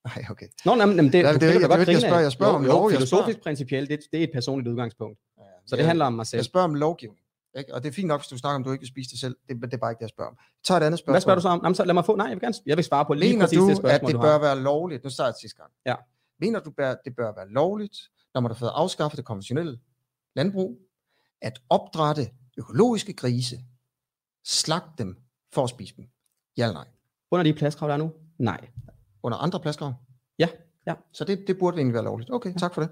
Nej, 0.06 0.26
okay. 0.30 0.46
Nå, 0.66 0.76
nej, 0.76 0.86
men 0.86 0.98
det, 0.98 1.14
Ja, 1.14 1.34
det, 1.34 1.42
det 1.42 1.42
det, 1.42 1.56
det 1.56 1.64
er 1.64 1.68
godt 1.68 1.88
det, 1.88 1.94
jeg 1.94 2.02
spørger. 2.02 2.20
Jeg 2.20 2.32
spørger 2.32 2.52
jo, 2.54 2.58
om 2.58 2.66
lov, 2.66 2.90
jeg 2.92 2.98
filosofisk 2.98 3.44
principielt, 3.44 3.90
det, 3.90 4.00
det 4.12 4.20
er 4.20 4.24
et 4.24 4.30
personligt 4.34 4.68
udgangspunkt. 4.70 5.20
Så 5.66 5.76
det 5.76 5.80
Jeg- 5.82 5.88
handler 5.90 6.06
om 6.06 6.14
mig 6.14 6.28
selv. 6.28 6.38
Jeg 6.38 6.46
spørger 6.46 6.64
om 6.68 6.76
lovgivning. 6.76 7.20
Ikke? 7.58 7.74
Og 7.76 7.84
det 7.84 7.90
er 7.90 7.94
fint 7.94 8.08
nok, 8.08 8.22
hvis 8.22 8.28
du 8.28 8.38
snakker 8.38 8.56
om, 8.56 8.64
du 8.64 8.72
ikke 8.72 8.82
vil 8.82 8.88
spise 8.88 9.12
det 9.12 9.20
selv. 9.20 9.36
Det, 9.50 9.62
det 9.62 9.74
er 9.74 9.78
bare 9.78 9.92
ikke 9.92 10.00
det, 10.00 10.02
jeg 10.04 10.10
spørger 10.10 10.30
om. 10.32 10.38
Tag 10.64 10.78
et 10.78 10.84
andet 10.84 11.00
spørgsmål. 11.00 11.14
Hvad 11.14 11.22
spørger 11.22 11.36
du 11.36 11.42
så 11.42 11.48
om? 11.50 11.60
Jamen, 11.64 11.76
så 11.76 11.84
lad 11.86 11.94
mig 11.94 12.06
få. 12.06 12.16
Nej, 12.16 12.26
jeg 12.28 12.36
vil 12.36 12.42
gerne 12.42 12.54
jeg 12.66 12.78
vil 12.78 12.86
svare 12.86 13.06
på 13.06 13.14
lige 13.14 13.32
Mener 13.34 13.46
præcis 13.46 13.58
du, 13.58 13.66
det 13.66 13.72
at 13.72 13.78
spørgsmål, 13.78 14.08
det 14.12 14.16
du 14.16 14.22
bør 14.22 14.40
være 14.40 14.60
lovligt? 14.60 15.04
Nu 15.04 15.10
starter 15.10 15.28
jeg 15.30 15.36
sidste 15.42 15.58
gang. 15.62 15.72
Ja. 15.86 15.96
Mener 16.40 16.60
du, 16.60 16.72
at 16.78 16.98
det 17.06 17.16
bør 17.16 17.32
være 17.36 17.50
lovligt, 17.50 17.98
når 18.34 18.42
man 18.42 18.52
har 18.52 18.56
fået 18.56 18.72
afskaffet 18.74 19.18
det 19.18 19.26
konventionelle 19.26 19.80
landbrug, 20.36 20.80
at 21.42 21.62
opdrætte 21.70 22.30
økologiske 22.58 23.14
grise, 23.14 23.60
slagte 24.46 24.92
dem 24.98 25.18
for 25.54 25.64
at 25.64 25.70
spise 25.70 25.96
dem? 25.98 26.06
Ja 26.58 26.64
eller 26.64 26.74
nej? 26.74 26.88
Under 27.32 27.44
de 27.44 27.54
pladskrav, 27.54 27.88
der 27.88 27.94
er 27.94 27.98
nu? 27.98 28.12
Nej. 28.40 28.68
Under 29.24 29.38
andre 29.38 29.60
pladskrav? 29.60 29.94
Ja, 30.40 30.48
ja. 30.88 30.94
Så 31.14 31.24
det, 31.24 31.44
det 31.48 31.60
burde 31.60 31.78
egentlig 31.78 31.94
være 31.94 32.04
lovligt. 32.04 32.32
Okay, 32.34 32.54
tak 32.54 32.74
for 32.74 32.82
det. 32.82 32.90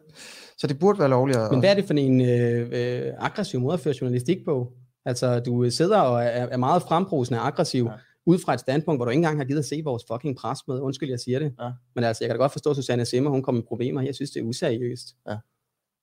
Så 0.57 0.67
det 0.67 0.79
burde 0.79 0.99
være 0.99 1.09
lovligt 1.09 1.37
at... 1.37 1.51
Men 1.51 1.59
hvad 1.59 1.69
er 1.69 1.73
det 1.73 1.85
for 1.85 1.93
en 1.93 2.21
øh, 2.21 2.69
øh, 2.71 3.13
aggressiv 3.17 3.59
måde 3.59 3.73
at 3.73 3.79
føre 3.79 3.93
journalistik 4.01 4.45
på? 4.45 4.73
Altså, 5.05 5.39
du 5.39 5.69
sidder 5.69 5.99
og 5.99 6.23
er, 6.23 6.27
er 6.27 6.57
meget 6.57 6.81
frembrusende 6.81 7.39
aggressiv, 7.39 7.85
Ja. 7.85 7.91
Ja. 8.27 8.31
ud 8.31 8.39
fra 8.39 8.53
et 8.53 8.59
standpunkt, 8.59 8.97
hvor 8.99 9.05
du 9.05 9.11
ikke 9.11 9.17
engang 9.17 9.37
har 9.37 9.45
givet 9.45 9.59
at 9.59 9.65
se 9.65 9.81
vores 9.83 10.03
fucking 10.11 10.37
presmøde. 10.37 10.81
Undskyld, 10.81 11.09
jeg 11.09 11.19
siger 11.19 11.39
det. 11.39 11.53
Ja. 11.61 11.71
Men 11.95 12.03
altså, 12.03 12.23
jeg 12.23 12.29
kan 12.29 12.35
da 12.35 12.43
godt 12.43 12.51
forstå, 12.51 12.69
at 12.69 12.75
Susanne 12.75 13.05
Simmer, 13.05 13.29
hun 13.29 13.43
kommer 13.43 13.61
med 13.61 13.67
problemer. 13.67 14.01
Jeg 14.01 14.15
synes, 14.15 14.31
det 14.31 14.39
er 14.39 14.43
useriøst. 14.43 15.15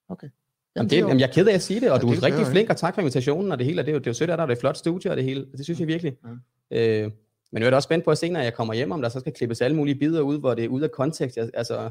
Okay. 0.09 0.29
Jamen, 0.77 0.91
det, 0.91 0.97
jamen, 0.97 1.21
jeg 1.21 1.29
er 1.29 1.33
ked 1.33 1.49
af 1.49 1.55
at 1.55 1.63
sige 1.63 1.81
det, 1.81 1.91
og 1.91 1.97
Ja, 1.97 2.03
du 2.03 2.09
er 2.09 2.23
rigtig 2.23 2.47
flink, 2.47 2.71
og 2.71 2.77
tak 2.77 2.95
for 2.95 3.01
invitationen, 3.01 3.53
og 3.53 3.59
det 3.59 3.67
hele, 3.67 3.81
og 3.81 3.87
det 3.87 3.93
er 3.93 3.95
jo, 3.95 3.99
det 3.99 4.07
er 4.07 4.11
jo 4.11 4.15
sødt 4.15 4.31
af 4.31 4.37
dig, 4.37 4.43
og 4.43 4.49
det 4.49 4.53
er 4.53 4.57
et 4.57 4.61
flot 4.61 4.77
studie, 4.77 5.11
og 5.11 5.17
det 5.17 5.25
hele, 5.25 5.47
det 5.57 5.65
synes 5.65 5.81
jeg 5.81 5.89
virkelig. 5.89 6.17
Mm. 6.25 6.31
Øh, 6.71 7.11
men 7.53 7.61
jeg 7.61 7.67
er 7.67 7.71
da 7.71 7.77
også 7.77 7.87
spændt 7.87 8.05
på 8.05 8.11
at 8.11 8.19
se, 8.19 8.29
når 8.29 8.41
jeg 8.41 8.55
kommer 8.55 8.75
hjem, 8.75 8.93
om 8.93 9.03
der 9.03 9.09
så 9.09 9.21
skal 9.21 9.33
klippes 9.33 9.61
alle 9.61 9.77
mulige 9.77 9.99
bidder 9.99 10.21
ud, 10.21 10.39
hvor 10.39 10.55
det 10.55 10.65
er 10.65 10.69
ude 10.69 10.85
af 10.85 10.91
kontekst. 10.91 11.37
Jeg, 11.37 11.51
altså, 11.55 11.91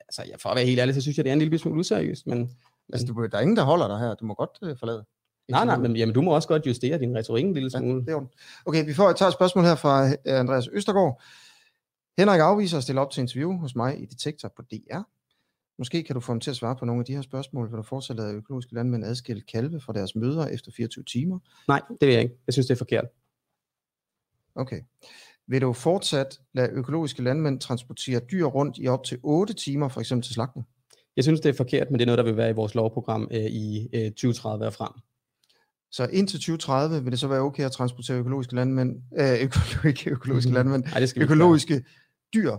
altså, 0.00 0.22
jeg 0.30 0.40
for 0.40 0.48
at 0.48 0.56
være 0.56 0.64
helt 0.64 0.80
ærlig, 0.80 0.94
så 0.94 1.00
synes 1.00 1.16
jeg, 1.16 1.24
det 1.24 1.30
er 1.30 1.34
en 1.34 1.38
lille 1.38 1.58
smule 1.58 1.80
useriøst, 1.80 2.26
men 2.26 2.50
Altså, 2.92 3.06
du, 3.06 3.26
der 3.26 3.38
er 3.38 3.42
ingen, 3.42 3.56
der 3.56 3.62
holder 3.62 3.88
dig 3.88 3.98
her. 3.98 4.14
Du 4.14 4.24
må 4.24 4.34
godt 4.34 4.58
uh, 4.62 4.78
forlade. 4.78 5.04
Nej, 5.48 5.64
nej, 5.64 5.76
men 5.76 5.96
jamen, 5.96 6.14
du 6.14 6.22
må 6.22 6.34
også 6.34 6.48
godt 6.48 6.66
justere 6.66 6.98
din 6.98 7.16
retorik 7.16 7.44
en 7.44 7.54
lille 7.54 7.70
Ja, 7.74 7.78
smule. 7.78 8.00
det 8.00 8.08
er 8.08 8.16
ondt. 8.16 8.32
Okay, 8.66 8.84
vi 8.86 8.94
får 8.94 9.12
tager 9.12 9.28
et 9.28 9.34
spørgsmål 9.34 9.64
her 9.64 9.74
fra 9.74 10.06
øh, 10.08 10.14
Andreas 10.24 10.68
Østergaard. 10.72 11.22
Henrik 12.18 12.40
afviser 12.40 12.76
at 12.76 12.82
stille 12.82 13.00
op 13.00 13.10
til 13.10 13.20
interview 13.20 13.52
hos 13.52 13.74
mig 13.76 14.02
i 14.02 14.06
Detektor 14.06 14.52
på 14.56 14.62
DR. 14.62 15.00
Måske 15.78 16.02
kan 16.02 16.14
du 16.14 16.20
få 16.20 16.32
ham 16.32 16.40
til 16.40 16.50
at 16.50 16.56
svare 16.56 16.76
på 16.76 16.84
nogle 16.84 17.00
af 17.00 17.04
de 17.04 17.14
her 17.14 17.22
spørgsmål. 17.22 17.70
Vil 17.70 17.76
du 17.78 17.82
fortsat 17.82 18.16
lade 18.16 18.34
økologiske 18.34 18.74
landmænd 18.74 19.04
adskille 19.04 19.42
kalve 19.42 19.80
fra 19.80 19.92
deres 19.92 20.16
møder 20.16 20.46
efter 20.46 20.72
24 20.76 21.04
timer? 21.04 21.38
Nej, 21.68 21.82
det 22.00 22.06
vil 22.06 22.12
jeg 22.12 22.22
ikke. 22.22 22.34
Jeg 22.46 22.52
synes, 22.52 22.66
det 22.66 22.74
er 22.74 22.78
forkert. 22.78 23.04
Okay. 24.54 24.80
Vil 25.46 25.60
du 25.60 25.72
fortsat 25.72 26.40
lade 26.54 26.70
økologiske 26.70 27.22
landmænd 27.22 27.60
transportere 27.60 28.20
dyr 28.20 28.44
rundt 28.44 28.78
i 28.78 28.88
op 28.88 29.04
til 29.04 29.18
8 29.22 29.54
timer, 29.54 29.88
for 29.88 30.00
eksempel 30.00 30.24
til 30.24 30.34
slagtning? 30.34 30.66
Jeg 31.16 31.24
synes, 31.24 31.40
det 31.40 31.48
er 31.48 31.54
forkert, 31.56 31.90
men 31.90 31.98
det 31.98 32.04
er 32.04 32.06
noget, 32.06 32.18
der 32.18 32.24
vil 32.24 32.36
være 32.36 32.50
i 32.50 32.52
vores 32.52 32.74
lovprogram 32.74 33.28
øh, 33.30 33.40
i 33.40 33.88
øh, 33.92 34.10
2030 34.10 34.66
og 34.66 34.72
frem. 34.72 34.92
Så 35.92 36.06
indtil 36.12 36.38
2030 36.38 37.02
vil 37.04 37.10
det 37.12 37.20
så 37.20 37.28
være 37.28 37.40
okay 37.40 37.64
at 37.64 37.72
transportere 37.72 38.18
økologiske 38.18 38.54
landmænd, 38.54 39.02
øh, 39.20 39.32
ikke 39.90 40.10
økologiske 40.10 40.48
Mhm. 40.48 40.54
landmænd, 40.54 40.84
Nej, 40.84 41.00
det 41.00 41.08
skal 41.08 41.22
økologiske 41.22 41.84
dyr 42.34 42.56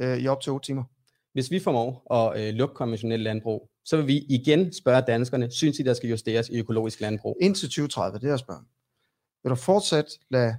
øh, 0.00 0.18
i 0.18 0.26
op 0.28 0.40
til 0.40 0.52
8 0.52 0.66
timer? 0.66 0.84
Hvis 1.32 1.50
vi 1.50 1.58
formår 1.60 2.14
at 2.14 2.40
øh, 2.48 2.54
lukke 2.54 2.74
konventionel 2.74 3.20
landbrug, 3.20 3.70
så 3.84 3.96
vil 3.96 4.06
vi 4.06 4.18
igen 4.18 4.72
spørge 4.72 5.02
danskerne, 5.06 5.50
synes 5.50 5.78
I, 5.78 5.82
der 5.82 5.94
skal 5.94 6.10
justeres 6.10 6.48
i 6.48 6.58
økologisk 6.58 7.00
landbrug? 7.00 7.36
Indtil 7.40 7.68
2030, 7.68 8.18
det 8.18 8.24
er 8.24 8.28
jeg 8.28 8.38
spørger. 8.38 8.60
Vil 9.42 9.50
du 9.50 9.54
fortsat 9.54 10.06
lade 10.30 10.56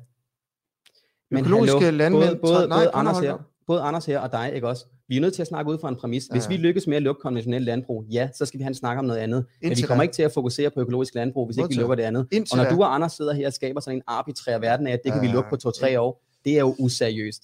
Men 1.32 1.40
økologiske 1.40 1.80
hallo, 1.80 1.98
landmænd... 1.98 2.30
både, 2.30 2.38
både, 2.40 2.68
nej, 2.68 2.78
både, 2.78 2.92
Anders 2.94 3.20
her, 3.20 3.38
både 3.68 3.82
Anders 3.82 4.06
her 4.06 4.20
og 4.20 4.32
dig, 4.32 4.52
ikke 4.56 4.68
også? 4.68 4.86
Vi 5.10 5.18
er 5.18 5.22
nødt 5.22 5.34
til 5.34 5.42
at 5.42 5.48
snakke 5.48 5.72
ud 5.72 5.78
fra 5.80 5.90
en 5.90 5.96
præmis. 5.96 6.26
Hvis 6.32 6.44
Ja, 6.44 6.50
vi 6.50 6.56
ja. 6.56 6.62
lykkes 6.62 6.88
med 6.88 6.96
at 6.98 7.02
lukke 7.04 7.22
konventionel 7.22 7.62
landbrug, 7.62 8.06
ja, 8.12 8.30
så 8.36 8.46
skal 8.46 8.58
vi 8.58 8.64
have 8.64 8.68
en 8.70 8.76
snak 8.76 8.98
om 8.98 9.06
noget 9.06 9.20
andet. 9.20 9.38
Men 9.40 9.46
vi 9.62 9.68
Indtil 9.68 9.88
kommer 9.88 10.02
da. 10.02 10.04
ikke 10.04 10.14
til 10.14 10.24
at 10.24 10.32
fokusere 10.34 10.70
på 10.70 10.82
økologisk 10.82 11.16
landbrug, 11.16 11.46
hvis 11.46 11.58
ikke 11.58 11.70
vi 11.70 11.76
lukker 11.76 11.96
det 11.96 12.04
andet. 12.04 12.28
Indtil 12.32 12.54
Og 12.54 12.58
når 12.64 12.70
da. 12.70 12.76
du 12.76 12.84
og 12.84 12.96
Anders 12.96 13.14
sidder 13.14 13.34
her 13.34 13.48
og 13.48 13.54
skaber 13.54 13.80
sådan 13.80 13.98
en 13.98 14.04
arbitrær 14.08 14.58
verden 14.60 14.88
af, 14.88 14.92
at 14.94 15.00
det 15.04 15.12
kan 15.14 15.22
vi 15.22 15.28
Ja, 15.28 15.34
lukke 15.34 15.50
på 15.50 15.56
to-tre 15.56 16.00
år, 16.02 16.24
det 16.46 16.54
er 16.56 16.60
jo 16.60 16.76
useriøst. 16.80 17.44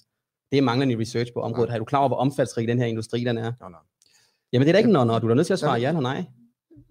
Det 0.52 0.58
er 0.58 0.62
manglende 0.62 1.00
research 1.00 1.32
på 1.32 1.40
området. 1.40 1.68
Ja. 1.68 1.74
Er 1.74 1.78
du 1.78 1.84
klar 1.84 1.98
over, 1.98 2.08
hvor 2.08 2.16
omfangsrig 2.16 2.68
den 2.68 2.78
her 2.78 2.86
industri 2.86 3.20
den 3.24 3.38
er? 3.38 3.52
Nå, 3.60 3.68
nå. 3.68 3.76
Jamen 4.52 4.66
det 4.66 4.68
er 4.68 4.72
da 4.72 4.78
ikke 4.78 4.92
noget, 4.92 5.06
når 5.06 5.18
du 5.18 5.28
er 5.28 5.34
nødt 5.34 5.46
til 5.46 5.52
at 5.52 5.58
svare 5.58 5.72
Ja. 5.74 5.80
ja 5.80 5.88
eller 5.88 6.00
nej. 6.00 6.24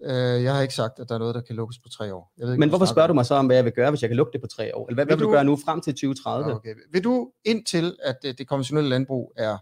Øh, 0.04 0.42
jeg 0.44 0.54
har 0.54 0.62
ikke 0.62 0.74
sagt, 0.74 0.98
at 0.98 1.08
der 1.08 1.14
er 1.14 1.18
noget, 1.18 1.34
der 1.34 1.40
kan 1.40 1.56
lukkes 1.56 1.78
på 1.78 1.88
tre 1.88 2.14
år. 2.14 2.32
Jeg 2.38 2.46
ved 2.46 2.52
ikke, 2.54 2.60
Men 2.60 2.68
hvorfor 2.68 2.84
spørger 2.86 3.06
du 3.06 3.14
mig 3.14 3.26
så 3.26 3.34
om, 3.34 3.46
hvad 3.46 3.56
jeg 3.56 3.64
vil 3.64 3.72
gøre, 3.72 3.90
hvis 3.90 4.02
jeg 4.02 4.10
kan 4.10 4.16
lukke 4.16 4.32
det 4.32 4.40
på 4.40 4.46
tre 4.46 4.76
år? 4.76 4.86
Eller 4.88 4.94
hvad 4.94 5.04
Vil 5.06 5.10
vil 5.12 5.18
du 5.20 5.24
du- 5.24 5.30
gøre 5.32 5.44
nu 5.44 5.56
frem 5.64 5.80
til 5.80 5.92
2030? 5.94 6.48
Ja, 6.50 6.54
okay. 6.54 6.74
Vil 6.92 7.04
du 7.04 7.30
indtil, 7.44 7.96
at 8.02 8.16
det, 8.22 8.38
det 8.38 8.48
konventionelle 8.48 8.90
landbrug 8.90 9.32
er 9.36 9.56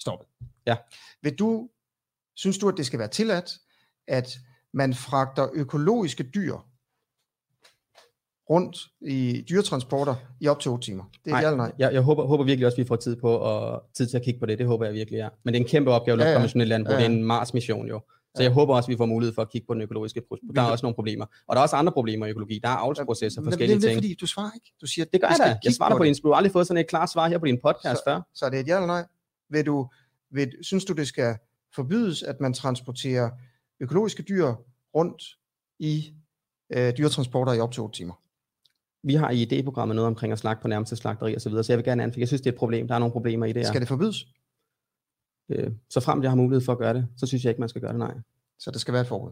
stoppet? 0.00 0.28
Ja. 0.66 0.76
Vil 1.22 1.34
du, 1.38 1.68
synes 2.36 2.58
du, 2.58 2.68
at 2.68 2.74
det 2.76 2.86
skal 2.86 2.98
være 2.98 3.08
tilladt, 3.08 3.50
at 4.08 4.38
man 4.74 4.94
fragter 4.94 5.48
økologiske 5.54 6.22
dyr 6.34 6.56
rundt 8.50 8.78
i 9.00 9.44
dyretransporter 9.50 10.14
i 10.40 10.48
op 10.48 10.60
til 10.60 10.70
8 10.70 10.84
timer? 10.86 11.04
Det 11.24 11.30
er 11.30 11.30
Nej, 11.30 11.40
ja 11.40 11.46
eller 11.46 11.56
nej? 11.56 11.72
Jeg, 11.78 11.92
jeg 11.92 12.02
håber, 12.02 12.26
håber 12.26 12.44
virkelig 12.44 12.66
også, 12.66 12.74
at 12.74 12.78
vi 12.78 12.88
får 12.88 12.96
tid 12.96 13.16
på 13.16 13.30
og 13.36 13.82
tid 13.96 14.06
til 14.06 14.16
at 14.16 14.22
kigge 14.24 14.40
på 14.40 14.46
det. 14.46 14.58
Det 14.58 14.66
håber 14.66 14.84
jeg 14.84 14.94
virkelig 14.94 15.20
er. 15.20 15.28
Men 15.44 15.54
det 15.54 15.60
er 15.60 15.64
en 15.64 15.68
kæmpe 15.70 15.90
opgave 15.90 16.14
at 16.14 16.20
Ja, 16.24 16.28
ja. 16.30 16.34
konventionelt 16.34 16.68
landbrug. 16.68 16.90
Ja, 16.92 16.96
Det 16.96 17.02
ja. 17.04 17.08
er 17.10 17.14
en 17.14 17.24
Mars-mission 17.24 17.88
jo. 17.88 18.02
Så 18.36 18.42
Ja. 18.42 18.46
jeg 18.48 18.52
håber 18.52 18.74
også, 18.76 18.86
at 18.86 18.90
vi 18.90 18.96
får 18.96 19.06
mulighed 19.06 19.34
for 19.34 19.42
at 19.42 19.50
kigge 19.50 19.66
på 19.66 19.74
den 19.74 19.82
økologiske 19.82 20.22
proces. 20.28 20.44
Der 20.54 20.62
er 20.62 20.66
også 20.70 20.84
nogle 20.86 20.94
problemer. 20.94 21.24
Og 21.48 21.56
der 21.56 21.60
er 21.60 21.62
også 21.62 21.76
andre 21.76 21.92
problemer 21.92 22.26
i 22.26 22.30
økologi. 22.30 22.60
Der 22.62 22.68
er 22.68 22.72
avlsprocesser 22.72 23.40
og 23.40 23.44
forskellige 23.44 23.74
det, 23.74 23.82
det 23.82 23.88
er 23.88 23.92
ting. 23.92 23.96
fordi, 24.04 24.14
du 24.14 24.26
svarer 24.26 24.50
ikke. 24.54 24.72
Du 24.80 24.86
siger, 24.86 25.04
Det 25.04 25.20
gør 25.20 25.28
jeg 25.28 25.36
da. 25.38 25.58
Jeg 25.64 25.72
svarer 25.74 25.96
på 25.96 26.04
det. 26.04 26.16
din. 26.16 26.22
Du 26.22 26.28
har 26.28 26.34
aldrig 26.36 26.52
fået 26.52 26.66
sådan 26.66 26.80
et 26.80 26.88
klart 26.88 27.10
svar 27.12 27.28
her 27.28 27.38
på 27.38 27.46
din 27.46 27.58
podcast 27.64 27.98
Så- 27.98 28.02
før. 28.06 28.20
Så 28.34 28.44
er 28.46 28.50
det 28.50 28.60
et 28.60 28.68
ja 28.68 28.74
eller 28.74 28.86
nej? 28.86 29.04
Vil 29.48 29.66
du, 29.66 29.90
vil, 30.30 30.52
synes 30.62 30.84
du, 30.84 30.92
det 30.92 31.08
skal 31.08 31.36
forbydes, 31.74 32.22
at 32.22 32.40
man 32.40 32.52
transporterer 32.52 33.30
økologiske 33.80 34.22
dyr 34.22 34.54
rundt 34.94 35.22
i 35.78 36.14
øh, 36.72 36.92
dyretransporter 36.98 37.52
i 37.52 37.60
op 37.60 37.72
til 37.72 37.82
8 37.82 37.98
timer? 37.98 38.14
Vi 39.02 39.14
har 39.14 39.30
i 39.30 39.46
idéprogrammet 39.46 39.94
noget 39.94 40.06
omkring 40.06 40.32
at 40.32 40.38
slagte 40.38 40.62
på 40.62 40.68
nærmeste 40.68 40.96
slagteri 40.96 41.34
og 41.34 41.40
så 41.40 41.48
videre. 41.48 41.64
Så 41.64 41.72
jeg 41.72 41.78
vil 41.78 41.84
gerne 41.84 42.02
anfælde. 42.02 42.20
Jeg 42.20 42.28
synes, 42.28 42.40
det 42.40 42.50
er 42.50 42.52
et 42.52 42.58
problem. 42.58 42.88
Der 42.88 42.94
er 42.94 42.98
nogle 42.98 43.12
problemer 43.12 43.46
i 43.46 43.52
det 43.52 43.62
her. 43.62 43.66
Skal 43.66 43.80
det 43.80 43.88
forbydes? 43.88 44.26
Øh, 45.48 45.70
så 45.90 46.00
frem 46.00 46.22
jeg 46.22 46.30
har 46.30 46.36
mulighed 46.36 46.64
for 46.64 46.72
at 46.72 46.78
gøre 46.78 46.94
det, 46.94 47.08
så 47.16 47.26
synes 47.26 47.44
jeg 47.44 47.50
ikke, 47.50 47.60
man 47.60 47.68
skal 47.68 47.80
gøre 47.80 47.92
det, 47.92 47.98
nej. 47.98 48.14
Så 48.58 48.70
det 48.70 48.80
skal 48.80 48.92
være 48.92 49.02
et 49.02 49.08
forbud. 49.08 49.30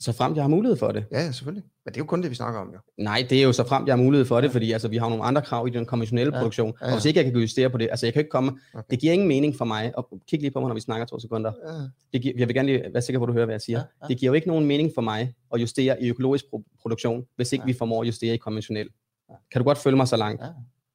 Så 0.00 0.12
fremt 0.12 0.36
jeg 0.36 0.44
har 0.44 0.48
mulighed 0.48 0.76
for 0.76 0.92
det. 0.92 1.04
Ja, 1.12 1.20
ja, 1.20 1.32
selvfølgelig. 1.32 1.64
Men 1.84 1.92
det 1.94 2.00
er 2.00 2.04
jo 2.04 2.06
kun 2.06 2.22
det, 2.22 2.30
vi 2.30 2.34
snakker 2.34 2.60
om, 2.60 2.70
jo. 2.74 2.78
Nej, 2.98 3.26
det 3.30 3.38
er 3.38 3.42
jo 3.42 3.52
så 3.52 3.64
fremt, 3.64 3.88
jeg 3.88 3.96
har 3.96 4.02
mulighed 4.02 4.24
for 4.26 4.40
det, 4.40 4.50
fordi 4.52 4.72
altså, 4.72 4.88
vi 4.88 4.96
har 4.96 5.08
nogle 5.08 5.24
andre 5.24 5.42
krav 5.42 5.66
i 5.66 5.70
den 5.70 5.86
konventionelle 5.86 6.32
Ja, 6.34 6.38
produktion. 6.40 6.72
ja, 6.80 6.84
Og 6.84 6.90
ja. 6.90 6.96
hvis 6.96 7.04
ikke 7.04 7.20
jeg 7.20 7.32
kan 7.32 7.40
justere 7.40 7.70
på 7.70 7.78
det, 7.78 7.88
altså 7.90 8.06
jeg 8.06 8.12
kan 8.12 8.20
ikke 8.20 8.30
komme, 8.30 8.52
Okay. 8.74 8.82
det 8.90 8.98
giver 9.00 9.12
ingen 9.12 9.28
mening 9.28 9.56
for 9.56 9.64
mig, 9.64 9.92
og 9.98 10.20
kig 10.28 10.40
lige 10.40 10.50
på 10.50 10.60
mig, 10.60 10.68
når 10.68 10.74
vi 10.74 10.80
snakker 10.80 11.06
to 11.06 11.18
sekunder. 11.20 11.52
Ja. 11.66 11.72
Det 12.12 12.22
giver, 12.22 12.34
jeg 12.38 12.48
vil 12.48 12.54
gerne 12.54 12.66
lige 12.68 12.84
være 12.92 13.02
sikker 13.02 13.18
på, 13.20 13.24
at 13.24 13.28
du 13.28 13.32
hører, 13.32 13.44
hvad 13.44 13.54
jeg 13.54 13.60
siger. 13.60 13.78
Ja, 13.78 13.84
ja. 14.02 14.08
Det 14.08 14.18
giver 14.18 14.30
jo 14.30 14.34
ikke 14.34 14.48
nogen 14.48 14.66
mening 14.66 14.90
for 14.94 15.02
mig 15.02 15.34
at 15.54 15.60
justere 15.60 16.02
i 16.02 16.08
økologisk 16.08 16.44
pro- 16.54 16.76
produktion, 16.80 17.24
hvis 17.36 17.52
ikke 17.52 17.62
Ja. 17.62 17.66
vi 17.66 17.72
formår 17.78 18.00
at 18.02 18.06
justere 18.06 18.34
i 18.34 18.38
konventionel. 18.38 18.88
Ja. 19.30 19.34
Kan 19.52 19.60
du 19.60 19.64
godt 19.64 19.78
følge 19.78 19.96
mig 19.96 20.08
så 20.08 20.16
langt? 20.16 20.42
Ja. 20.42 20.48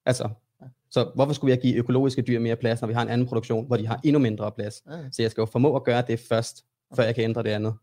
Altså, 0.06 0.30
Ja. 0.62 0.66
så 0.92 1.12
hvorfor 1.16 1.34
skulle 1.34 1.52
jeg 1.56 1.62
give 1.62 1.76
økologiske 1.76 2.22
dyr 2.22 2.40
mere 2.40 2.56
plads, 2.56 2.82
når 2.82 2.88
vi 2.88 2.94
har 2.94 3.02
en 3.02 3.10
anden 3.10 3.28
produktion, 3.28 3.68
hvor 3.68 3.78
de 3.78 3.88
har 3.88 4.00
endnu 4.04 4.20
mindre 4.20 4.52
plads? 4.52 4.82
Ja, 4.88 4.96
ja. 4.98 5.04
Så 5.12 5.22
jeg 5.22 5.32
skal 5.32 5.42
jo 5.42 5.46
formå 5.46 5.76
at 5.76 5.84
gøre 5.84 6.04
det 6.08 6.20
først, 6.20 6.66
før 6.96 7.04
jeg 7.04 7.16
kan 7.16 7.24
ændre 7.24 7.44
det 7.44 7.50
andet. 7.50 7.74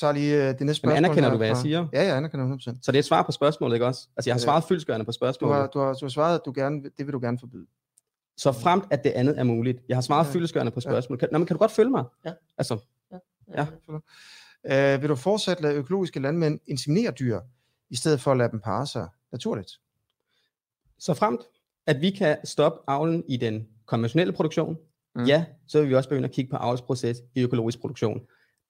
Tager 0.00 0.12
lige 0.12 0.34
uh, 0.34 0.40
det 0.40 0.48
næste 0.48 0.64
Men 0.66 0.74
spørgsmål. 0.74 0.96
anerkender 0.96 1.22
her 1.28 1.30
du, 1.30 1.36
hvad 1.36 1.46
jeg 1.46 1.56
siger? 1.56 1.86
Ja, 1.92 2.02
jeg 2.06 2.16
anerkender 2.16 2.56
100%. 2.56 2.60
Så 2.82 2.92
det 2.92 2.96
er 2.96 2.98
et 2.98 3.04
svar 3.04 3.22
på 3.22 3.32
spørgsmålet, 3.32 3.74
ikke 3.76 3.86
også? 3.86 4.08
Altså 4.16 4.30
jeg 4.30 4.34
har 4.34 4.38
Ja. 4.40 4.44
svaret 4.44 4.64
fyldskørende 4.64 5.04
på 5.04 5.10
Du 5.10 5.14
spørgsmålet. 5.14 5.56
har, 5.56 5.66
du, 5.66 5.78
har, 5.78 5.92
du 5.94 6.04
har 6.04 6.08
svaret, 6.10 6.34
at 6.34 6.40
du 6.46 6.52
gerne, 6.54 6.82
det 6.98 7.06
vil 7.06 7.12
du 7.12 7.20
gerne 7.20 7.38
forbyde. 7.38 7.66
Så 8.36 8.52
fremt, 8.52 8.84
at 8.90 9.04
det 9.04 9.10
andet 9.10 9.38
er 9.38 9.44
muligt. 9.44 9.78
Jeg 9.88 9.96
har 9.96 10.02
svaret 10.02 10.26
Ja. 10.26 10.32
fyldeskørende 10.32 10.72
på 10.72 10.80
Ja. 10.84 10.90
spørgsmålet. 10.90 11.20
Kan, 11.20 11.28
nå, 11.32 11.38
men 11.38 11.46
kan 11.46 11.54
du 11.54 11.58
godt 11.58 11.70
følge 11.72 11.90
mig? 11.90 12.04
Ja. 12.24 12.32
Altså, 12.58 12.78
Ja. 13.54 13.66
Uh, 14.64 15.02
vil 15.02 15.08
du 15.08 15.14
fortsat 15.16 15.60
lade 15.60 15.74
økologiske 15.74 16.20
landmænd 16.20 16.60
inseminere 16.66 17.10
dyr, 17.10 17.40
i 17.90 17.96
stedet 17.96 18.20
for 18.20 18.30
at 18.30 18.36
lade 18.36 18.50
dem 18.50 18.60
parre 18.60 18.86
sig 18.86 19.08
naturligt? 19.32 19.70
så 21.00 21.14
fremt, 21.14 21.40
at 21.86 22.00
vi 22.00 22.10
kan 22.10 22.36
stoppe 22.44 22.80
avlen 22.86 23.24
i 23.28 23.36
den 23.36 23.68
konventionelle 23.86 24.32
produktion, 24.32 24.76
mm. 25.14 25.24
ja, 25.24 25.44
så 25.66 25.80
vil 25.80 25.88
vi 25.88 25.94
også 25.94 26.08
begynde 26.08 26.28
at 26.28 26.34
kigge 26.34 26.50
på 26.50 26.56
avlsproces 26.56 27.16
i 27.34 27.42
økologisk 27.42 27.80
produktion. 27.80 28.20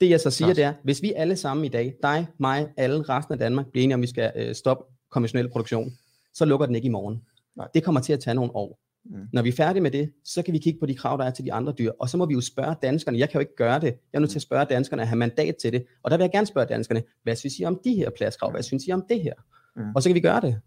Det 0.00 0.10
jeg 0.10 0.20
så 0.20 0.30
siger, 0.30 0.46
Klart. 0.46 0.56
det 0.56 0.64
er, 0.64 0.72
hvis 0.84 1.02
vi 1.02 1.12
alle 1.12 1.36
sammen 1.36 1.64
i 1.64 1.68
dag, 1.68 1.94
dig, 2.02 2.26
mig, 2.38 2.68
alle 2.76 3.02
resten 3.02 3.32
af 3.32 3.38
Danmark, 3.38 3.66
bliver 3.66 3.84
enige 3.84 3.94
om, 3.94 4.02
vi 4.02 4.06
skal 4.06 4.32
øh, 4.36 4.54
stoppe 4.54 4.84
konventionel 5.10 5.48
produktion, 5.48 5.92
så 6.34 6.44
lukker 6.44 6.66
den 6.66 6.74
ikke 6.74 6.86
i 6.86 6.90
morgen. 6.90 7.22
Nej. 7.56 7.68
Det 7.74 7.84
kommer 7.84 8.00
til 8.00 8.12
at 8.12 8.20
tage 8.20 8.34
nogle 8.34 8.56
år. 8.56 8.80
Mm. 9.04 9.28
Når 9.32 9.42
vi 9.42 9.48
er 9.48 9.52
færdige 9.52 9.82
med 9.82 9.90
det, 9.90 10.12
så 10.24 10.42
kan 10.42 10.54
vi 10.54 10.58
kigge 10.58 10.80
på 10.80 10.86
de 10.86 10.94
krav, 10.94 11.18
der 11.18 11.24
er 11.24 11.30
til 11.30 11.44
de 11.44 11.52
andre 11.52 11.72
dyr, 11.78 11.92
og 12.00 12.08
så 12.08 12.16
må 12.16 12.26
vi 12.26 12.34
jo 12.34 12.40
spørge 12.40 12.74
danskerne. 12.82 13.18
Jeg 13.18 13.28
kan 13.28 13.38
jo 13.38 13.40
ikke 13.40 13.56
gøre 13.56 13.80
det. 13.80 13.86
Jeg 13.86 14.18
er 14.18 14.18
nødt 14.18 14.30
til 14.30 14.38
at 14.38 14.42
spørge 14.42 14.64
danskerne 14.64 15.02
at 15.02 15.08
have 15.08 15.18
mandat 15.18 15.56
til 15.56 15.72
det. 15.72 15.86
Og 16.02 16.10
der 16.10 16.16
vil 16.16 16.24
jeg 16.24 16.30
gerne 16.32 16.46
spørge 16.46 16.66
danskerne, 16.66 17.02
hvad 17.22 17.36
synes 17.36 17.58
I 17.58 17.64
om 17.64 17.80
de 17.84 17.94
her 17.94 18.10
pladskrav? 18.10 18.50
Hvad 18.50 18.62
synes 18.62 18.86
I 18.86 18.92
om 18.92 19.04
det 19.08 19.22
her? 19.22 19.34
Mm. 19.76 19.94
Og 19.94 20.02
så 20.02 20.08
kan 20.08 20.14
vi 20.14 20.20
gøre 20.20 20.40
det. 20.40 20.60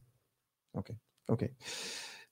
Okay. 1.27 1.47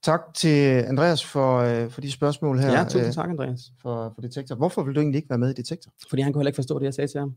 Tak 0.01 0.21
til 0.33 0.83
Andreas 0.87 1.25
for, 1.25 1.57
øh, 1.57 1.89
for 1.89 2.01
de 2.01 2.11
spørgsmål 2.11 2.59
her 2.59 2.71
Ja, 2.71 2.83
tusind 2.83 3.05
øh, 3.05 3.13
tak, 3.13 3.29
Andreas. 3.29 3.71
for, 3.81 4.11
for 4.15 4.21
Detektor. 4.21 4.55
Hvorfor 4.55 4.83
vil 4.83 4.95
du 4.95 4.99
egentlig 4.99 5.17
ikke 5.17 5.29
være 5.29 5.39
med 5.39 5.49
i 5.49 5.53
Detektor? 5.53 5.91
Fordi 6.09 6.21
han 6.21 6.33
kunne 6.33 6.41
heller 6.41 6.49
ikke 6.49 6.55
forstå 6.55 6.79
det, 6.79 6.85
jeg 6.85 6.93
sagde 6.93 7.07
til 7.07 7.19
ham. 7.19 7.35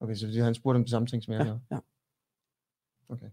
Okay, 0.00 0.14
så 0.14 0.26
fordi 0.26 0.38
han 0.38 0.54
spurgte 0.54 0.76
om 0.76 0.84
de 0.84 0.90
samme 0.90 1.06
ting 1.06 1.22
som 1.22 1.34
jeg 1.34 1.46
Ja, 1.46 1.54
ja. 1.76 1.78
Okay. 3.08 3.26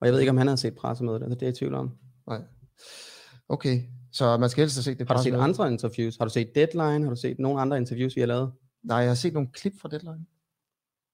Og 0.00 0.06
jeg 0.06 0.12
ved 0.12 0.20
ikke, 0.20 0.30
om 0.30 0.36
han 0.36 0.46
har 0.46 0.56
set 0.56 0.74
pressemødet, 0.74 1.22
altså 1.22 1.34
det 1.34 1.42
er 1.42 1.46
jeg 1.46 1.54
i 1.54 1.58
tvivl 1.58 1.74
om. 1.74 1.90
Nej. 2.26 2.42
Okay, 3.48 3.82
så 4.12 4.36
man 4.36 4.50
skal 4.50 4.62
helst 4.62 4.76
have 4.76 4.82
set 4.82 4.98
det 4.98 5.08
Har 5.08 5.16
du 5.16 5.22
set 5.22 5.34
andre 5.34 5.72
interviews? 5.72 6.16
Har 6.16 6.24
du 6.24 6.30
set 6.30 6.54
Deadline? 6.54 7.04
Har 7.04 7.10
du 7.10 7.16
set 7.16 7.38
nogle 7.38 7.60
andre 7.60 7.76
interviews, 7.76 8.16
vi 8.16 8.20
har 8.20 8.28
lavet? 8.28 8.52
Nej, 8.82 8.98
jeg 8.98 9.08
har 9.10 9.14
set 9.14 9.32
nogle 9.32 9.48
klip 9.52 9.80
fra 9.80 9.88
Deadline. 9.88 10.26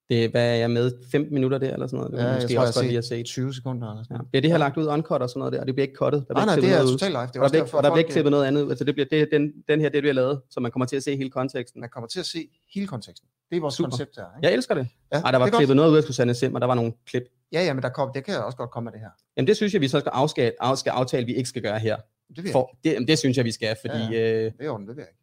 Det 0.08 0.24
er, 0.24 0.28
hvad 0.28 0.50
er 0.50 0.54
jeg 0.54 0.70
med? 0.70 0.92
15 1.12 1.34
minutter 1.34 1.58
der, 1.58 1.72
eller 1.72 1.86
sådan 1.86 1.96
noget? 1.96 2.12
Det 2.12 2.18
Ja, 2.18 2.22
ja, 2.24 2.28
jeg 2.32 2.42
måske 2.42 2.54
tror, 2.54 2.60
også 2.66 2.80
jeg 2.80 2.82
godt 2.82 2.86
lige 2.86 2.94
har 2.94 2.98
at 2.98 3.04
set. 3.04 3.26
20 3.26 3.54
sekunder 3.54 3.90
eller 3.90 4.02
sådan 4.02 4.14
Ja. 4.14 4.18
noget. 4.18 4.30
Bliver 4.30 4.40
det 4.42 4.50
her 4.50 4.58
lagt 4.58 4.76
ud 4.76 4.86
uncut 4.86 5.22
og 5.22 5.28
sådan 5.30 5.38
noget 5.38 5.52
der, 5.52 5.60
og 5.60 5.66
det 5.66 5.74
bliver 5.74 5.86
ikke 5.88 5.96
cuttet? 5.98 6.24
Der 6.28 6.34
Nej, 6.34 6.44
nej, 6.44 6.54
det 6.56 6.64
er 6.72 6.82
totalt 6.82 7.12
live. 7.12 7.26
Det 7.26 7.36
er 7.36 7.40
Og 7.40 7.52
der 7.52 7.58
derfor, 7.58 7.76
og 7.78 7.82
der 7.84 7.90
bliver 7.90 7.98
ikke 7.98 8.12
klippet 8.12 8.30
noget 8.30 8.44
andet 8.46 8.62
ud. 8.62 8.68
Altså 8.70 8.84
det 8.84 8.94
bliver, 8.94 9.06
det, 9.10 9.28
den, 9.32 9.52
den 9.68 9.80
her, 9.80 9.88
det 9.88 10.02
bliver 10.02 10.12
lavet, 10.12 10.40
så 10.50 10.60
man 10.60 10.70
kommer 10.70 10.86
til 10.86 10.96
at 10.96 11.02
se 11.02 11.16
hele 11.16 11.30
konteksten. 11.30 11.80
man 11.80 11.90
kommer 11.90 12.08
til 12.08 12.20
at 12.20 12.26
se 12.26 12.48
hele 12.74 12.86
konteksten. 12.86 13.28
Det 13.50 13.56
er 13.56 13.60
vores 13.60 13.74
Super. 13.74 13.90
koncept 13.90 14.16
her. 14.16 14.24
Ikke? 14.38 14.46
Jeg 14.48 14.54
elsker 14.56 14.74
det. 14.74 14.88
Ja, 15.12 15.20
Ej, 15.20 15.30
der 15.30 15.38
var 15.38 15.48
klippet 15.48 15.76
noget 15.76 15.90
ud 15.90 15.96
af 15.96 16.02
Susanne 16.02 16.34
Sim, 16.34 16.54
og 16.54 16.60
der 16.60 16.66
var 16.66 16.74
nogle 16.74 16.92
klip. 17.06 17.22
Ja, 17.52 17.64
ja, 17.64 17.72
men 17.72 17.82
der 17.82 17.88
kom, 17.88 18.10
det 18.14 18.24
kan 18.24 18.44
også 18.44 18.56
godt 18.58 18.70
komme 18.70 18.88
af 18.88 18.92
det 18.92 19.00
her. 19.00 19.10
Jamen 19.36 19.46
det 19.46 19.56
synes 19.56 19.72
jeg, 19.72 19.80
vi 19.80 19.88
så 19.88 20.00
skal, 20.00 20.10
afskale, 20.14 20.52
af, 20.60 20.78
skal 20.78 20.90
aftale, 20.90 21.26
vi 21.26 21.34
ikke 21.34 21.48
skal 21.48 21.62
gøre 21.62 21.78
her. 21.78 21.96
Det 21.96 22.36
vil 22.36 22.44
jeg 22.44 22.52
For, 22.52 22.78
det, 22.84 22.92
jamen, 22.92 23.08
det 23.08 23.18
synes 23.18 23.36
jeg, 23.36 23.44
vi 23.44 23.52
skal, 23.52 23.76
fordi... 23.80 23.98
Ja, 23.98 24.08
Ja, 24.10 24.44
Øh, 24.46 24.52
Det 24.58 24.66
er 24.66 24.70
orden, 24.70 24.86
det 24.88 24.96
vil 24.96 25.02
jeg 25.02 25.08
ikke. 25.10 25.18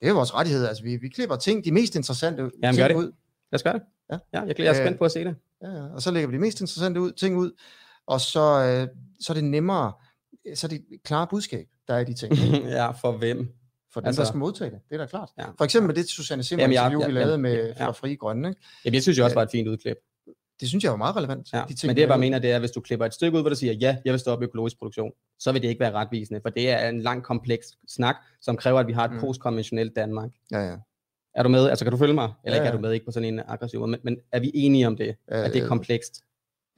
Det 0.00 0.08
er 0.08 0.12
vores 0.12 0.34
rettighed. 0.34 0.66
Altså, 0.66 0.82
vi, 0.82 0.96
vi 0.96 1.08
klipper 1.08 1.36
ting, 1.36 1.64
de 1.64 1.72
mest 1.72 1.94
interessante 1.96 2.50
Jamen, 2.62 2.76
ting 2.76 2.96
ud. 2.96 3.12
lad 3.56 3.58
os 3.58 3.62
gøre 3.62 3.74
det. 3.74 3.82
Ja. 4.12 4.18
Ja, 4.32 4.40
jeg 4.46 4.54
mig 4.58 4.68
Øh, 4.68 4.74
spændt 4.76 4.98
på 4.98 5.04
at 5.04 5.12
se 5.12 5.24
det. 5.24 5.36
Ja, 5.62 5.70
ja. 5.70 5.82
Og 5.94 6.02
så 6.02 6.10
lægger 6.10 6.28
vi 6.28 6.34
de 6.34 6.40
mest 6.40 6.60
interessante 6.60 7.00
ud, 7.00 7.12
ting 7.12 7.36
ud, 7.36 7.50
og 8.06 8.20
så, 8.20 8.40
øh, 8.40 8.88
så 9.20 9.32
er 9.32 9.34
det 9.34 9.44
nemmere, 9.44 9.92
så 10.54 10.66
er 10.66 10.68
det 10.68 10.84
et 10.90 11.02
klare 11.04 11.26
budskab, 11.30 11.66
der 11.88 11.94
er 11.94 11.98
i 11.98 12.04
de 12.04 12.14
ting. 12.14 12.34
ja, 12.78 12.90
for 12.90 13.12
hvem? 13.12 13.52
For 13.92 14.00
dem, 14.00 14.06
Altså- 14.06 14.22
der 14.22 14.26
skal 14.28 14.38
modtage 14.38 14.70
det. 14.70 14.78
Det 14.88 14.94
er 14.94 14.98
da 14.98 15.06
klart. 15.06 15.28
Ja. 15.38 15.44
For 15.58 15.64
eksempel 15.64 15.96
det 15.96 16.08
Susanne 16.08 16.42
Simmer 16.42 16.62
Jamen, 16.62 16.74
jeg- 16.74 16.80
interview, 16.86 17.00
vi 17.00 17.04
jeg- 17.04 17.12
lavede 17.26 17.38
med 17.38 17.74
ja. 17.78 17.86
fra 17.86 17.92
Frie 17.92 18.16
Grønne. 18.16 18.48
Ikke? 18.48 18.60
Jamen, 18.84 18.94
jeg 18.94 19.02
synes 19.02 19.18
jo 19.18 19.24
også, 19.24 19.34
Ja. 19.34 19.38
var 19.38 19.42
et 19.42 19.50
fint 19.50 19.68
udklip. 19.68 19.96
Det 20.60 20.68
synes 20.68 20.84
jeg 20.84 20.90
var 20.90 20.96
meget 20.96 21.16
relevant. 21.16 21.52
Ja. 21.52 21.64
de 21.68 21.74
ting, 21.74 21.88
Men 21.88 21.88
det 21.88 21.96
vi 21.96 22.00
jeg 22.00 22.08
bare 22.08 22.18
mener, 22.18 22.38
det 22.38 22.50
er, 22.50 22.54
at 22.54 22.60
hvis 22.60 22.70
du 22.70 22.80
klipper 22.80 23.06
et 23.06 23.14
stykke 23.14 23.36
ud, 23.36 23.42
hvor 23.42 23.48
du 23.50 23.54
siger, 23.56 23.72
ja, 23.72 23.96
jeg 24.04 24.12
vil 24.12 24.20
stoppe 24.20 24.44
økologisk 24.44 24.78
produktion, 24.78 25.10
så 25.38 25.52
vil 25.52 25.62
det 25.62 25.68
ikke 25.68 25.80
være 25.80 25.92
retvisende, 25.92 26.40
for 26.42 26.50
det 26.50 26.70
er 26.70 26.88
en 26.88 27.00
lang 27.00 27.22
kompleks 27.24 27.66
snak, 27.88 28.16
som 28.40 28.56
kræver, 28.56 28.80
at 28.80 28.86
vi 28.86 28.92
har 28.92 29.04
et 29.04 29.12
mm. 29.12 29.20
postkonventionelt 29.20 29.96
Danmark. 29.96 30.30
Ja, 30.50 30.58
ja. 30.58 30.76
Er 31.36 31.42
du 31.42 31.48
med? 31.48 31.68
Altså, 31.68 31.84
kan 31.84 31.92
du 31.92 31.98
følge 31.98 32.14
mig? 32.14 32.32
Eller 32.44 32.56
Ja, 32.56 32.62
ikke 32.62 32.68
er 32.68 32.70
ja. 32.70 32.76
du 32.76 32.80
med, 32.80 32.92
ikke 32.92 33.06
på 33.06 33.12
sådan 33.12 33.34
en 33.34 33.40
aggressiv 33.46 33.80
måde, 33.80 33.90
men, 33.90 34.00
men 34.04 34.18
er 34.32 34.40
vi 34.40 34.50
enige 34.54 34.86
om 34.86 34.96
det, 34.96 35.06
Ja, 35.30 35.44
at 35.44 35.52
det 35.52 35.58
er 35.58 35.62
ja. 35.62 35.68
komplekst? 35.68 36.22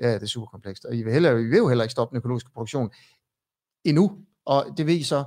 Ja, 0.03 0.15
det 0.15 0.23
er 0.23 0.27
super 0.27 0.47
komplekst. 0.47 0.85
Og 0.85 0.97
I 0.97 1.03
vil, 1.03 1.13
heller, 1.13 1.31
I 1.31 1.45
vil 1.45 1.57
jo 1.59 1.69
heller 1.69 1.85
ikke 1.85 1.93
stoppe 1.93 2.13
den 2.13 2.17
økologiske 2.17 2.51
produktion 2.51 2.91
endnu. 3.85 4.19
Og 4.47 4.65
det 4.77 4.87
vil 4.87 5.01
I 5.01 5.03
så... 5.03 5.25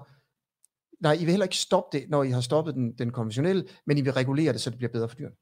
Nej, 0.99 1.13
I 1.13 1.17
vil 1.19 1.29
heller 1.29 1.45
ikke 1.45 1.55
stoppe 1.57 1.97
det, 1.97 2.09
når 2.09 2.23
I 2.23 2.29
har 2.29 2.41
stoppet 2.41 2.75
den, 2.75 2.91
den 2.91 3.11
konventionelle, 3.11 3.67
men 3.85 3.97
I 3.97 4.01
vil 4.01 4.13
regulere 4.13 4.53
det, 4.53 4.61
så 4.61 4.69
det 4.69 4.77
bliver 4.77 4.91
bedre 4.91 5.09
for 5.09 5.15
dyrene. 5.15 5.35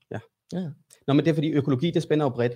Nå, 1.08 1.14
men 1.14 1.26
det 1.26 1.32
er 1.32 1.34
fordi 1.34 1.52
økologi, 1.52 1.92
det 1.92 2.04
spænder 2.04 2.26
jo 2.26 2.30
bredt. 2.30 2.54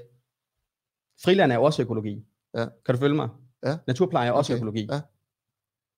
Friland 1.24 1.52
er 1.52 1.56
jo 1.56 1.64
også 1.64 1.82
økologi. 1.82 2.26
Ja. 2.58 2.66
Kan 2.86 2.96
du 2.96 3.00
følge 3.00 3.16
mig? 3.16 3.30
Ja. 3.66 3.78
Naturpleje 3.88 4.28
er 4.28 4.32
også 4.32 4.54
Okay, 4.54 4.58
økologi. 4.58 4.88
ja. 4.92 5.02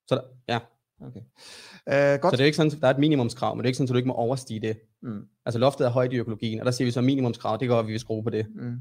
Så 0.08 0.16
der, 0.16 0.22
ja. 0.54 0.60
Okay. 1.02 1.20
Uh, 1.20 2.22
godt. 2.22 2.32
Så 2.34 2.38
det 2.38 2.40
er 2.42 2.46
ikke 2.46 2.56
sådan, 2.56 2.72
der 2.82 2.88
er 2.88 2.92
et 2.92 3.00
minimumskrav, 3.00 3.56
men 3.56 3.60
det 3.60 3.66
er 3.66 3.70
ikke 3.70 3.78
sådan, 3.78 3.86
at 3.86 3.90
du 3.94 3.98
ikke 3.98 4.08
må 4.08 4.14
overstige 4.14 4.60
det. 4.60 4.78
Mm, 5.02 5.22
Altså 5.46 5.60
loftet 5.60 5.86
er 5.88 5.92
højt 5.92 6.14
i 6.14 6.16
økologien, 6.18 6.60
og 6.60 6.66
der 6.66 6.72
siger 6.72 6.86
vi 6.86 6.92
så 6.92 7.02
minimumskrav, 7.02 7.58
det 7.60 7.68
går, 7.68 7.80
at 7.80 7.88
vi 7.88 7.92
vil 7.92 8.00
skrue 8.00 8.24
på 8.24 8.30
det. 8.30 8.46
mm. 8.56 8.76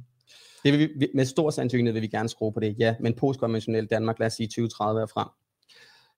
Det 0.64 0.72
vil 0.72 0.90
vi, 0.98 1.09
med 1.14 1.24
stor 1.24 1.50
sandsynlighed 1.50 1.92
vil 1.92 2.03
vi 2.03 2.07
gerne 2.09 2.29
skrue 2.29 2.53
på 2.53 2.61
det, 2.61 2.77
ja, 2.79 2.94
men 3.00 3.14
postkonventionelt 3.14 3.90
Danmark, 3.90 4.18
lad 4.18 4.27
os 4.27 4.33
sige 4.33 4.46
2030 4.46 5.03
er 5.03 5.07
frem. 5.07 5.29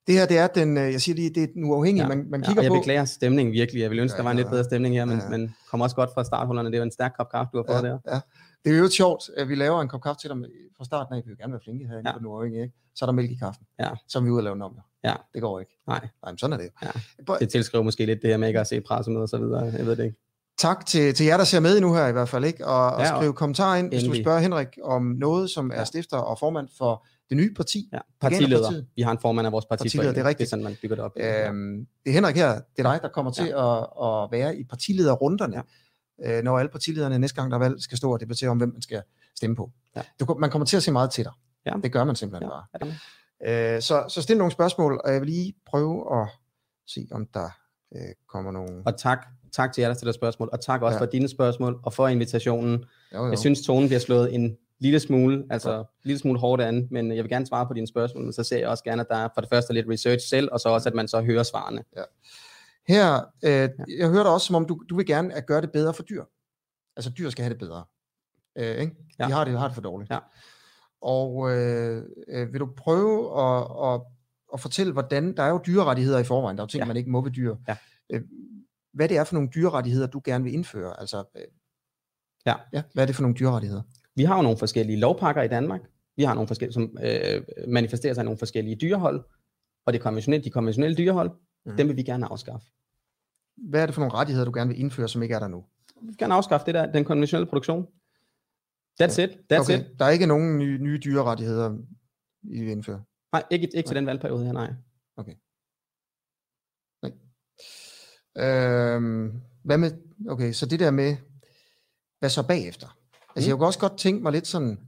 Det 0.07 0.15
her, 0.15 0.27
det 0.27 0.39
er 0.39 0.47
den, 0.47 0.77
øh, 0.79 0.93
jeg 0.93 1.01
siger 1.01 1.17
lige, 1.17 1.31
det 1.31 1.43
er 1.43 1.47
den 1.55 1.65
uafhængige, 1.65 2.03
Ja, 2.03 2.09
man, 2.09 2.27
man 2.31 2.41
Ja, 2.41 2.47
kigger 2.47 2.61
og 2.61 2.65
jeg 2.65 2.71
på. 2.71 2.75
beklager 2.75 3.05
stemningen 3.05 3.53
virkelig, 3.53 3.81
jeg 3.83 3.91
vil 3.91 3.99
ønske, 3.99 4.15
Ja, 4.15 4.19
der 4.19 4.23
var 4.23 4.31
en 4.31 4.37
ja, 4.37 4.43
lidt 4.43 4.51
bedre 4.51 4.65
stemning 4.65 4.95
her, 4.95 5.05
men, 5.05 5.19
ja. 5.19 5.29
men 5.29 5.55
kom 5.71 5.81
også 5.81 5.97
godt 5.97 6.11
fra 6.15 6.25
starthullerne, 6.25 6.71
det 6.73 6.79
var 6.79 6.85
en 6.85 6.91
stærk 6.91 7.13
kop 7.17 7.31
kaffe, 7.31 7.51
du 7.53 7.57
har 7.57 7.65
fået 7.75 7.85
der. 7.85 7.99
Ja, 8.07 8.15
ja. 8.15 8.21
Det 8.67 8.75
er 8.75 8.79
jo 8.79 8.89
sjovt, 8.89 9.23
at 9.37 9.49
vi 9.49 9.55
laver 9.55 9.81
en 9.83 9.89
kop 9.89 10.03
kaffe 10.03 10.21
til 10.21 10.37
med- 10.37 10.49
fra 10.77 10.85
starten 10.85 11.15
af. 11.15 11.23
Vi 11.25 11.29
vil 11.31 11.39
gerne 11.39 11.53
være 11.53 11.61
flinke 11.65 11.87
her 11.87 11.97
Ja. 12.07 12.19
på 12.19 12.27
uafhængige, 12.29 12.63
ikke? 12.63 12.75
Så 12.95 13.05
er 13.05 13.07
der 13.07 13.13
mælk 13.13 13.31
i 13.31 13.35
kaffen. 13.35 13.67
Ja. 13.81 13.91
Så 14.09 14.19
er 14.19 14.23
vi 14.23 14.31
ude 14.31 14.39
og 14.41 14.45
lave 14.45 14.57
jo. 14.57 14.81
Ja. 15.05 15.15
Det 15.35 15.43
går 15.43 15.61
ikke. 15.61 15.73
Nej, 15.87 16.01
Nej, 16.23 16.33
men 16.33 16.39
sådan 16.39 16.53
er 16.53 16.57
det. 16.63 16.71
Ja. 17.29 17.35
Det 17.41 17.49
tilskriver 17.49 17.85
måske 17.85 18.07
lidt 18.07 18.23
det 18.23 18.31
her 18.31 18.37
med 18.37 18.49
ikke 18.49 18.61
at 18.61 18.67
se 18.67 18.81
pressemøder 18.81 19.23
og 19.23 19.29
så 19.29 19.39
videre, 19.39 19.63
jeg 19.63 19.87
ved 19.87 19.97
det 19.97 20.05
ikke. 20.05 20.17
Tak 20.59 20.87
til, 20.87 21.15
til 21.15 21.27
jer, 21.27 21.37
der 21.37 21.45
ser 21.45 21.61
med 21.61 21.81
nu 21.81 21.95
her 21.95 22.07
i 22.07 22.13
hvert 22.13 22.29
fald, 22.29 22.45
ikke? 22.45 22.67
Og, 22.67 22.87
og 22.95 23.01
Ja, 23.03 23.13
og- 23.15 23.23
skriv 23.23 23.35
kommentarer 23.35 23.77
ind, 23.77 23.89
hvis 23.89 24.03
du 24.05 24.15
spørger 24.15 24.39
Henrik 24.39 24.69
om 24.83 25.03
noget, 25.03 25.51
som 25.51 25.71
er 25.71 25.75
Ja. 25.75 25.85
stifter 25.85 26.17
og 26.17 26.39
formand 26.39 26.69
for 26.79 27.07
det 27.29 27.37
nye 27.37 27.55
parti. 27.55 27.89
Ja, 27.93 27.99
partileder. 28.21 28.83
Vi 28.97 29.03
har 29.03 29.13
en 29.13 29.19
formand 29.19 29.47
af 29.47 29.53
vores 29.53 29.65
Partileder, 29.67 29.89
partiforening. 29.91 30.15
det 30.15 30.21
er 30.23 30.29
rigtigt. 30.29 30.39
Det 30.39 30.45
er 30.47 30.51
sådan, 30.51 30.65
man 30.65 30.77
bygger 30.83 30.97
det 30.97 31.05
op. 31.05 31.13
Øhm, 31.17 31.87
det 32.05 32.11
er 32.11 32.15
Henrik 32.15 32.37
her, 32.37 32.53
det 32.55 32.85
er 32.87 32.93
dig, 32.93 32.99
der 33.03 33.09
kommer 33.09 33.33
til 33.33 33.49
at, 33.49 33.79
at 34.07 34.29
være 34.33 34.57
i 34.57 34.65
partilederrunderne, 34.65 35.57
ja. 35.57 35.63
Øh, 36.25 36.43
når 36.43 36.59
alle 36.59 36.69
partilederne 36.69 37.19
næste 37.19 37.35
gang, 37.41 37.51
der 37.51 37.57
er 37.57 37.61
valg, 37.61 37.83
skal 37.83 37.99
stå 37.99 38.13
og 38.13 38.21
debattere 38.21 38.51
om, 38.51 38.57
hvem 38.57 38.69
man 38.73 38.83
skal 38.83 39.03
stemme 39.37 39.57
på. 39.57 39.71
Ja. 39.97 40.03
Du, 40.21 40.37
man 40.41 40.51
kommer 40.51 40.67
til 40.67 40.77
at 40.77 40.83
se 40.83 40.93
meget 40.93 41.11
til 41.11 41.25
dig. 41.25 41.33
Ja. 41.67 41.73
Det 41.83 41.93
gør 41.93 42.05
man 42.05 42.17
simpelthen 42.17 42.51
Ja, 42.51 42.79
bare. 42.79 42.93
med? 43.45 43.75
Øh, 43.77 43.83
så, 43.83 44.05
så 44.09 44.23
stil 44.23 44.39
nogle 44.39 44.53
spørgsmål, 44.53 45.01
og 45.05 45.13
jeg 45.13 45.21
vil 45.21 45.29
lige 45.29 45.55
prøve 45.67 46.21
at 46.23 46.29
se, 46.87 47.09
om 47.13 47.27
der 47.35 47.49
øh, 47.97 48.01
kommer 48.29 48.51
nogle... 48.53 48.83
Og 48.87 48.99
tak, 48.99 49.27
tak 49.53 49.73
til 49.73 49.83
jer, 49.83 49.89
der 49.89 49.95
stiller 49.95 50.13
spørgsmål, 50.13 50.49
og 50.53 50.61
tak 50.61 50.83
også 50.83 50.95
Ja. 50.95 50.99
ja. 50.99 51.07
for 51.07 51.11
dine 51.11 51.29
spørgsmål, 51.29 51.81
og 51.83 51.93
for 51.93 52.09
invitationen. 52.09 52.85
Jo, 53.15 53.25
jo. 53.25 53.31
Jeg 53.31 53.39
synes, 53.39 53.63
tonen 53.67 53.89
bliver 53.89 54.01
slået 54.01 54.35
en 54.35 54.57
lille 54.79 55.01
smule, 55.01 55.45
altså 55.51 55.79
en 55.79 55.85
lille 56.05 56.19
smule 56.19 56.39
hårdt 56.39 56.63
an, 56.63 56.89
men 56.91 57.13
jeg 57.13 57.25
vil 57.25 57.31
gerne 57.31 57.47
svare 57.47 57.67
på 57.67 57.75
dine 57.75 57.87
spørgsmål, 57.89 58.25
men 58.25 58.33
så 58.33 58.43
ser 58.45 58.59
jeg 58.59 58.69
også 58.69 58.85
gerne, 58.85 59.01
at 59.03 59.09
der 59.11 59.17
er 59.17 59.29
for 59.35 59.41
det 59.41 59.51
første 59.51 59.73
lidt 59.73 59.87
research 59.91 60.29
selv, 60.29 60.49
og 60.53 60.61
så 60.61 60.69
også, 60.69 60.89
at 60.89 60.95
man 60.95 61.09
så 61.09 61.23
hører 61.23 61.43
svarene. 61.43 61.85
Her, 62.89 63.15
øh, 63.45 63.69
jeg 63.99 64.09
hører 64.09 64.23
dig 64.23 64.33
også, 64.33 64.47
som 64.47 64.57
om 64.57 64.67
du, 64.67 64.83
du 64.91 64.97
vil 64.97 65.07
gerne 65.07 65.35
at 65.35 65.47
gøre 65.47 65.61
det 65.61 65.73
bedre 65.73 65.95
for 65.95 66.03
dyr. 66.03 66.25
Altså 66.97 67.11
dyr 67.11 67.31
skal 67.31 67.43
have 67.43 67.51
det 67.53 67.59
bedre. 67.59 67.85
Øh, 68.59 68.77
ikke? 68.77 68.93
De 68.95 69.05
Ja. 69.19 69.29
har 69.29 69.45
det, 69.45 69.59
har 69.59 69.67
det 69.69 69.75
for 69.75 69.83
dårligt. 69.83 70.11
Ja. 70.11 70.19
Og 71.03 71.51
øh, 71.53 72.03
øh, 72.29 72.53
vil 72.53 72.61
du 72.61 72.69
prøve 72.77 73.41
at, 73.41 73.93
at, 73.95 74.01
at 74.55 74.61
fortælle, 74.61 74.93
hvordan, 74.93 75.37
der 75.37 75.43
er 75.43 75.49
jo 75.51 75.61
dyrerettigheder 75.67 76.19
i 76.19 76.25
forvejen, 76.25 76.57
der 76.57 76.63
er 76.63 76.65
jo 76.65 76.69
ting, 76.69 76.81
Ja. 76.81 76.87
man 76.87 76.97
ikke 76.97 77.11
må 77.11 77.21
ved 77.21 77.31
dyr. 77.31 77.57
Ja. 77.69 77.77
Øh, 78.13 78.23
hvad 78.93 79.09
det 79.09 79.17
er 79.17 79.25
for 79.25 79.35
nogle 79.35 79.49
dyrerettigheder, 79.55 80.07
du 80.07 80.21
gerne 80.25 80.45
vil 80.45 80.55
indføre. 80.55 81.01
Altså, 81.01 81.25
øh, 81.37 81.43
Ja. 82.47 82.55
ja. 82.73 82.83
Hvad 82.93 83.05
er 83.05 83.07
det 83.07 83.15
for 83.17 83.23
nogle 83.23 83.37
dyrerettigheder? 83.37 83.83
Vi 84.17 84.25
har 84.25 84.37
jo 84.37 84.43
nogle 84.43 84.59
forskellige 84.59 84.99
lovpakker 84.99 85.43
i 85.43 85.49
Danmark. 85.49 85.81
Vi 86.17 86.23
har 86.23 86.35
nogle 86.35 86.49
forskellige, 86.49 86.73
som 86.75 86.97
øh, 87.03 87.43
manifesterer 87.69 88.15
sig 88.15 88.23
i 88.23 88.25
nogle 88.25 88.39
forskellige 88.39 88.77
dyrehold, 88.77 89.25
og 89.87 89.93
det 89.93 90.01
konventionelle, 90.01 90.45
de 90.45 90.51
konventionelle 90.51 90.97
dyrehold. 90.97 91.31
Mm. 91.67 91.77
dem 91.77 91.89
vil 91.89 91.97
vi 91.97 92.03
gerne 92.03 92.27
afskaffe. 92.27 92.67
Hvad 93.57 93.83
er 93.83 93.87
det 93.87 93.95
for 93.95 94.03
nogle 94.03 94.15
rettigheder, 94.15 94.45
du 94.45 94.53
gerne 94.55 94.69
vil 94.71 94.81
indføre, 94.81 95.09
som 95.09 95.23
ikke 95.23 95.35
er 95.35 95.39
der 95.39 95.49
nu? 95.49 95.65
vi 96.01 96.07
vil 96.07 96.17
gerne 96.17 96.35
afskaffe 96.35 96.67
det 96.67 96.75
der, 96.75 96.93
den 96.93 97.05
konventionelle 97.05 97.47
produktion. 97.47 97.87
That's 99.03 99.21
it. 99.21 99.31
That's 99.53 99.61
okay. 99.61 99.79
it. 99.79 99.99
Der 99.99 100.05
er 100.05 100.11
ikke 100.11 100.27
nogen 100.27 100.59
nye, 100.59 100.79
nye 100.79 100.99
dyrerettigheder, 101.05 101.79
I 102.43 102.61
vil 102.61 102.71
indføre? 102.71 103.03
Nej, 103.33 103.45
ikke, 103.51 103.69
ikke 103.75 103.89
til 103.89 103.97
den 103.97 104.07
valgperiode 104.07 104.45
her, 104.45 104.53
nej. 104.53 104.73
Øhm, 108.39 109.43
hvad 109.65 109.79
med, 109.79 109.91
okay, 110.29 110.53
så 110.53 110.67
det 110.67 110.81
der 110.81 110.91
med, 110.91 111.17
hvad 112.19 112.31
så 112.31 112.47
bagefter? 112.47 112.99
Altså, 113.37 113.49
Mm. 113.49 113.51
jeg 113.51 113.57
kunne 113.59 113.67
også 113.67 113.79
godt 113.79 113.99
tænke 113.99 114.23
mig 114.23 114.33
lidt 114.33 114.47
sådan, 114.47 114.86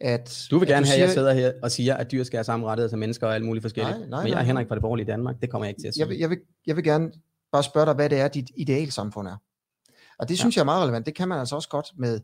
at... 0.00 0.46
Du 0.50 0.58
vil 0.58 0.66
at 0.66 0.68
gerne 0.68 0.86
have, 0.86 0.94
at 0.94 1.00
jeg 1.00 1.10
sidder 1.10 1.32
her 1.32 1.52
og 1.62 1.70
siger, 1.70 1.96
at 1.96 2.12
dyr 2.12 2.22
skal 2.24 2.36
have 2.36 2.44
samme 2.44 2.66
rettigheder 2.66 2.90
som 2.90 2.98
mennesker 2.98 3.26
og 3.26 3.34
alt 3.34 3.44
muligt 3.44 3.62
forskelligt. 3.62 3.98
Nej, 3.98 4.08
nej, 4.08 4.22
Men 4.22 4.32
jeg 4.32 4.38
er 4.38 4.44
Henrik 4.44 4.68
fra 4.68 4.74
det 4.74 4.82
borgerlige 4.82 5.06
Danmark. 5.06 5.36
Det 5.40 5.50
kommer 5.50 5.66
jeg 5.66 5.70
ikke 5.70 5.82
til 5.82 5.88
at 5.88 5.94
sige. 5.94 6.00
jeg 6.00 6.08
vil, 6.08 6.18
jeg, 6.18 6.30
vil, 6.30 6.38
jeg 6.66 6.76
vil 6.76 6.84
gerne 6.84 7.12
bare 7.52 7.62
spørge 7.62 7.86
dig, 7.86 7.94
hvad 7.94 8.10
det 8.10 8.20
er, 8.20 8.28
dit 8.28 8.50
idealsamfund 8.56 9.28
er. 9.28 9.36
Og 10.18 10.28
det 10.28 10.38
synes 10.38 10.56
jeg 10.56 10.60
er 10.60 10.64
meget 10.64 10.82
relevant. 10.82 11.06
Det 11.06 11.14
kan 11.14 11.28
man 11.28 11.38
altså 11.38 11.56
også 11.56 11.68
godt 11.68 11.86
med... 11.98 12.20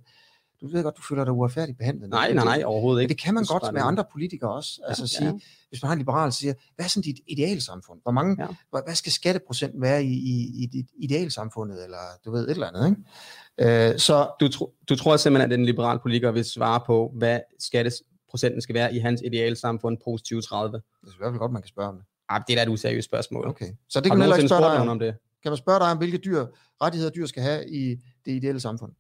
Du 0.63 0.67
ved 0.69 0.83
godt, 0.83 0.97
du 0.97 1.03
føler 1.03 1.25
dig 1.25 1.33
uretfærdigt 1.33 1.79
behandlet. 1.79 2.11
nej, 2.11 2.29
Men 2.29 2.37
nej, 2.37 2.45
nej, 2.45 2.63
overhovedet 2.67 2.99
Men 2.99 3.03
ikke. 3.03 3.15
det 3.15 3.23
kan 3.23 3.35
man 3.35 3.43
Det 3.43 3.49
godt 3.51 3.73
med 3.73 3.83
andre 3.85 4.05
politikere 4.13 4.53
også. 4.53 4.81
Altså 4.89 5.03
Ja, 5.03 5.07
sige, 5.07 5.27
ja. 5.27 5.33
hvis 5.69 5.83
man 5.83 5.87
har 5.89 5.93
en 5.93 5.99
liberal, 5.99 6.33
siger, 6.33 6.55
hvad 6.75 6.85
er 6.85 6.89
sådan 6.89 7.03
dit 7.03 7.21
idealsamfund? 7.27 8.01
Hvor 8.03 8.13
mange, 8.13 8.37
Ja. 8.43 8.47
hvad, 8.85 8.95
skal 8.95 9.13
skatteprocenten 9.13 9.83
være 9.83 10.05
i, 10.05 10.13
i, 10.13 10.63
i 10.63 10.67
dit 10.67 10.87
idealsamfundet? 10.99 11.85
Eller 11.85 11.99
du 12.25 12.31
ved, 12.31 12.45
et 12.45 12.51
eller 12.51 12.67
andet, 12.67 12.97
ikke? 13.59 13.93
Øh, 13.93 13.99
så 13.99 14.31
Du, 14.41 14.49
tro, 14.49 14.75
du 14.89 14.97
tror 14.97 15.17
simpelthen, 15.17 15.53
at 15.53 15.59
den 15.59 15.67
liberale 15.67 15.99
politiker 16.03 16.31
vil 16.31 16.45
svare 16.45 16.81
på, 16.87 17.13
hvad 17.15 17.41
skatteprocenten 17.59 18.61
skal 18.61 18.75
være 18.75 18.95
i 18.95 18.99
hans 18.99 19.23
idealsamfund 19.25 19.99
post 20.05 20.25
2030? 20.25 20.73
det 20.77 21.09
er 21.09 21.13
i 21.13 21.17
hvert 21.19 21.33
fald 21.33 21.39
godt, 21.39 21.53
man 21.53 21.63
kan 21.63 21.69
spørge 21.69 21.89
om 21.89 21.95
det. 21.97 22.05
Ah, 22.29 22.43
det 22.49 22.53
er 22.53 22.57
da 22.57 22.63
et 22.63 22.69
useriøst 22.75 23.05
spørgsmål. 23.05 23.47
Okay. 23.49 23.73
Så 23.89 24.01
det 24.01 24.11
kan 24.11 24.19
man 24.19 24.23
heller 24.25 24.37
ikke 24.37 24.49
spørge 24.49 24.63
dig 24.73 24.81
om. 24.81 24.89
om 24.89 24.99
det? 24.99 25.15
Kan 25.43 25.51
man 25.53 25.57
spørge 25.57 25.79
dig 25.81 25.91
om, 25.91 25.99
hvilke 25.99 26.19
dyr, 26.19 26.47
rettigheder 26.83 27.11
dyr 27.13 27.27
skal 27.27 27.43
have 27.43 27.69
i 27.71 27.91
det 28.25 28.33
ideelle 28.33 28.61
samfund? 28.61 28.93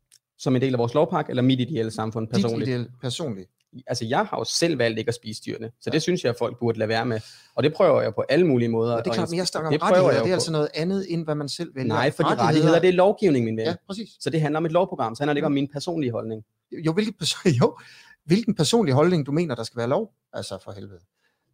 Som 0.43 0.57
en 0.57 0.62
del 0.62 0.72
af 0.72 0.78
vores 0.78 0.95
lovpakke, 0.95 1.30
eller 1.30 1.43
mit 1.43 1.61
ideelle 1.61 1.90
samfund 1.90 2.26
Dit 2.26 2.34
personligt? 2.34 2.68
ideelle, 2.68 2.90
personligt. 3.01 3.51
Altså, 3.86 4.05
jeg 4.05 4.18
har 4.18 4.38
jo 4.38 4.45
selv 4.45 4.78
valgt 4.78 4.99
ikke 4.99 5.09
at 5.09 5.14
spise 5.14 5.43
dyrene, 5.47 5.70
så 5.80 5.90
det 5.90 6.03
synes 6.03 6.24
jeg, 6.24 6.30
at 6.30 6.36
folk 6.38 6.59
burde 6.59 6.78
lade 6.78 6.88
være 6.88 7.07
med. 7.07 7.20
Og 7.55 7.62
det 7.62 7.74
prøver 7.74 8.03
jeg 8.03 8.14
på 8.14 8.24
alle 8.28 8.47
mulige 8.47 8.68
måder. 8.68 8.97
Og 8.97 9.05
det 9.05 9.11
er 9.11 9.14
klart, 9.14 9.30
men 9.30 9.38
jeg 9.38 9.47
snakker 9.47 9.68
om 9.68 9.72
det 9.72 9.82
rettigheder. 9.82 10.12
jeg 10.12 10.24
Det 10.24 10.30
er 10.30 10.34
altså 10.34 10.53
noget 10.53 10.68
andet, 10.74 11.07
end 11.09 11.24
hvad 11.24 11.34
man 11.34 11.49
selv 11.49 11.74
vælger. 11.74 11.88
Nej, 11.88 12.11
fordi 12.11 12.28
rettigheder, 12.28 12.80
det 12.80 12.88
er 12.88 12.93
lovgivning, 12.93 13.45
min 13.45 13.57
ven. 13.57 13.66
Ja, 13.66 13.74
præcis. 13.86 14.09
Så 14.20 14.30
det 14.30 14.40
handler 14.40 14.59
om 14.59 14.66
et 14.66 14.72
lovprogram, 14.72 15.14
så 15.14 15.22
handler 15.22 15.32
det 15.32 15.38
ikke 15.38 15.47
om 15.47 15.53
min 15.53 15.68
personlige 15.72 16.12
holdning. 16.12 16.43
Jo, 16.72 16.93
hvilken, 16.93 17.26
jo, 17.61 17.78
hvilken 18.24 18.55
personlig 18.55 18.95
holdning 18.95 19.26
du 19.26 19.32
mener, 19.32 19.55
der 19.55 19.62
skal 19.62 19.78
være 19.78 19.88
lov? 19.88 20.12
Altså 20.32 20.59
for 20.64 20.72
helvede. 20.72 20.99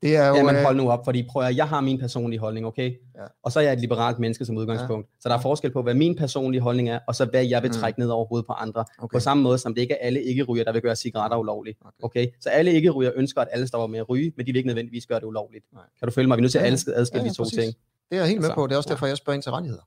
Det 0.02 0.16
er 0.16 0.28
jo... 0.28 0.34
Jamen 0.34 0.56
øh, 0.56 0.62
hold 0.62 0.76
nu 0.76 0.90
op, 0.90 1.04
fordi 1.04 1.26
prøv 1.30 1.42
at, 1.42 1.56
jeg 1.56 1.68
har 1.68 1.80
min 1.80 1.98
personlige 1.98 2.40
holdning, 2.40 2.66
okay? 2.66 2.90
Ja. 3.16 3.22
Og 3.42 3.52
så 3.52 3.58
er 3.60 3.64
jeg 3.64 3.72
et 3.72 3.80
liberalt 3.80 4.18
menneske 4.18 4.44
som 4.44 4.56
udgangspunkt. 4.56 5.08
Så 5.20 5.28
der 5.28 5.34
er 5.34 5.40
forskel 5.40 5.70
på, 5.70 5.82
hvad 5.82 5.94
min 5.94 6.16
personlige 6.16 6.60
holdning 6.60 6.88
er, 6.88 6.98
og 7.08 7.14
så 7.14 7.24
hvad 7.24 7.44
jeg 7.46 7.62
vil 7.62 7.68
Mm. 7.68 7.72
trække 7.74 8.00
ned 8.00 8.08
over 8.08 8.26
hovedet 8.26 8.46
på 8.46 8.52
andre. 8.52 8.84
okay. 8.98 9.16
På 9.16 9.20
samme 9.20 9.42
måde 9.42 9.58
som 9.58 9.74
det 9.74 9.80
ikke 9.82 9.94
er 9.94 10.06
alle 10.06 10.22
ikke-ryger, 10.22 10.64
der 10.64 10.72
vil 10.72 10.82
gøre 10.82 10.96
cigaretter 10.96 11.36
ulovligt. 11.36 11.78
Okay. 11.82 11.94
Okay? 12.02 12.26
Så 12.40 12.48
alle 12.48 12.72
ikke-ryger 12.72 13.12
ønsker, 13.14 13.40
at 13.40 13.48
alle 13.50 13.66
stopper 13.68 13.86
med 13.86 13.98
at 13.98 14.08
ryge, 14.08 14.32
men 14.36 14.46
de 14.46 14.52
vil 14.52 14.56
ikke 14.56 14.66
nødvendigvis 14.66 15.06
gøre 15.06 15.20
det 15.20 15.26
ulovligt. 15.26 15.64
Nej. 15.72 15.82
Kan 15.98 16.08
du 16.08 16.12
følge 16.14 16.28
mig? 16.28 16.36
Vi 16.36 16.40
er 16.40 16.42
nødt 16.42 16.52
til 16.52 16.58
at 16.58 16.62
Ja, 16.64 16.68
ja. 16.68 16.72
adskille, 17.00 17.22
Ja, 17.22 17.24
ja, 17.24 17.30
de 17.30 17.34
to 17.36 17.42
præcis. 17.42 17.58
ting, 17.58 17.74
Det 18.10 18.16
er 18.16 18.20
jeg 18.20 18.28
helt 18.28 18.40
med 18.40 18.48
Altså, 18.48 18.54
på. 18.54 18.66
Det 18.66 18.72
er 18.72 18.76
også 18.76 18.88
ja. 18.90 18.94
derfor, 18.94 19.06
jeg 19.06 19.16
spørger 19.16 19.34
ind 19.34 19.42
til 19.42 19.52
rettigheder. 19.52 19.82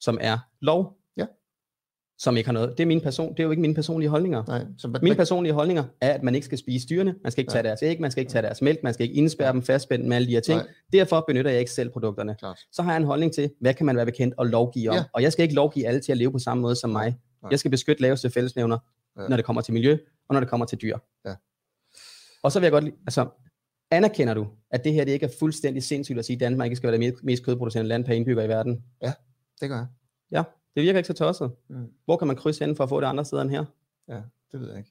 som 0.00 0.18
er 0.20 0.38
lov. 0.60 0.96
Ja. 2.22 2.24
Som 2.24 2.36
ikke 2.36 2.48
har 2.48 2.52
noget. 2.52 2.70
Det 2.78 2.82
er, 2.82 2.86
min 2.86 3.00
person, 3.00 3.32
det 3.32 3.40
er 3.40 3.44
jo 3.44 3.50
ikke 3.50 3.60
mine 3.60 3.74
personlige 3.74 4.08
holdninger. 4.10 4.44
Nej, 4.48 4.64
så, 4.78 4.98
Mine 5.02 5.16
personlige 5.16 5.52
holdninger 5.52 5.84
er, 6.00 6.12
at 6.12 6.22
man 6.22 6.34
ikke 6.34 6.44
skal 6.44 6.58
spise 6.58 6.86
dyrene, 6.88 7.14
man 7.22 7.32
skal 7.32 7.42
ikke 7.42 7.52
tage 7.52 7.62
deres 7.62 7.82
æg, 7.82 8.00
man 8.00 8.10
skal 8.10 8.20
ikke 8.20 8.32
tage 8.32 8.42
deres 8.42 8.62
mælk, 8.62 8.82
man 8.82 8.94
skal 8.94 9.04
ikke 9.04 9.14
indspærre 9.16 9.52
dem 9.52 9.62
fastspændt 9.62 10.06
med 10.06 10.16
alle 10.16 10.28
de 10.28 10.32
her 10.32 10.40
ting. 10.40 10.58
Nej. 10.58 10.66
Derfor 10.92 11.24
benytter 11.28 11.50
jeg 11.50 11.60
ikke 11.60 11.72
selv 11.72 11.90
produkterne. 11.90 12.34
Klart. 12.38 12.58
Så 12.72 12.82
har 12.82 12.92
jeg 12.92 12.96
en 12.96 13.04
holdning 13.06 13.32
til, 13.32 13.50
hvad 13.60 13.74
kan 13.74 13.86
man 13.86 13.96
være 13.96 14.06
bekendt 14.06 14.34
og 14.38 14.46
lovgive 14.46 14.90
om. 14.90 14.96
Ja. 14.96 15.04
Og 15.12 15.22
jeg 15.22 15.32
skal 15.32 15.42
ikke 15.42 15.54
lovgive 15.54 15.86
alle 15.86 16.00
til 16.00 16.12
at 16.12 16.18
leve 16.18 16.32
på 16.32 16.38
samme 16.38 16.60
måde 16.60 16.76
som 16.76 16.90
mig. 16.90 17.16
Nej. 17.42 17.50
Jeg 17.50 17.58
skal 17.58 17.70
beskytte 17.70 18.02
laveste 18.02 18.30
fællesnævner, 18.30 18.78
Ja. 19.18 19.28
når 19.28 19.36
det 19.36 19.44
kommer 19.44 19.62
til 19.62 19.74
miljø, 19.74 19.98
og 20.28 20.32
når 20.34 20.40
det 20.40 20.48
kommer 20.48 20.66
til 20.66 20.78
dyr. 20.82 20.98
Ja. 21.26 21.34
Og 22.42 22.52
så 22.52 22.58
vil 22.60 22.64
jeg 22.64 22.72
godt 22.72 22.84
lide, 22.84 22.94
altså, 23.06 23.26
anerkender 23.90 24.34
du, 24.34 24.46
at 24.70 24.84
det 24.84 24.92
her 24.92 25.04
det 25.04 25.12
ikke 25.12 25.26
er 25.26 25.30
fuldstændig 25.38 25.82
sindssygt 25.82 26.18
at 26.18 26.24
sige, 26.24 26.34
at 26.36 26.40
Danmark 26.40 26.66
ikke 26.66 26.76
skal 26.76 26.92
være 26.92 27.00
det 27.00 27.14
mest- 27.22 27.44
kødproducerende 27.44 27.88
land 27.88 28.04
per 28.04 28.12
indbygger 28.12 28.42
i 28.42 28.48
verden? 28.48 28.84
Det 29.60 29.68
gør 29.68 29.86
jeg. 30.30 30.44
Det 30.74 30.82
virker 30.82 30.98
ikke 30.98 31.06
så 31.06 31.12
tosset. 31.12 31.52
Mm. 31.70 31.86
Hvor 32.04 32.16
kan 32.16 32.26
man 32.26 32.36
krydse 32.36 32.64
hen 32.64 32.76
for 32.76 32.84
at 32.84 32.88
få 32.88 33.00
det 33.00 33.06
andre 33.06 33.24
steder 33.24 33.42
end 33.42 33.50
her? 33.50 33.64
Det 34.52 34.60
ved 34.60 34.68
jeg 34.68 34.78
ikke. 34.78 34.90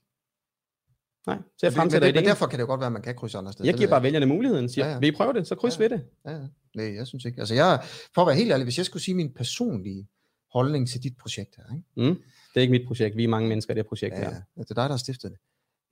Nej, 1.28 1.38
så 1.38 1.66
jeg 1.66 1.72
det, 1.72 1.78
men, 1.78 1.82
fremsætter 1.82 2.08
det, 2.08 2.16
men 2.16 2.26
derfor 2.26 2.46
kan 2.48 2.60
det 2.60 2.62
jo 2.64 2.68
godt 2.68 2.80
være, 2.80 2.86
at 2.88 2.92
man 2.94 3.02
kan 3.02 3.16
krydse 3.16 3.38
andre 3.38 3.52
steder. 3.54 3.70
Jeg 3.70 3.78
giver 3.78 3.90
bare 3.90 4.04
vælgerne 4.04 4.26
muligheden. 4.26 4.70
Siger, 4.70 4.86
Ja, 4.86 4.90
ja, 4.90 4.94
ja. 4.94 5.00
vil 5.00 5.08
I 5.10 5.12
prøve 5.12 5.34
det? 5.34 5.48
Så 5.48 5.56
kryds 5.56 5.80
Ja, 5.80 5.84
ved 5.84 5.90
det. 5.90 6.06
Ja, 6.26 6.32
ja. 6.32 6.40
Nej, 6.76 6.96
jeg 6.96 7.08
synes 7.08 7.26
ikke. 7.26 7.40
Altså 7.40 7.56
jeg, 7.56 7.84
for 8.16 8.22
at 8.22 8.28
være 8.28 8.36
helt 8.36 8.52
ærlig, 8.52 8.64
hvis 8.64 8.78
jeg 8.78 8.86
skulle 8.86 9.04
sige 9.04 9.16
min 9.16 9.34
personlige 9.34 10.08
holdning 10.54 10.88
til 10.90 11.04
dit 11.04 11.18
projekt 11.18 11.56
her, 11.58 11.76
ikke? 11.76 12.10
Mm. 12.12 12.16
Det 12.16 12.56
er 12.56 12.62
ikke 12.62 12.72
mit 12.72 12.88
projekt. 12.88 13.18
Vi 13.18 13.24
er 13.24 13.28
mange 13.28 13.50
mennesker 13.50 13.74
i 13.74 13.78
det 13.78 13.86
projekt 13.88 14.14
Ja, 14.16 14.20
her. 14.20 14.30
ja, 14.30 14.62
det 14.62 14.70
er 14.70 14.74
dig, 14.74 14.76
der 14.76 14.90
har 14.90 14.98
stiftet 14.98 15.32
det. 15.32 15.40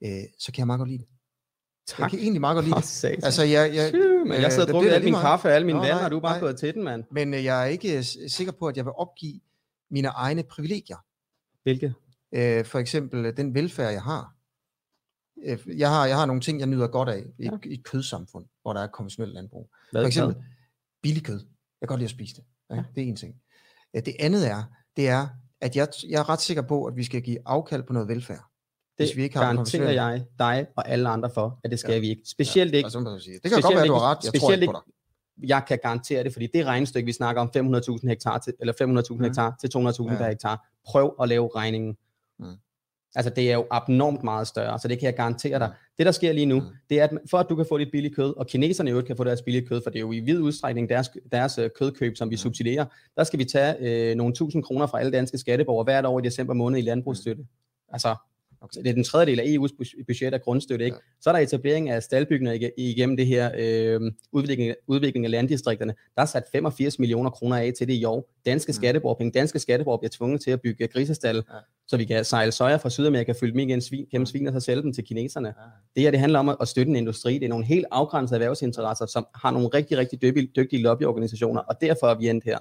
Øh, 0.08 0.22
så 0.38 0.52
kan 0.52 0.58
jeg 0.58 0.66
meget 0.66 0.78
godt 0.78 0.88
lide 0.88 0.98
det. 1.02 1.08
Jeg 1.88 1.96
Tak. 1.96 2.10
kan 2.10 2.18
egentlig 2.18 2.40
meget 2.40 2.54
godt 2.54 2.64
lide 2.66 2.76
det. 3.16 3.24
Altså, 3.24 3.42
jeg, 3.44 3.74
jeg, 3.74 3.90
Phew, 3.92 4.24
men 4.24 4.32
jeg 4.32 4.44
øh, 4.44 4.50
sidder 4.50 4.66
og 4.66 4.72
drukket 4.72 4.90
al 4.90 5.04
min 5.04 5.14
kaffe 5.14 5.48
og 5.48 5.52
alle 5.54 5.66
mine 5.66 5.78
vand, 5.78 5.88
nej, 5.94 6.04
og 6.04 6.10
du 6.10 6.16
er 6.16 6.20
bare 6.20 6.40
gået 6.40 6.56
til 6.58 6.74
den, 6.74 6.84
mand. 6.84 7.04
men 7.10 7.34
øh, 7.34 7.44
jeg 7.44 7.62
er 7.62 7.66
ikke 7.66 7.96
øh, 7.98 8.04
sikker 8.28 8.52
på, 8.52 8.66
at 8.68 8.76
jeg 8.76 8.84
vil 8.84 8.92
opgive 8.96 9.40
mine 9.90 10.08
egne 10.08 10.42
privilegier. 10.42 10.96
Hvilke? 11.62 11.94
Øh, 12.34 12.64
for 12.64 12.78
eksempel 12.78 13.26
øh, 13.26 13.36
den 13.36 13.54
velfærd, 13.54 13.92
jeg 13.92 14.02
har. 14.02 14.34
Øh, 15.44 15.78
jeg 15.78 15.88
har. 15.90 16.06
Jeg 16.06 16.16
har 16.16 16.26
nogle 16.26 16.42
ting, 16.42 16.58
jeg 16.60 16.66
nyder 16.66 16.86
godt 16.86 17.08
af 17.08 17.18
i, 17.38 17.44
Ja. 17.44 17.50
i 17.64 17.74
et 17.74 17.84
kødsamfund, 17.84 18.46
hvor 18.62 18.72
der 18.72 18.80
er 18.80 18.86
konventionelt 18.86 19.34
landbrug. 19.34 19.70
Hvad 19.92 20.02
For 20.02 20.06
eksempel 20.06 20.36
billig 21.02 21.24
kød. 21.24 21.38
Jeg 21.80 21.88
kan 21.88 21.88
godt 21.88 21.98
lide 22.00 22.06
at 22.06 22.10
spise 22.10 22.34
det. 22.36 22.44
Ja, 22.70 22.74
Ja. 22.74 22.82
Det 22.94 23.02
er 23.04 23.08
en 23.08 23.16
ting. 23.16 23.34
Ja, 23.94 24.00
Det 24.00 24.16
andet 24.20 24.48
er, 24.50 24.62
det 24.96 25.08
er, 25.08 25.28
at 25.60 25.76
jeg, 25.76 25.88
jeg 26.08 26.18
er 26.20 26.28
ret 26.28 26.40
sikker 26.40 26.62
på, 26.62 26.84
at 26.84 26.96
vi 26.96 27.04
skal 27.04 27.22
give 27.22 27.38
afkald 27.46 27.82
på 27.82 27.92
noget 27.92 28.08
velfærd. 28.08 28.44
Det 28.98 29.06
hvis 29.06 29.16
vi 29.16 29.22
ikke 29.22 29.36
har 29.38 29.44
garanterer 29.44 29.90
jeg 29.90 30.26
dig 30.38 30.66
og 30.76 30.88
alle 30.88 31.08
andre 31.08 31.30
for, 31.30 31.60
at 31.64 31.70
det 31.70 31.78
skal 31.78 31.92
Ja. 31.92 31.98
vi 32.00 32.08
ikke. 32.08 32.22
Specielt 32.26 32.74
ikke. 32.74 32.86
Og 32.86 32.90
så 32.92 33.00
må 33.00 33.10
jeg 33.12 33.20
sige, 33.20 33.34
det 33.42 33.50
kan 33.50 33.60
godt 33.62 33.74
være, 33.74 33.82
at 33.82 33.88
du 33.88 33.92
har 33.92 34.10
ret. 34.10 34.24
Jeg 34.32 34.40
tror 34.40 34.52
ikke 34.52 34.66
på 34.66 34.72
dig. 34.72 34.94
Jeg 35.42 35.62
kan 35.68 35.78
garantere 35.82 36.24
det, 36.24 36.32
fordi 36.32 36.46
det 36.54 36.66
regnestykke, 36.66 37.06
vi 37.06 37.12
snakker 37.12 37.42
om 37.42 37.50
500.000 37.56 38.08
hektar 38.08 38.38
til, 38.38 38.52
eller 38.60 38.72
500.000 38.72 39.14
Mm. 39.18 39.24
hektar 39.24 39.56
til 39.60 39.68
200.000 39.76 40.12
Ja. 40.12 40.18
per 40.18 40.28
hektar. 40.28 40.68
Prøv 40.86 41.14
at 41.22 41.28
lave 41.28 41.50
regningen. 41.56 41.96
Mm. 42.38 42.46
Altså, 43.14 43.30
det 43.36 43.50
er 43.50 43.54
jo 43.54 43.66
abnormt 43.70 44.22
meget 44.24 44.46
større, 44.46 44.78
så 44.78 44.88
det 44.88 44.98
kan 44.98 45.06
jeg 45.06 45.14
garantere 45.16 45.58
dig. 45.58 45.68
Mm. 45.68 45.74
Det, 45.98 46.06
der 46.06 46.12
sker 46.12 46.32
lige 46.32 46.46
nu, 46.46 46.60
Mm. 46.60 46.66
det 46.90 47.00
er, 47.00 47.04
at 47.04 47.10
for 47.30 47.38
at 47.38 47.46
du 47.50 47.56
kan 47.56 47.66
få 47.68 47.78
dit 47.78 47.88
billige 47.92 48.14
kød, 48.14 48.36
og 48.36 48.46
kineserne 48.46 48.90
i 48.90 48.92
øvrigt 48.92 49.06
kan 49.06 49.16
få 49.16 49.24
deres 49.24 49.42
billige 49.42 49.66
kød, 49.66 49.80
for 49.82 49.90
det 49.90 49.96
er 49.96 50.00
jo 50.00 50.12
i 50.12 50.20
vid 50.20 50.38
udstrækning 50.40 50.88
deres, 50.88 51.10
deres 51.32 51.58
øh, 51.58 51.70
kødkøb, 51.78 52.16
som 52.16 52.30
vi 52.30 52.34
Mm. 52.34 52.38
subsidierer, 52.38 52.84
der 53.16 53.24
skal 53.24 53.38
vi 53.38 53.44
tage 53.44 53.76
øh, 53.80 54.16
nogle 54.16 54.34
tusind 54.34 54.62
kroner 54.62 54.86
fra 54.86 54.98
alle 55.00 55.12
danske 55.12 55.38
skatteborgere 55.38 55.84
hvert 55.84 56.06
år 56.06 56.18
i 56.18 56.22
december 56.22 56.54
måned 56.54 56.78
i 56.78 56.82
landbrugsstøtte. 56.82 57.46
Altså, 57.88 58.14
Okay. 58.62 58.80
det 58.82 58.90
er 58.90 58.94
den 58.94 59.04
tredjedel 59.04 59.40
af 59.40 59.44
EU's 59.44 60.02
budget 60.06 60.34
af 60.34 60.42
grundstøtte, 60.42 60.84
ikke? 60.84 60.96
Ja. 60.96 61.00
Så 61.20 61.30
er 61.30 61.34
der 61.34 61.40
etablering 61.40 61.90
af 61.90 62.02
staldbygninger 62.02 62.68
ig- 62.68 62.72
igennem 62.76 63.16
det 63.16 63.26
her 63.26 63.50
øh, 63.58 64.12
udvikling, 64.32 64.74
udvikling 64.86 65.24
af 65.24 65.30
landdistrikterne. 65.30 65.94
Der 66.16 66.22
er 66.22 66.26
sat 66.26 66.42
85 66.52 66.98
millioner 66.98 67.30
kroner 67.30 67.56
af 67.56 67.72
til 67.78 67.88
det 67.88 67.94
i 67.94 68.04
år. 68.04 68.30
Danske 68.46 68.70
Mm. 68.70 68.74
skatteborgerpenge, 68.74 69.32
danske 69.38 69.58
skatteborgere 69.58 69.98
bliver 69.98 70.10
tvunget 70.10 70.40
til 70.40 70.50
at 70.50 70.60
bygge 70.60 70.86
grisestal, 70.86 71.36
Ja. 71.36 71.42
så 71.86 71.96
vi 71.96 72.04
kan 72.04 72.24
sejle 72.24 72.52
soja 72.52 72.76
fra 72.76 72.90
Sydamerika, 72.90 73.32
fylde 73.40 73.52
dem 73.52 73.58
igen 73.60 73.80
svin, 73.80 74.06
gennem 74.10 74.26
svin 74.26 74.46
og 74.46 74.52
så 74.52 74.60
sælge 74.60 74.82
dem 74.82 74.92
til 74.92 75.04
kineserne. 75.04 75.48
Ja. 75.48 75.52
Det 75.96 76.02
her, 76.02 76.10
det 76.10 76.20
handler 76.20 76.38
om 76.38 76.56
at, 76.60 76.68
støtte 76.68 76.90
en 76.90 76.96
industri. 76.96 77.34
Det 77.34 77.44
er 77.44 77.48
nogle 77.48 77.64
helt 77.64 77.86
afgrænsede 77.90 78.40
erhvervsinteresser, 78.40 79.06
som 79.06 79.26
har 79.34 79.50
nogle 79.50 79.68
rigtig, 79.68 79.98
rigtig 79.98 80.22
dygtige, 80.56 80.82
lobbyorganisationer, 80.82 81.60
og 81.60 81.74
derfor 81.80 82.06
er 82.06 82.14
vi 82.18 82.28
endt 82.28 82.44
her. 82.44 82.58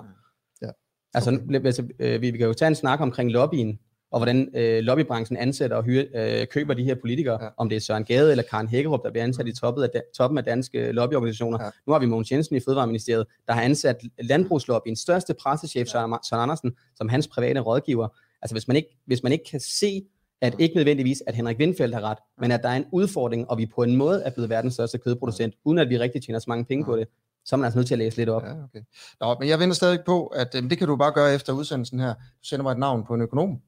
Ja. 0.61 0.67
Altså, 1.13 1.31
Okay. 1.49 1.65
altså 1.65 1.87
øh, 1.99 2.21
vi, 2.21 2.31
vi 2.31 2.37
kan 2.37 2.47
jo 2.47 2.53
tage 2.53 2.67
en 2.69 2.75
snak 2.75 2.99
omkring 2.99 3.31
lobbyen, 3.31 3.79
og 4.11 4.19
hvordan 4.19 4.49
øh, 4.55 4.79
lobbybranchen 4.83 5.37
ansætter 5.37 5.77
og 5.77 5.83
hyre, 5.83 6.05
øh, 6.15 6.47
køber 6.47 6.73
de 6.73 6.83
her 6.83 6.95
politikere, 6.95 7.43
Ja. 7.43 7.49
om 7.57 7.69
det 7.69 7.75
er 7.75 7.79
Søren 7.79 8.03
Gade 8.05 8.31
eller 8.31 8.43
Karen 8.49 8.67
Hækkerup, 8.67 9.03
der 9.03 9.11
bliver 9.11 9.23
ansat 9.23 9.47
i 9.47 9.51
toppen 9.55 9.83
af, 9.83 9.89
da, 9.89 10.01
toppen 10.17 10.37
af 10.37 10.43
danske 10.43 10.91
lobbyorganisationer. 10.91 11.63
Ja. 11.63 11.69
Nu 11.87 11.93
har 11.93 11.99
vi 11.99 12.05
Mogens 12.05 12.31
Jensen 12.31 12.55
i 12.55 12.59
Fødevareministeriet, 12.59 13.25
der 13.47 13.53
har 13.53 13.61
ansat 13.61 13.97
landbrugslobbyens 14.21 14.99
største 14.99 15.33
pressechef, 15.33 15.87
Ja. 15.87 15.91
Søren, 15.91 16.13
Søren 16.29 16.41
Andersen, 16.43 16.71
som 16.95 17.09
hans 17.09 17.27
private 17.27 17.59
rådgiver. 17.59 18.07
Altså 18.41 18.55
hvis 18.55 18.67
man 18.67 18.77
ikke, 18.77 18.97
hvis 19.05 19.23
man 19.23 19.31
ikke 19.31 19.45
kan 19.51 19.59
se, 19.59 20.01
at 20.41 20.55
ikke 20.59 20.75
nødvendigvis, 20.75 21.23
at 21.27 21.35
Henrik 21.35 21.57
Windfeldt 21.59 21.95
har 21.95 22.01
ret, 22.01 22.17
men 22.41 22.51
at 22.51 22.63
der 22.63 22.69
er 22.69 22.75
en 22.75 22.85
udfordring, 22.91 23.49
og 23.49 23.57
vi 23.57 23.65
på 23.75 23.83
en 23.83 23.95
måde 23.95 24.21
er 24.23 24.29
blevet 24.29 24.49
verdens 24.49 24.73
største 24.73 24.97
kødproducent, 24.97 25.53
uden 25.65 25.79
at 25.79 25.89
vi 25.89 25.97
rigtig 25.99 26.23
tjener 26.23 26.39
så 26.39 26.45
mange 26.47 26.65
penge 26.65 26.85
på 26.85 26.97
det, 26.97 27.07
så 27.45 27.55
er 27.55 27.57
man 27.57 27.65
altså 27.65 27.77
nødt 27.77 27.87
til 27.87 27.93
at 27.95 27.99
læse 27.99 28.17
lidt 28.17 28.29
op. 28.29 28.43
Ja, 28.43 28.51
okay. 28.63 28.81
Nå, 29.21 29.35
men 29.39 29.49
jeg 29.49 29.59
venter 29.59 29.75
stadig 29.75 29.99
på, 30.05 30.27
at 30.27 30.55
øh, 30.55 30.69
det 30.69 30.77
kan 30.77 30.87
du 30.87 30.95
bare 30.95 31.11
gøre 31.11 31.33
efter 31.33 31.53
udsendelsen 31.53 31.99
her. 31.99 32.13
Du 32.13 32.19
sender 32.43 32.63
mig 32.63 32.71
et 32.71 32.77
navn 32.79 33.03
på 33.05 33.13
en 33.13 33.21
økonom, 33.21 33.61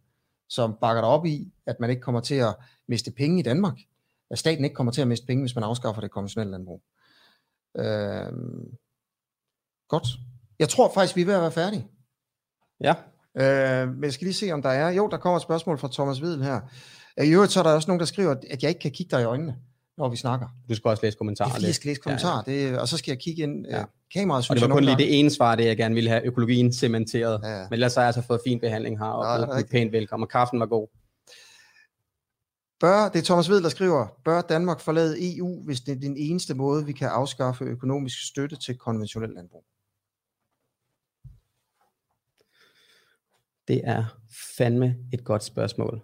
som 0.51 0.77
bakker 0.81 1.01
dig 1.01 1.09
op 1.09 1.25
i, 1.25 1.53
at 1.65 1.75
man 1.79 1.89
ikke 1.89 2.01
kommer 2.01 2.21
til 2.21 2.35
at 2.35 2.55
miste 2.87 3.11
penge 3.11 3.39
i 3.39 3.43
Danmark. 3.43 3.79
At 4.31 4.39
staten 4.39 4.63
ikke 4.63 4.73
kommer 4.73 4.93
til 4.93 5.01
at 5.01 5.07
miste 5.07 5.25
penge, 5.25 5.43
hvis 5.43 5.55
man 5.55 5.63
afskaffer 5.63 6.01
det 6.01 6.11
konventionelle 6.11 6.51
landbrug. 6.51 6.81
Øhm, 7.77 8.77
godt. 9.87 10.07
Jeg 10.59 10.69
tror 10.69 10.91
faktisk, 10.93 11.15
vi 11.15 11.21
er 11.21 11.25
ved 11.25 11.33
at 11.33 11.41
være 11.41 11.51
færdige. 11.51 11.87
Ja. 12.83 12.93
Øh, 13.35 13.89
men 13.93 14.03
jeg 14.03 14.13
skal 14.13 14.25
lige 14.25 14.33
se, 14.33 14.51
om 14.51 14.61
der 14.61 14.69
er... 14.69 14.89
Jo, 14.89 15.07
der 15.07 15.17
kommer 15.17 15.37
et 15.37 15.43
spørgsmål 15.43 15.77
fra 15.77 15.89
Thomas 15.91 16.19
Hvidel 16.19 16.43
her. 16.43 16.61
Øh, 17.19 17.27
I 17.27 17.31
øvrigt 17.31 17.51
så 17.51 17.59
er 17.59 17.63
der 17.63 17.73
også 17.73 17.87
nogen, 17.87 17.99
der 17.99 18.05
skriver, 18.05 18.31
at 18.49 18.63
jeg 18.63 18.69
ikke 18.69 18.79
kan 18.81 18.91
kigge 18.91 19.15
dig 19.15 19.21
i 19.21 19.25
øjnene, 19.25 19.57
når 19.97 20.09
vi 20.09 20.15
snakker. 20.17 20.47
Du 20.69 20.75
skal 20.75 20.89
også 20.89 21.05
læse 21.05 21.17
kommentarer. 21.17 21.49
er 21.49 21.65
jeg 21.65 21.75
skal 21.75 21.87
læse 21.87 22.01
Ja, 22.05 22.11
ja. 22.11 22.17
kommentarer, 22.17 22.43
det, 22.43 22.79
og 22.79 22.87
så 22.87 22.97
skal 22.97 23.11
jeg 23.11 23.19
kigge 23.19 23.43
ind. 23.43 23.65
Ja. 23.67 23.83
Kameraet 24.13 24.37
Og 24.39 24.43
synes 24.43 24.61
det 24.61 24.69
var 24.69 24.75
jeg 24.75 24.75
kun 24.75 24.83
lige 24.83 24.97
det 24.97 25.19
ene 25.19 25.29
svar, 25.29 25.55
det 25.55 25.65
jeg 25.65 25.77
gerne 25.77 25.95
ville 25.95 26.09
have 26.09 26.25
økologien 26.25 26.73
cementeret. 26.73 27.39
Ja, 27.43 27.49
ja. 27.49 27.63
Men 27.63 27.73
ellers 27.73 27.95
har 27.95 28.01
jeg 28.01 28.07
altså 28.07 28.21
fået 28.21 28.41
fin 28.47 28.59
behandling 28.59 28.99
her, 28.99 29.05
og 29.05 29.39
Nå, 29.39 29.53
rigtigt. 29.53 29.71
pænt 29.71 29.91
velkommen. 29.91 30.23
Og 30.23 30.29
kaffen 30.29 30.59
var 30.59 30.65
god. 30.65 30.87
Bør, 32.79 33.09
det 33.09 33.19
er 33.19 33.23
Thomas 33.23 33.49
Ved, 33.49 33.61
der 33.63 33.69
skriver, 33.69 34.07
bør 34.25 34.41
Danmark 34.41 34.79
forlade 34.79 35.37
EU, 35.37 35.63
hvis 35.65 35.81
det 35.81 35.91
er 35.91 35.99
den 35.99 36.17
eneste 36.17 36.53
måde, 36.53 36.85
vi 36.85 36.91
kan 36.91 37.07
afskaffe 37.07 37.65
økonomisk 37.65 38.27
støtte 38.27 38.55
til 38.55 38.77
konventionel 38.77 39.29
landbrug? 39.29 39.65
Det 43.67 43.81
er 43.83 44.05
fandme 44.57 44.95
et 45.13 45.23
godt 45.23 45.43
spørgsmål. 45.43 46.01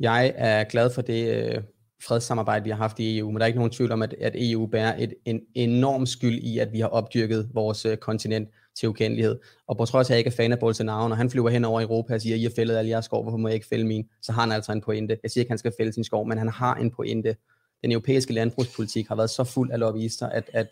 Jeg 0.00 0.32
er 0.36 0.64
glad 0.64 0.90
for 0.94 1.02
det 1.02 1.54
øh, 1.54 1.62
fredssamarbejde, 2.06 2.64
vi 2.64 2.70
har 2.70 2.76
haft 2.76 2.98
i 2.98 3.18
EU, 3.18 3.30
men 3.30 3.36
der 3.36 3.42
er 3.42 3.46
ikke 3.46 3.58
nogen 3.58 3.72
tvivl 3.72 3.92
om, 3.92 4.02
at, 4.02 4.14
at 4.20 4.32
EU 4.36 4.66
bærer 4.66 4.94
et, 4.98 5.14
en 5.24 5.40
enorm 5.54 6.06
skyld 6.06 6.38
i, 6.38 6.58
at 6.58 6.72
vi 6.72 6.80
har 6.80 6.88
opdyrket 6.88 7.50
vores 7.54 7.86
øh, 7.86 7.96
kontinent 7.96 8.48
til 8.78 8.88
ukendelighed. 8.88 9.38
Og 9.68 9.76
på 9.76 9.84
trods 9.84 10.06
af, 10.06 10.10
at 10.10 10.10
jeg 10.10 10.18
ikke 10.18 10.28
er 10.28 10.36
fan 10.36 10.52
af 10.52 10.58
Bolsonaro, 10.58 11.08
når 11.08 11.16
han 11.16 11.30
flyver 11.30 11.50
hen 11.50 11.64
over 11.64 11.80
Europa 11.80 12.14
og 12.14 12.20
siger, 12.20 12.34
at 12.34 12.40
I 12.40 12.42
har 12.42 12.52
fældet 12.56 12.76
alle 12.76 12.90
jeres 12.90 13.04
skov, 13.04 13.22
hvorfor 13.22 13.38
må 13.38 13.48
jeg 13.48 13.54
ikke 13.54 13.66
fælde 13.66 13.84
min? 13.84 14.08
Så 14.22 14.32
har 14.32 14.40
han 14.40 14.52
altså 14.52 14.72
en 14.72 14.80
pointe. 14.80 15.18
Jeg 15.22 15.30
siger 15.30 15.42
ikke, 15.42 15.48
at 15.48 15.52
han 15.52 15.58
skal 15.58 15.72
fælde 15.78 15.92
sin 15.92 16.04
skov, 16.04 16.28
men 16.28 16.38
han 16.38 16.48
har 16.48 16.74
en 16.74 16.90
pointe. 16.90 17.36
Den 17.82 17.92
europæiske 17.92 18.32
landbrugspolitik 18.32 19.08
har 19.08 19.16
været 19.16 19.30
så 19.30 19.44
fuld 19.44 19.70
af 19.70 19.78
lobbyister, 19.78 20.28
at, 20.28 20.50
at 20.52 20.66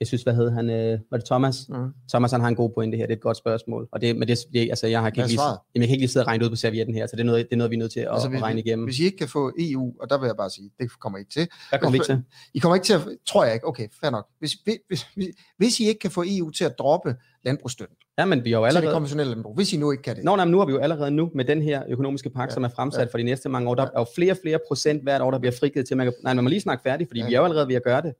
jeg 0.00 0.06
synes, 0.08 0.22
hvad 0.22 0.34
hed 0.34 0.50
han? 0.50 0.70
Øh, 0.70 0.98
var 1.10 1.16
det 1.16 1.26
Thomas? 1.26 1.68
Mm. 1.68 1.74
Thomas 2.10 2.30
han 2.32 2.40
har 2.40 2.48
en 2.48 2.54
god 2.54 2.70
pointe 2.74 2.96
her, 2.98 3.06
det 3.06 3.12
er 3.12 3.16
et 3.16 3.22
godt 3.22 3.36
spørgsmål. 3.36 3.88
Og 3.92 4.00
det, 4.00 4.16
men 4.16 4.28
det, 4.28 4.38
det 4.52 4.60
altså, 4.60 4.86
jeg, 4.86 5.00
har 5.00 5.06
ikke 5.06 5.26
lige, 5.26 5.40
jamen, 5.42 5.58
jeg 5.74 5.82
kan 5.82 5.90
ikke 5.90 5.96
lige 6.02 6.08
sidde 6.08 6.24
og 6.24 6.26
regne 6.26 6.40
det 6.40 6.46
ud 6.46 6.50
på 6.50 6.56
servietten 6.56 6.94
her, 6.94 7.06
så 7.06 7.16
det 7.16 7.20
er 7.20 7.26
noget, 7.26 7.46
det 7.46 7.52
er 7.52 7.56
noget 7.56 7.70
vi 7.70 7.76
er 7.76 7.78
nødt 7.78 7.92
til 7.92 8.00
at, 8.00 8.08
Altså, 8.12 8.28
hvis, 8.28 8.38
at 8.38 8.42
regne 8.42 8.60
igennem. 8.60 8.84
hvis 8.84 8.98
I 8.98 9.04
ikke 9.04 9.16
kan 9.18 9.28
få 9.28 9.52
EU, 9.58 9.92
og 10.00 10.10
der 10.10 10.18
vil 10.20 10.26
jeg 10.26 10.36
bare 10.36 10.50
sige, 10.50 10.70
det 10.78 11.00
kommer 11.00 11.18
I 11.18 11.20
ikke 11.20 11.32
til. 11.32 11.48
Hvad 11.68 11.78
kommer 11.78 11.90
vi 11.92 11.96
ikke 11.96 12.06
til? 12.06 12.22
I 12.54 12.58
kommer 12.58 12.74
ikke 12.76 12.84
til 12.86 12.92
at, 12.92 13.00
tror 13.26 13.44
jeg 13.44 13.54
ikke, 13.54 13.68
okay, 13.68 13.88
fair 14.00 14.10
nok. 14.10 14.26
Hvis, 14.38 14.52
hvis, 14.52 14.76
hvis, 15.14 15.34
hvis, 15.58 15.80
I 15.80 15.88
ikke 15.88 15.98
kan 15.98 16.10
få 16.10 16.24
EU 16.26 16.50
til 16.50 16.64
at 16.64 16.74
droppe 16.78 17.14
landbrugsstøtten 17.44 17.96
Ja, 18.18 18.24
men 18.24 18.44
vi 18.44 18.52
har 18.52 18.58
jo 18.58 18.64
til 18.66 18.70
det 18.70 18.76
allerede... 18.76 18.94
konventionelle 18.94 19.32
landbrug, 19.34 19.54
hvis 19.54 19.72
I 19.72 19.76
nu 19.76 19.90
ikke 19.90 20.02
kan 20.02 20.16
det. 20.16 20.24
Nå, 20.24 20.36
nej, 20.36 20.44
nu 20.44 20.58
har 20.58 20.66
vi 20.66 20.72
jo 20.72 20.78
allerede 20.78 21.10
nu 21.10 21.30
med 21.34 21.44
den 21.44 21.62
her 21.62 21.82
økonomiske 21.88 22.30
pakke, 22.30 22.40
Ja, 22.40 22.44
ja, 22.52 22.54
som 22.54 22.64
er 22.64 22.68
fremsat 22.68 22.98
ja. 22.98 23.04
ja. 23.04 23.08
for 23.12 23.18
de 23.18 23.24
næste 23.24 23.48
mange 23.48 23.68
år, 23.70 23.74
der 23.74 23.82
er 23.82 23.88
jo 24.00 24.06
flere 24.14 24.32
og 24.32 24.38
flere 24.42 24.58
procent 24.68 25.02
hvert 25.02 25.20
år, 25.22 25.30
der 25.30 25.38
bliver 25.38 25.52
frigivet 25.60 25.86
til, 25.88 25.96
man 25.96 26.06
kan, 26.06 26.12
nej, 26.22 26.34
man 26.34 26.44
må 26.44 26.50
lige 26.50 26.60
snakke 26.60 26.82
færdig, 26.82 27.06
fordi 27.08 27.20
Ja. 27.20 27.24
ja. 27.24 27.28
vi 27.28 27.34
er 27.34 27.38
jo 27.38 27.44
allerede 27.44 27.68
ved 27.68 27.74
at 27.74 27.82
gøre 27.84 28.02
det. 28.02 28.14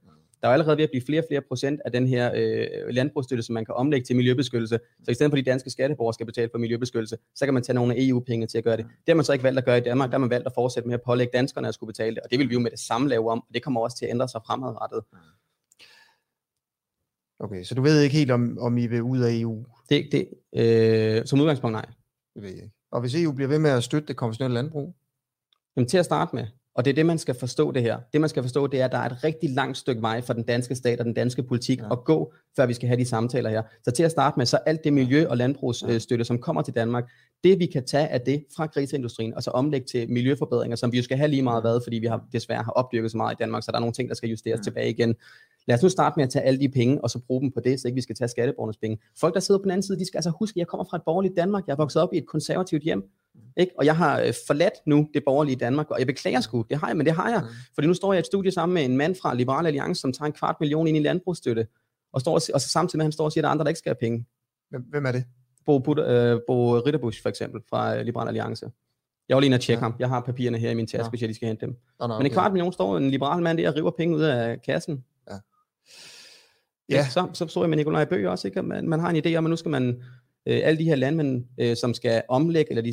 Der 0.45 0.49
er 0.49 0.53
allerede 0.53 0.77
ved 0.77 0.85
at 0.85 0.91
blive 0.91 1.03
flere 1.07 1.21
og 1.21 1.25
flere 1.31 1.41
procent 1.41 1.81
af 1.85 1.93
den 1.93 2.07
her 2.07 2.33
øh, 2.35 2.67
landbrugsstøtte, 2.89 3.43
som 3.43 3.53
man 3.53 3.65
kan 3.65 3.75
omlægge 3.75 4.05
til 4.05 4.17
miljøbeskyttelse. 4.17 4.79
Så 5.05 5.11
i 5.11 5.15
stedet 5.15 5.31
for 5.31 5.37
de 5.37 5.43
danske 5.43 5.71
skatteborgere 5.71 6.15
skal 6.15 6.27
betale 6.27 6.49
for 6.53 6.59
miljøbeskyttelse, 6.59 7.17
så 7.35 7.45
kan 7.45 7.55
man 7.55 7.63
tage 7.63 7.75
nogle 7.75 7.95
af 7.95 7.99
EU-penge 8.01 8.47
til 8.47 8.59
at 8.59 8.65
gøre 8.65 8.77
det. 8.77 8.85
Det 8.85 9.09
har 9.09 9.15
man 9.15 9.25
så 9.25 9.33
ikke 9.33 9.43
valgt 9.43 9.59
at 9.59 9.65
gøre 9.65 9.79
i 9.79 9.81
Danmark. 9.81 10.11
Der 10.11 10.15
har 10.15 10.19
man 10.19 10.31
valgt 10.31 10.47
at 10.47 10.53
fortsætte 10.55 10.87
med 10.89 10.95
at 10.95 11.03
pålægge 11.03 11.31
danskerne 11.33 11.69
at 11.69 11.75
skulle 11.75 11.89
betale 11.89 12.15
det. 12.15 12.23
Og 12.23 12.31
det 12.31 12.39
vil 12.39 12.49
vi 12.49 12.55
jo 12.55 12.61
med 12.61 12.71
det 12.71 12.79
samme 12.79 13.09
lave 13.09 13.31
om. 13.31 13.39
Og 13.49 13.55
det 13.55 13.63
kommer 13.63 13.81
også 13.81 13.97
til 13.97 14.05
at 14.05 14.11
ændre 14.11 14.29
sig 14.29 14.41
fremadrettet. 14.47 15.03
Okay, 17.39 17.65
så 17.65 17.75
du 17.75 17.83
ved 17.83 18.01
ikke 18.01 18.17
helt, 18.17 18.31
om, 18.31 18.59
om 18.61 18.79
I 18.79 18.87
vil 18.87 19.03
ud 19.03 19.21
af 19.21 19.33
EU? 19.33 19.65
Det, 19.89 20.09
det, 20.13 20.29
øh, 20.57 21.27
som 21.27 21.41
udgangspunkt 21.41 21.73
nej. 21.73 21.87
Det 22.35 22.43
ved 22.43 22.51
jeg 22.51 22.63
ikke. 22.63 22.75
Og 22.91 23.01
hvis 23.01 23.15
EU 23.15 23.33
bliver 23.33 23.49
ved 23.49 23.59
med 23.59 23.71
at 23.71 23.85
støtte 23.85 24.09
det 24.09 24.17
konventionelle 24.17 24.55
landbrug? 24.55 24.95
Jamen 25.77 25.89
til 25.89 25.99
at 25.99 26.05
starte 26.05 26.37
med, 26.37 26.47
og 26.75 26.85
det 26.85 26.91
er 26.91 26.95
det, 26.95 27.07
man 27.07 27.19
skal 27.19 27.35
forstå 27.35 27.73
det 27.73 27.83
her. 27.83 27.99
Det, 28.13 28.21
man 28.21 28.31
skal 28.31 28.43
forstå, 28.43 28.67
det 28.67 28.81
er, 28.81 28.85
at 28.85 28.93
der 28.93 28.99
er 28.99 29.07
et 29.07 29.25
rigtig 29.25 29.51
langt 29.51 29.79
stykke 29.79 30.03
vej 30.03 30.21
for 30.21 30.33
den 30.33 30.43
danske 30.43 30.75
stat 30.75 30.99
og 30.99 31.05
den 31.05 31.15
danske 31.15 31.43
politik 31.43 31.79
Ja. 31.81 31.93
at 31.93 32.05
gå, 32.05 32.33
før 32.57 32.67
vi 32.67 32.75
skal 32.75 32.89
have 32.89 33.01
de 33.01 33.05
samtaler 33.05 33.51
her. 33.51 33.63
Så 33.85 33.91
til 33.91 34.03
at 34.03 34.11
starte 34.11 34.35
med, 34.39 34.47
så 34.47 34.57
alt 34.67 34.85
det 34.85 34.93
miljø- 34.93 35.27
og 35.29 35.37
landbrugsstøtte, 35.37 36.25
som 36.25 36.39
kommer 36.39 36.63
til 36.63 36.75
Danmark, 36.75 37.05
det 37.45 37.59
vi 37.59 37.67
kan 37.67 37.85
tage 37.87 38.09
af 38.09 38.21
det 38.21 38.45
fra 38.57 38.67
griseindustrien, 38.67 39.35
og 39.35 39.43
så 39.43 39.51
omlægge 39.51 39.87
til 39.87 40.11
miljøforbedringer, 40.11 40.77
som 40.77 40.93
vi 40.93 40.97
jo 40.97 41.03
skal 41.03 41.17
have 41.17 41.29
lige 41.29 41.43
meget 41.43 41.63
hvad, 41.63 41.81
fordi 41.85 41.99
vi 41.99 42.07
har 42.07 42.25
desværre 42.33 42.63
har 42.63 42.73
opdyrket 42.73 43.11
så 43.11 43.17
meget 43.17 43.35
i 43.35 43.37
Danmark, 43.41 43.63
så 43.63 43.71
der 43.71 43.77
er 43.77 43.81
nogle 43.81 43.93
ting, 43.93 44.09
der 44.09 44.15
skal 44.15 44.29
justeres 44.29 44.59
Ja. 44.59 44.63
tilbage 44.63 44.91
igen. 44.91 45.15
Lad 45.69 45.77
os 45.77 45.83
nu 45.83 45.89
starte 45.89 46.15
med 46.17 46.25
at 46.25 46.31
tage 46.31 46.45
alle 46.45 46.61
de 46.61 46.69
penge, 46.69 47.05
og 47.05 47.11
så 47.11 47.19
bruge 47.19 47.41
dem 47.41 47.51
på 47.51 47.61
det, 47.61 47.81
så 47.81 47.89
ikke 47.89 47.95
vi 47.95 48.01
skal 48.01 48.17
tage 48.17 48.29
skatteborgernes 48.29 48.77
penge. 48.77 48.99
Folk, 49.21 49.35
der 49.35 49.41
sidder 49.41 49.59
på 49.59 49.63
den 49.63 49.71
anden 49.71 49.83
side, 49.83 49.99
de 49.99 50.07
skal 50.07 50.19
altså 50.19 50.31
huske, 50.39 50.57
at 50.57 50.59
jeg 50.59 50.67
kommer 50.67 50.85
fra 50.85 50.97
et 50.97 51.03
borgerligt 51.07 51.37
Danmark. 51.37 51.67
Jeg 51.67 51.73
er 51.73 51.77
vokset 51.77 52.03
op 52.03 52.09
i 52.13 52.19
et 52.19 52.27
konservativt 52.27 52.83
hjem. 52.83 53.05
Ikke? 53.57 53.73
Og 53.79 53.85
jeg 53.85 53.97
har 53.97 54.21
øh, 54.21 54.33
forladt 54.47 54.73
nu 54.87 55.09
det 55.15 55.23
borgerlige 55.27 55.57
Danmark, 55.57 55.91
og 55.91 55.99
jeg 55.99 56.07
beklager 56.07 56.41
sgu, 56.41 56.65
det 56.71 56.79
har 56.79 56.87
jeg, 56.87 56.97
men 56.97 57.07
det 57.07 57.15
har 57.15 57.31
jeg. 57.31 57.41
Mm. 57.43 57.49
Fordi 57.75 57.87
nu 57.87 57.95
står 57.95 58.13
jeg 58.13 58.19
i 58.19 58.21
et 58.21 58.27
studie 58.27 58.51
sammen 58.51 58.75
med 58.75 58.85
en 58.85 58.97
mand 58.97 59.15
fra 59.15 59.35
Liberal 59.35 59.67
Alliance, 59.67 60.01
som 60.01 60.13
tager 60.13 60.27
en 60.27 60.33
kvart 60.33 60.57
million 60.61 60.87
ind 60.87 60.97
i 60.97 61.01
landbrugsstøtte, 61.01 61.67
og, 62.13 62.21
står 62.21 62.33
og, 62.35 62.41
og 62.55 62.61
så 62.61 62.69
samtidig 62.69 62.99
med, 62.99 63.05
at 63.05 63.07
han 63.07 63.13
står 63.13 63.25
og 63.25 63.33
siger, 63.33 63.43
at 63.43 63.45
der 63.45 63.49
er 63.49 63.53
andre, 63.53 63.65
der 63.65 63.69
ikke 63.69 63.79
skal 63.79 63.91
have 63.91 63.99
penge. 64.01 64.27
Hvem, 64.91 65.07
er 65.07 65.13
det? 65.13 65.25
Bo, 65.67 65.79
Bud, 65.79 65.99
øh, 65.99 66.41
Bo 66.47 66.79
Ritterbusch 66.79 67.23
for 67.23 67.29
eksempel, 67.29 67.61
fra 67.71 67.97
øh, 67.97 68.05
Liberal 68.05 68.29
Alliance. 68.29 68.71
Jeg 69.29 69.35
var 69.37 69.41
lige 69.41 69.47
inde 69.49 69.55
og 69.55 69.61
tjekke 69.61 69.79
Ja. 69.79 69.85
ham. 69.85 69.95
Jeg 69.99 70.09
har 70.09 70.21
papirerne 70.21 70.59
her 70.59 70.71
i 70.71 70.75
min 70.75 70.87
taske, 70.87 71.11
hvis 71.11 71.21
jeg 71.21 71.29
lige 71.29 71.37
skal 71.37 71.49
hente 71.49 71.67
dem. 71.67 71.77
Nå, 72.01 72.07
nå, 72.07 72.19
Men 72.19 72.27
en 72.27 72.33
kvart 72.33 72.53
million 72.53 72.73
står 72.73 72.97
en 72.97 73.11
liberal 73.11 73.43
mand 73.43 73.59
der 73.59 73.69
og 73.69 73.77
river 73.77 73.91
penge 73.91 74.17
ud 74.17 74.23
af 74.23 74.63
kassen. 74.63 75.05
Ja. 76.89 76.97
Ja. 76.97 77.09
Så, 77.09 77.29
så 77.33 77.47
så 77.47 77.61
jeg 77.61 77.69
med 77.69 77.77
Nikolaj 77.77 78.05
Bøge 78.05 78.31
også, 78.31 78.49
ikke? 78.49 78.63
man, 78.63 78.89
man 78.89 79.01
har 79.01 79.11
en 79.11 79.27
idé 79.27 79.37
om, 79.37 79.47
at 79.47 79.51
nu 79.51 79.57
skal 79.57 79.71
man, 79.71 80.03
øh, 80.47 80.61
alle 80.65 80.79
de 80.79 80.85
her 80.85 80.97
landmænd, 80.97 81.45
øh, 81.61 81.77
som 81.77 81.95
skal 81.95 82.23
omlægge, 82.29 82.71
eller 82.71 82.83
de, 82.83 82.93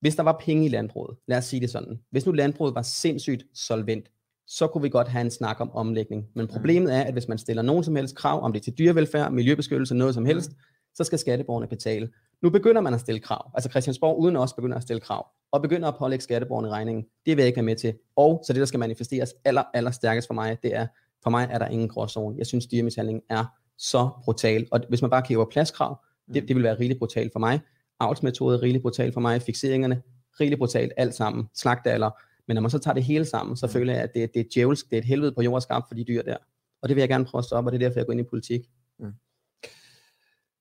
hvis 0.00 0.16
der 0.16 0.22
var 0.22 0.42
penge 0.44 0.64
i 0.64 0.68
landbruget, 0.68 1.16
lad 1.28 1.38
os 1.38 1.44
sige 1.44 1.60
det 1.60 1.70
sådan, 1.70 2.00
hvis 2.10 2.26
nu 2.26 2.32
landbruget 2.32 2.74
var 2.74 2.82
sindssygt 2.82 3.44
solvent, 3.54 4.08
så 4.46 4.66
kunne 4.66 4.82
vi 4.82 4.88
godt 4.88 5.08
have 5.08 5.20
en 5.20 5.30
snak 5.30 5.60
om 5.60 5.70
omlægning. 5.72 6.26
Men 6.34 6.46
problemet 6.46 6.94
er, 6.94 7.02
at 7.02 7.12
hvis 7.12 7.28
man 7.28 7.38
stiller 7.38 7.62
nogen 7.62 7.84
som 7.84 7.96
helst 7.96 8.16
krav, 8.16 8.42
om 8.42 8.52
det 8.52 8.60
er 8.60 8.64
til 8.64 8.78
dyrevelfærd, 8.78 9.32
miljøbeskyttelse, 9.32 9.94
noget 9.94 10.14
som 10.14 10.24
helst, 10.24 10.50
så 10.94 11.04
skal 11.04 11.18
skatteborgerne 11.18 11.66
betale. 11.66 12.08
Nu 12.42 12.50
begynder 12.50 12.80
man 12.80 12.94
at 12.94 13.00
stille 13.00 13.20
krav. 13.20 13.50
Altså 13.54 13.70
Christiansborg 13.70 14.18
uden 14.18 14.36
også 14.36 14.54
begynder 14.54 14.76
at 14.76 14.82
stille 14.82 15.00
krav. 15.00 15.26
Og 15.52 15.62
begynder 15.62 15.88
at 15.88 15.94
pålægge 15.98 16.22
skatteborgerne 16.22 16.68
regningen. 16.68 17.04
Det 17.26 17.36
vil 17.36 17.42
jeg 17.42 17.46
ikke 17.46 17.56
være 17.56 17.64
med 17.64 17.76
til. 17.76 17.94
Og 18.16 18.42
så 18.46 18.52
det, 18.52 18.60
der 18.60 18.66
skal 18.66 18.80
manifesteres 18.80 19.34
aller, 19.44 19.62
aller 19.74 19.90
stærkest 19.90 20.26
for 20.26 20.34
mig, 20.34 20.58
det 20.62 20.74
er, 20.74 20.86
for 21.22 21.30
mig 21.30 21.48
er 21.50 21.58
der 21.58 21.66
ingen 21.66 21.88
gråzone. 21.88 22.38
Jeg 22.38 22.46
synes, 22.46 22.66
dyremishandling 22.66 23.22
er 23.30 23.44
så 23.78 24.08
brutal. 24.24 24.68
Og 24.70 24.80
hvis 24.88 25.02
man 25.02 25.10
bare 25.10 25.22
kigger 25.22 25.44
på 25.44 25.50
pladskrav, 25.52 26.04
det, 26.34 26.48
det 26.48 26.56
vil 26.56 26.64
være 26.64 26.78
rigtig 26.78 26.98
brutalt 26.98 27.32
for 27.32 27.40
mig. 27.40 27.60
Avlsmetode 28.00 28.56
er 28.56 28.62
rigtig 28.62 28.82
brutalt 28.82 29.14
for 29.14 29.20
mig. 29.20 29.42
Fixeringerne, 29.42 30.02
rigtig 30.40 30.58
brutalt 30.58 30.92
alt 30.96 31.14
sammen. 31.14 31.48
Slagtealder. 31.54 32.10
Men 32.48 32.54
når 32.54 32.60
man 32.60 32.70
så 32.70 32.78
tager 32.78 32.94
det 32.94 33.04
hele 33.04 33.24
sammen, 33.24 33.56
så 33.56 33.66
føler 33.66 33.92
jeg, 33.92 34.02
at 34.02 34.10
det, 34.14 34.34
det 34.34 34.40
er 34.40 34.44
djævelsk, 34.54 34.90
det 34.90 34.96
er 34.96 34.98
et 35.00 35.04
helvede 35.04 35.32
på 35.32 35.42
jord 35.42 35.60
skabt 35.60 35.88
for 35.88 35.94
de 35.94 36.04
dyr 36.04 36.22
der. 36.22 36.36
Og 36.82 36.88
det 36.88 36.96
vil 36.96 37.02
jeg 37.02 37.08
gerne 37.08 37.24
prøve 37.24 37.40
at 37.40 37.44
stoppe, 37.44 37.68
og 37.68 37.72
det 37.72 37.82
er 37.82 37.88
derfor, 37.88 38.00
jeg 38.00 38.06
går 38.06 38.12
ind 38.12 38.20
i 38.20 38.24
politik. 38.24 38.60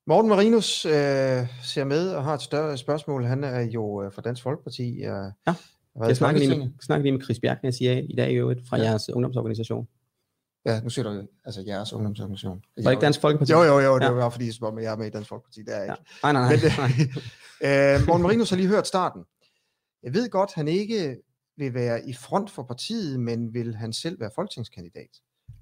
Morten 0.09 0.29
Marinus 0.29 0.85
øh, 0.85 0.91
ser 1.63 1.83
med 1.83 2.09
og 2.09 2.23
har 2.23 2.33
et 2.33 2.41
større 2.41 2.77
spørgsmål. 2.77 3.25
Han 3.25 3.43
er 3.43 3.61
jo 3.61 4.03
øh, 4.03 4.11
fra 4.11 4.21
Dansk 4.21 4.43
Folkeparti. 4.43 4.95
Øh, 4.95 5.31
ja. 5.47 5.55
Jeg 5.99 6.17
snakker 6.17 6.39
lige, 6.39 6.57
med, 6.57 6.69
snakker 6.81 7.03
lige 7.03 7.11
med 7.11 7.21
Chris 7.21 7.39
Bjergnes 7.39 7.81
i, 7.81 7.99
i 7.99 8.15
dag 8.15 8.31
i 8.31 8.35
øvrigt, 8.35 8.67
fra 8.69 8.77
ja. 8.77 8.83
jeres 8.83 9.09
ungdomsorganisation. 9.09 9.87
Ja, 10.65 10.81
nu 10.81 10.89
ser 10.89 11.03
du 11.03 11.27
altså 11.45 11.63
jeres 11.67 11.93
ungdomsorganisation. 11.93 12.61
Var 12.77 12.83
det 12.83 12.91
ikke 12.91 13.01
Dansk 13.01 13.21
Folkeparti? 13.21 13.51
Jo, 13.51 13.63
jo, 13.63 13.79
jo, 13.79 13.95
det 13.99 14.05
Ja. 14.05 14.09
var 14.11 14.29
fordi, 14.29 14.51
om 14.61 14.79
jeg 14.79 14.91
er 14.93 14.97
med 14.97 15.07
i 15.07 15.09
Dansk 15.09 15.29
Folkeparti. 15.29 15.61
Det 15.61 15.73
er 15.75 15.77
jeg 15.79 15.87
Ja. 15.87 15.93
ikke. 15.93 16.03
Nej, 16.23 16.31
nej, 16.33 16.41
nej. 16.41 16.51
Men, 16.51 17.07
nej. 17.61 17.95
øh, 17.99 18.07
Morten 18.07 18.23
Marinus 18.23 18.49
har 18.49 18.57
lige 18.57 18.67
hørt 18.69 18.87
starten. 18.87 19.23
Jeg 20.03 20.13
ved 20.13 20.29
godt, 20.29 20.53
han 20.53 20.67
ikke 20.67 21.17
vil 21.57 21.73
være 21.73 22.09
i 22.09 22.13
front 22.13 22.49
for 22.51 22.63
partiet, 22.63 23.19
men 23.19 23.53
vil 23.53 23.75
han 23.75 23.93
selv 23.93 24.19
være 24.19 24.29
folketingskandidat? 24.35 25.09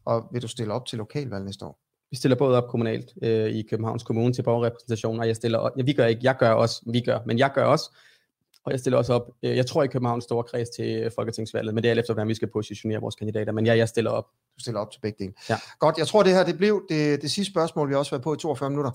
Og 0.06 0.30
vil 0.32 0.42
du 0.42 0.48
stille 0.48 0.74
op 0.74 0.86
til 0.86 0.98
lokalvalg 0.98 1.46
næste 1.46 1.66
år? 1.66 1.80
Vi 2.12 2.18
stiller 2.18 2.38
både 2.38 2.58
op 2.64 2.70
kommunalt 2.70 3.14
øh, 3.22 3.50
i 3.50 3.62
Københavns 3.70 4.04
Kommune 4.04 4.34
til 4.34 4.44
borgerrepræsentation, 4.44 5.20
og 5.20 5.28
jeg 5.28 5.36
stiller 5.36 5.58
op, 5.58 5.72
ja, 5.78 5.84
vi 5.84 5.94
gør 5.94 6.06
ikke, 6.06 6.22
jeg 6.24 6.36
gør 6.40 6.52
også, 6.52 6.82
vi 6.92 7.02
gør, 7.02 7.20
men 7.26 7.40
jeg 7.40 7.52
gør 7.56 7.64
også, 7.66 7.96
og 8.66 8.72
jeg 8.72 8.80
stiller 8.80 8.98
også 8.98 9.14
op, 9.14 9.30
øh, 9.44 9.58
jeg 9.58 9.66
tror 9.66 9.84
i 9.84 9.88
Københavns 9.88 10.24
store 10.24 10.44
kreds 10.44 10.70
til 10.70 11.04
øh, 11.04 11.12
folketingsvalget, 11.16 11.74
men 11.74 11.84
det 11.84 11.90
er 11.90 11.92
alt 11.92 12.00
efter, 12.00 12.14
hvordan 12.14 12.28
vi 12.28 12.34
skal 12.34 12.48
positionere 12.48 13.00
vores 13.02 13.16
kandidater, 13.16 13.52
men 13.52 13.66
ja, 13.66 13.78
jeg 13.78 13.90
stiller 13.90 14.12
op. 14.12 14.26
Du 14.56 14.60
stiller 14.60 14.80
op 14.80 14.92
til 14.92 15.00
begge 15.00 15.24
dele. 15.24 15.34
Ja. 15.50 15.56
Godt, 15.80 15.98
jeg 15.98 16.08
tror 16.08 16.24
det 16.24 16.32
her 16.32 16.46
det 16.46 16.58
blev 16.58 16.86
det, 16.90 17.22
det 17.22 17.32
sidste 17.32 17.52
spørgsmål, 17.52 17.88
vi 17.88 17.94
har 17.94 18.00
også 18.00 18.12
været 18.12 18.24
på 18.24 18.34
i 18.34 18.38
42 18.38 18.70
minutter. 18.70 18.92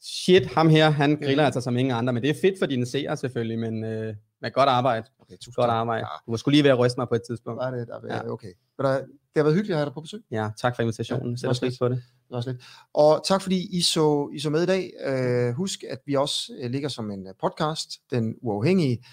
Shit, 0.00 0.46
ham 0.46 0.68
her, 0.68 0.90
han 0.90 1.16
griller 1.16 1.44
altså 1.44 1.60
som 1.60 1.76
ingen 1.76 1.94
andre, 1.94 2.12
men 2.12 2.22
det 2.22 2.30
er 2.30 2.34
fedt 2.42 2.58
for 2.58 2.66
dine 2.66 2.86
seere 2.86 3.16
selvfølgelig, 3.16 3.58
men 3.58 3.84
øh, 3.84 4.14
med 4.42 4.52
godt 4.52 4.68
arbejde. 4.68 5.06
Okay, 5.20 5.34
tusind 5.36 5.54
Godt 5.54 5.70
arbejde. 5.70 6.06
Du 6.26 6.30
må 6.30 6.36
skulle 6.36 6.52
lige 6.52 6.64
være 6.64 6.72
at 6.72 6.78
ryste 6.78 7.00
mig 7.00 7.08
på 7.08 7.14
et 7.14 7.22
tidspunkt. 7.28 7.62
Ja, 7.62 7.70
det, 7.70 7.88
der, 7.88 8.00
Ja. 8.08 8.14
ja. 8.14 8.30
okay. 8.30 8.52
Men 8.78 8.86
der, 8.86 8.92
det 8.92 9.06
har 9.36 9.42
været 9.42 9.54
hyggeligt 9.54 9.74
at 9.74 9.78
have 9.78 9.84
dig 9.86 9.94
på 9.94 10.00
besøg. 10.00 10.20
Ja, 10.30 10.48
tak 10.60 10.76
for 10.76 10.82
invitationen. 10.82 11.38
Ja, 11.42 11.48
også 11.48 11.60
pris 11.60 11.78
på 11.78 11.88
det. 11.88 12.02
Det 12.28 12.36
også 12.36 12.50
lidt. 12.50 12.62
Og 12.94 13.22
tak 13.26 13.42
fordi 13.42 13.76
I 13.78 13.82
så, 13.82 14.30
I 14.34 14.38
så 14.38 14.50
med 14.50 14.62
i 14.62 14.66
dag. 14.66 14.92
Øh, 15.04 15.54
husk, 15.54 15.84
at 15.90 15.98
vi 16.06 16.14
også 16.14 16.52
øh, 16.60 16.70
ligger 16.70 16.88
som 16.88 17.10
en 17.10 17.26
øh, 17.26 17.34
podcast, 17.40 17.90
Den 18.10 18.34
Uafhængige, 18.42 19.04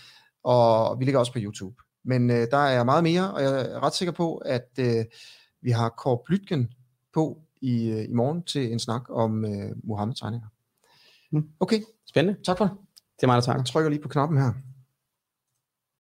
og 0.43 0.99
vi 0.99 1.05
ligger 1.05 1.19
også 1.19 1.33
på 1.33 1.39
YouTube. 1.41 1.75
Men 2.03 2.29
øh, 2.29 2.47
der 2.51 2.57
er 2.57 2.83
meget 2.83 3.03
mere, 3.03 3.33
og 3.33 3.43
jeg 3.43 3.61
er 3.61 3.83
ret 3.83 3.93
sikker 3.93 4.11
på, 4.11 4.37
at 4.37 4.69
øh, 4.79 5.05
vi 5.61 5.71
har 5.71 5.89
Kåre 5.89 6.19
Blytgen 6.25 6.69
på 7.13 7.41
i, 7.61 7.89
øh, 7.89 8.03
i 8.09 8.13
morgen 8.13 8.43
til 8.43 8.71
en 8.71 8.79
snak 8.79 9.01
om 9.09 9.45
øh, 9.45 9.71
Mohammed-tegninger. 9.83 10.47
Mm. 11.31 11.49
Okay, 11.59 11.81
Spændende. 12.09 12.43
tak 12.43 12.57
for 12.57 12.65
det. 12.65 12.73
Det 13.15 13.23
er 13.23 13.27
mig, 13.27 13.35
der 13.35 13.41
takker. 13.41 13.61
Jeg 13.61 13.67
trykker 13.67 13.89
lige 13.89 14.01
på 14.01 14.09
knappen 14.09 14.37
her. 14.37 14.53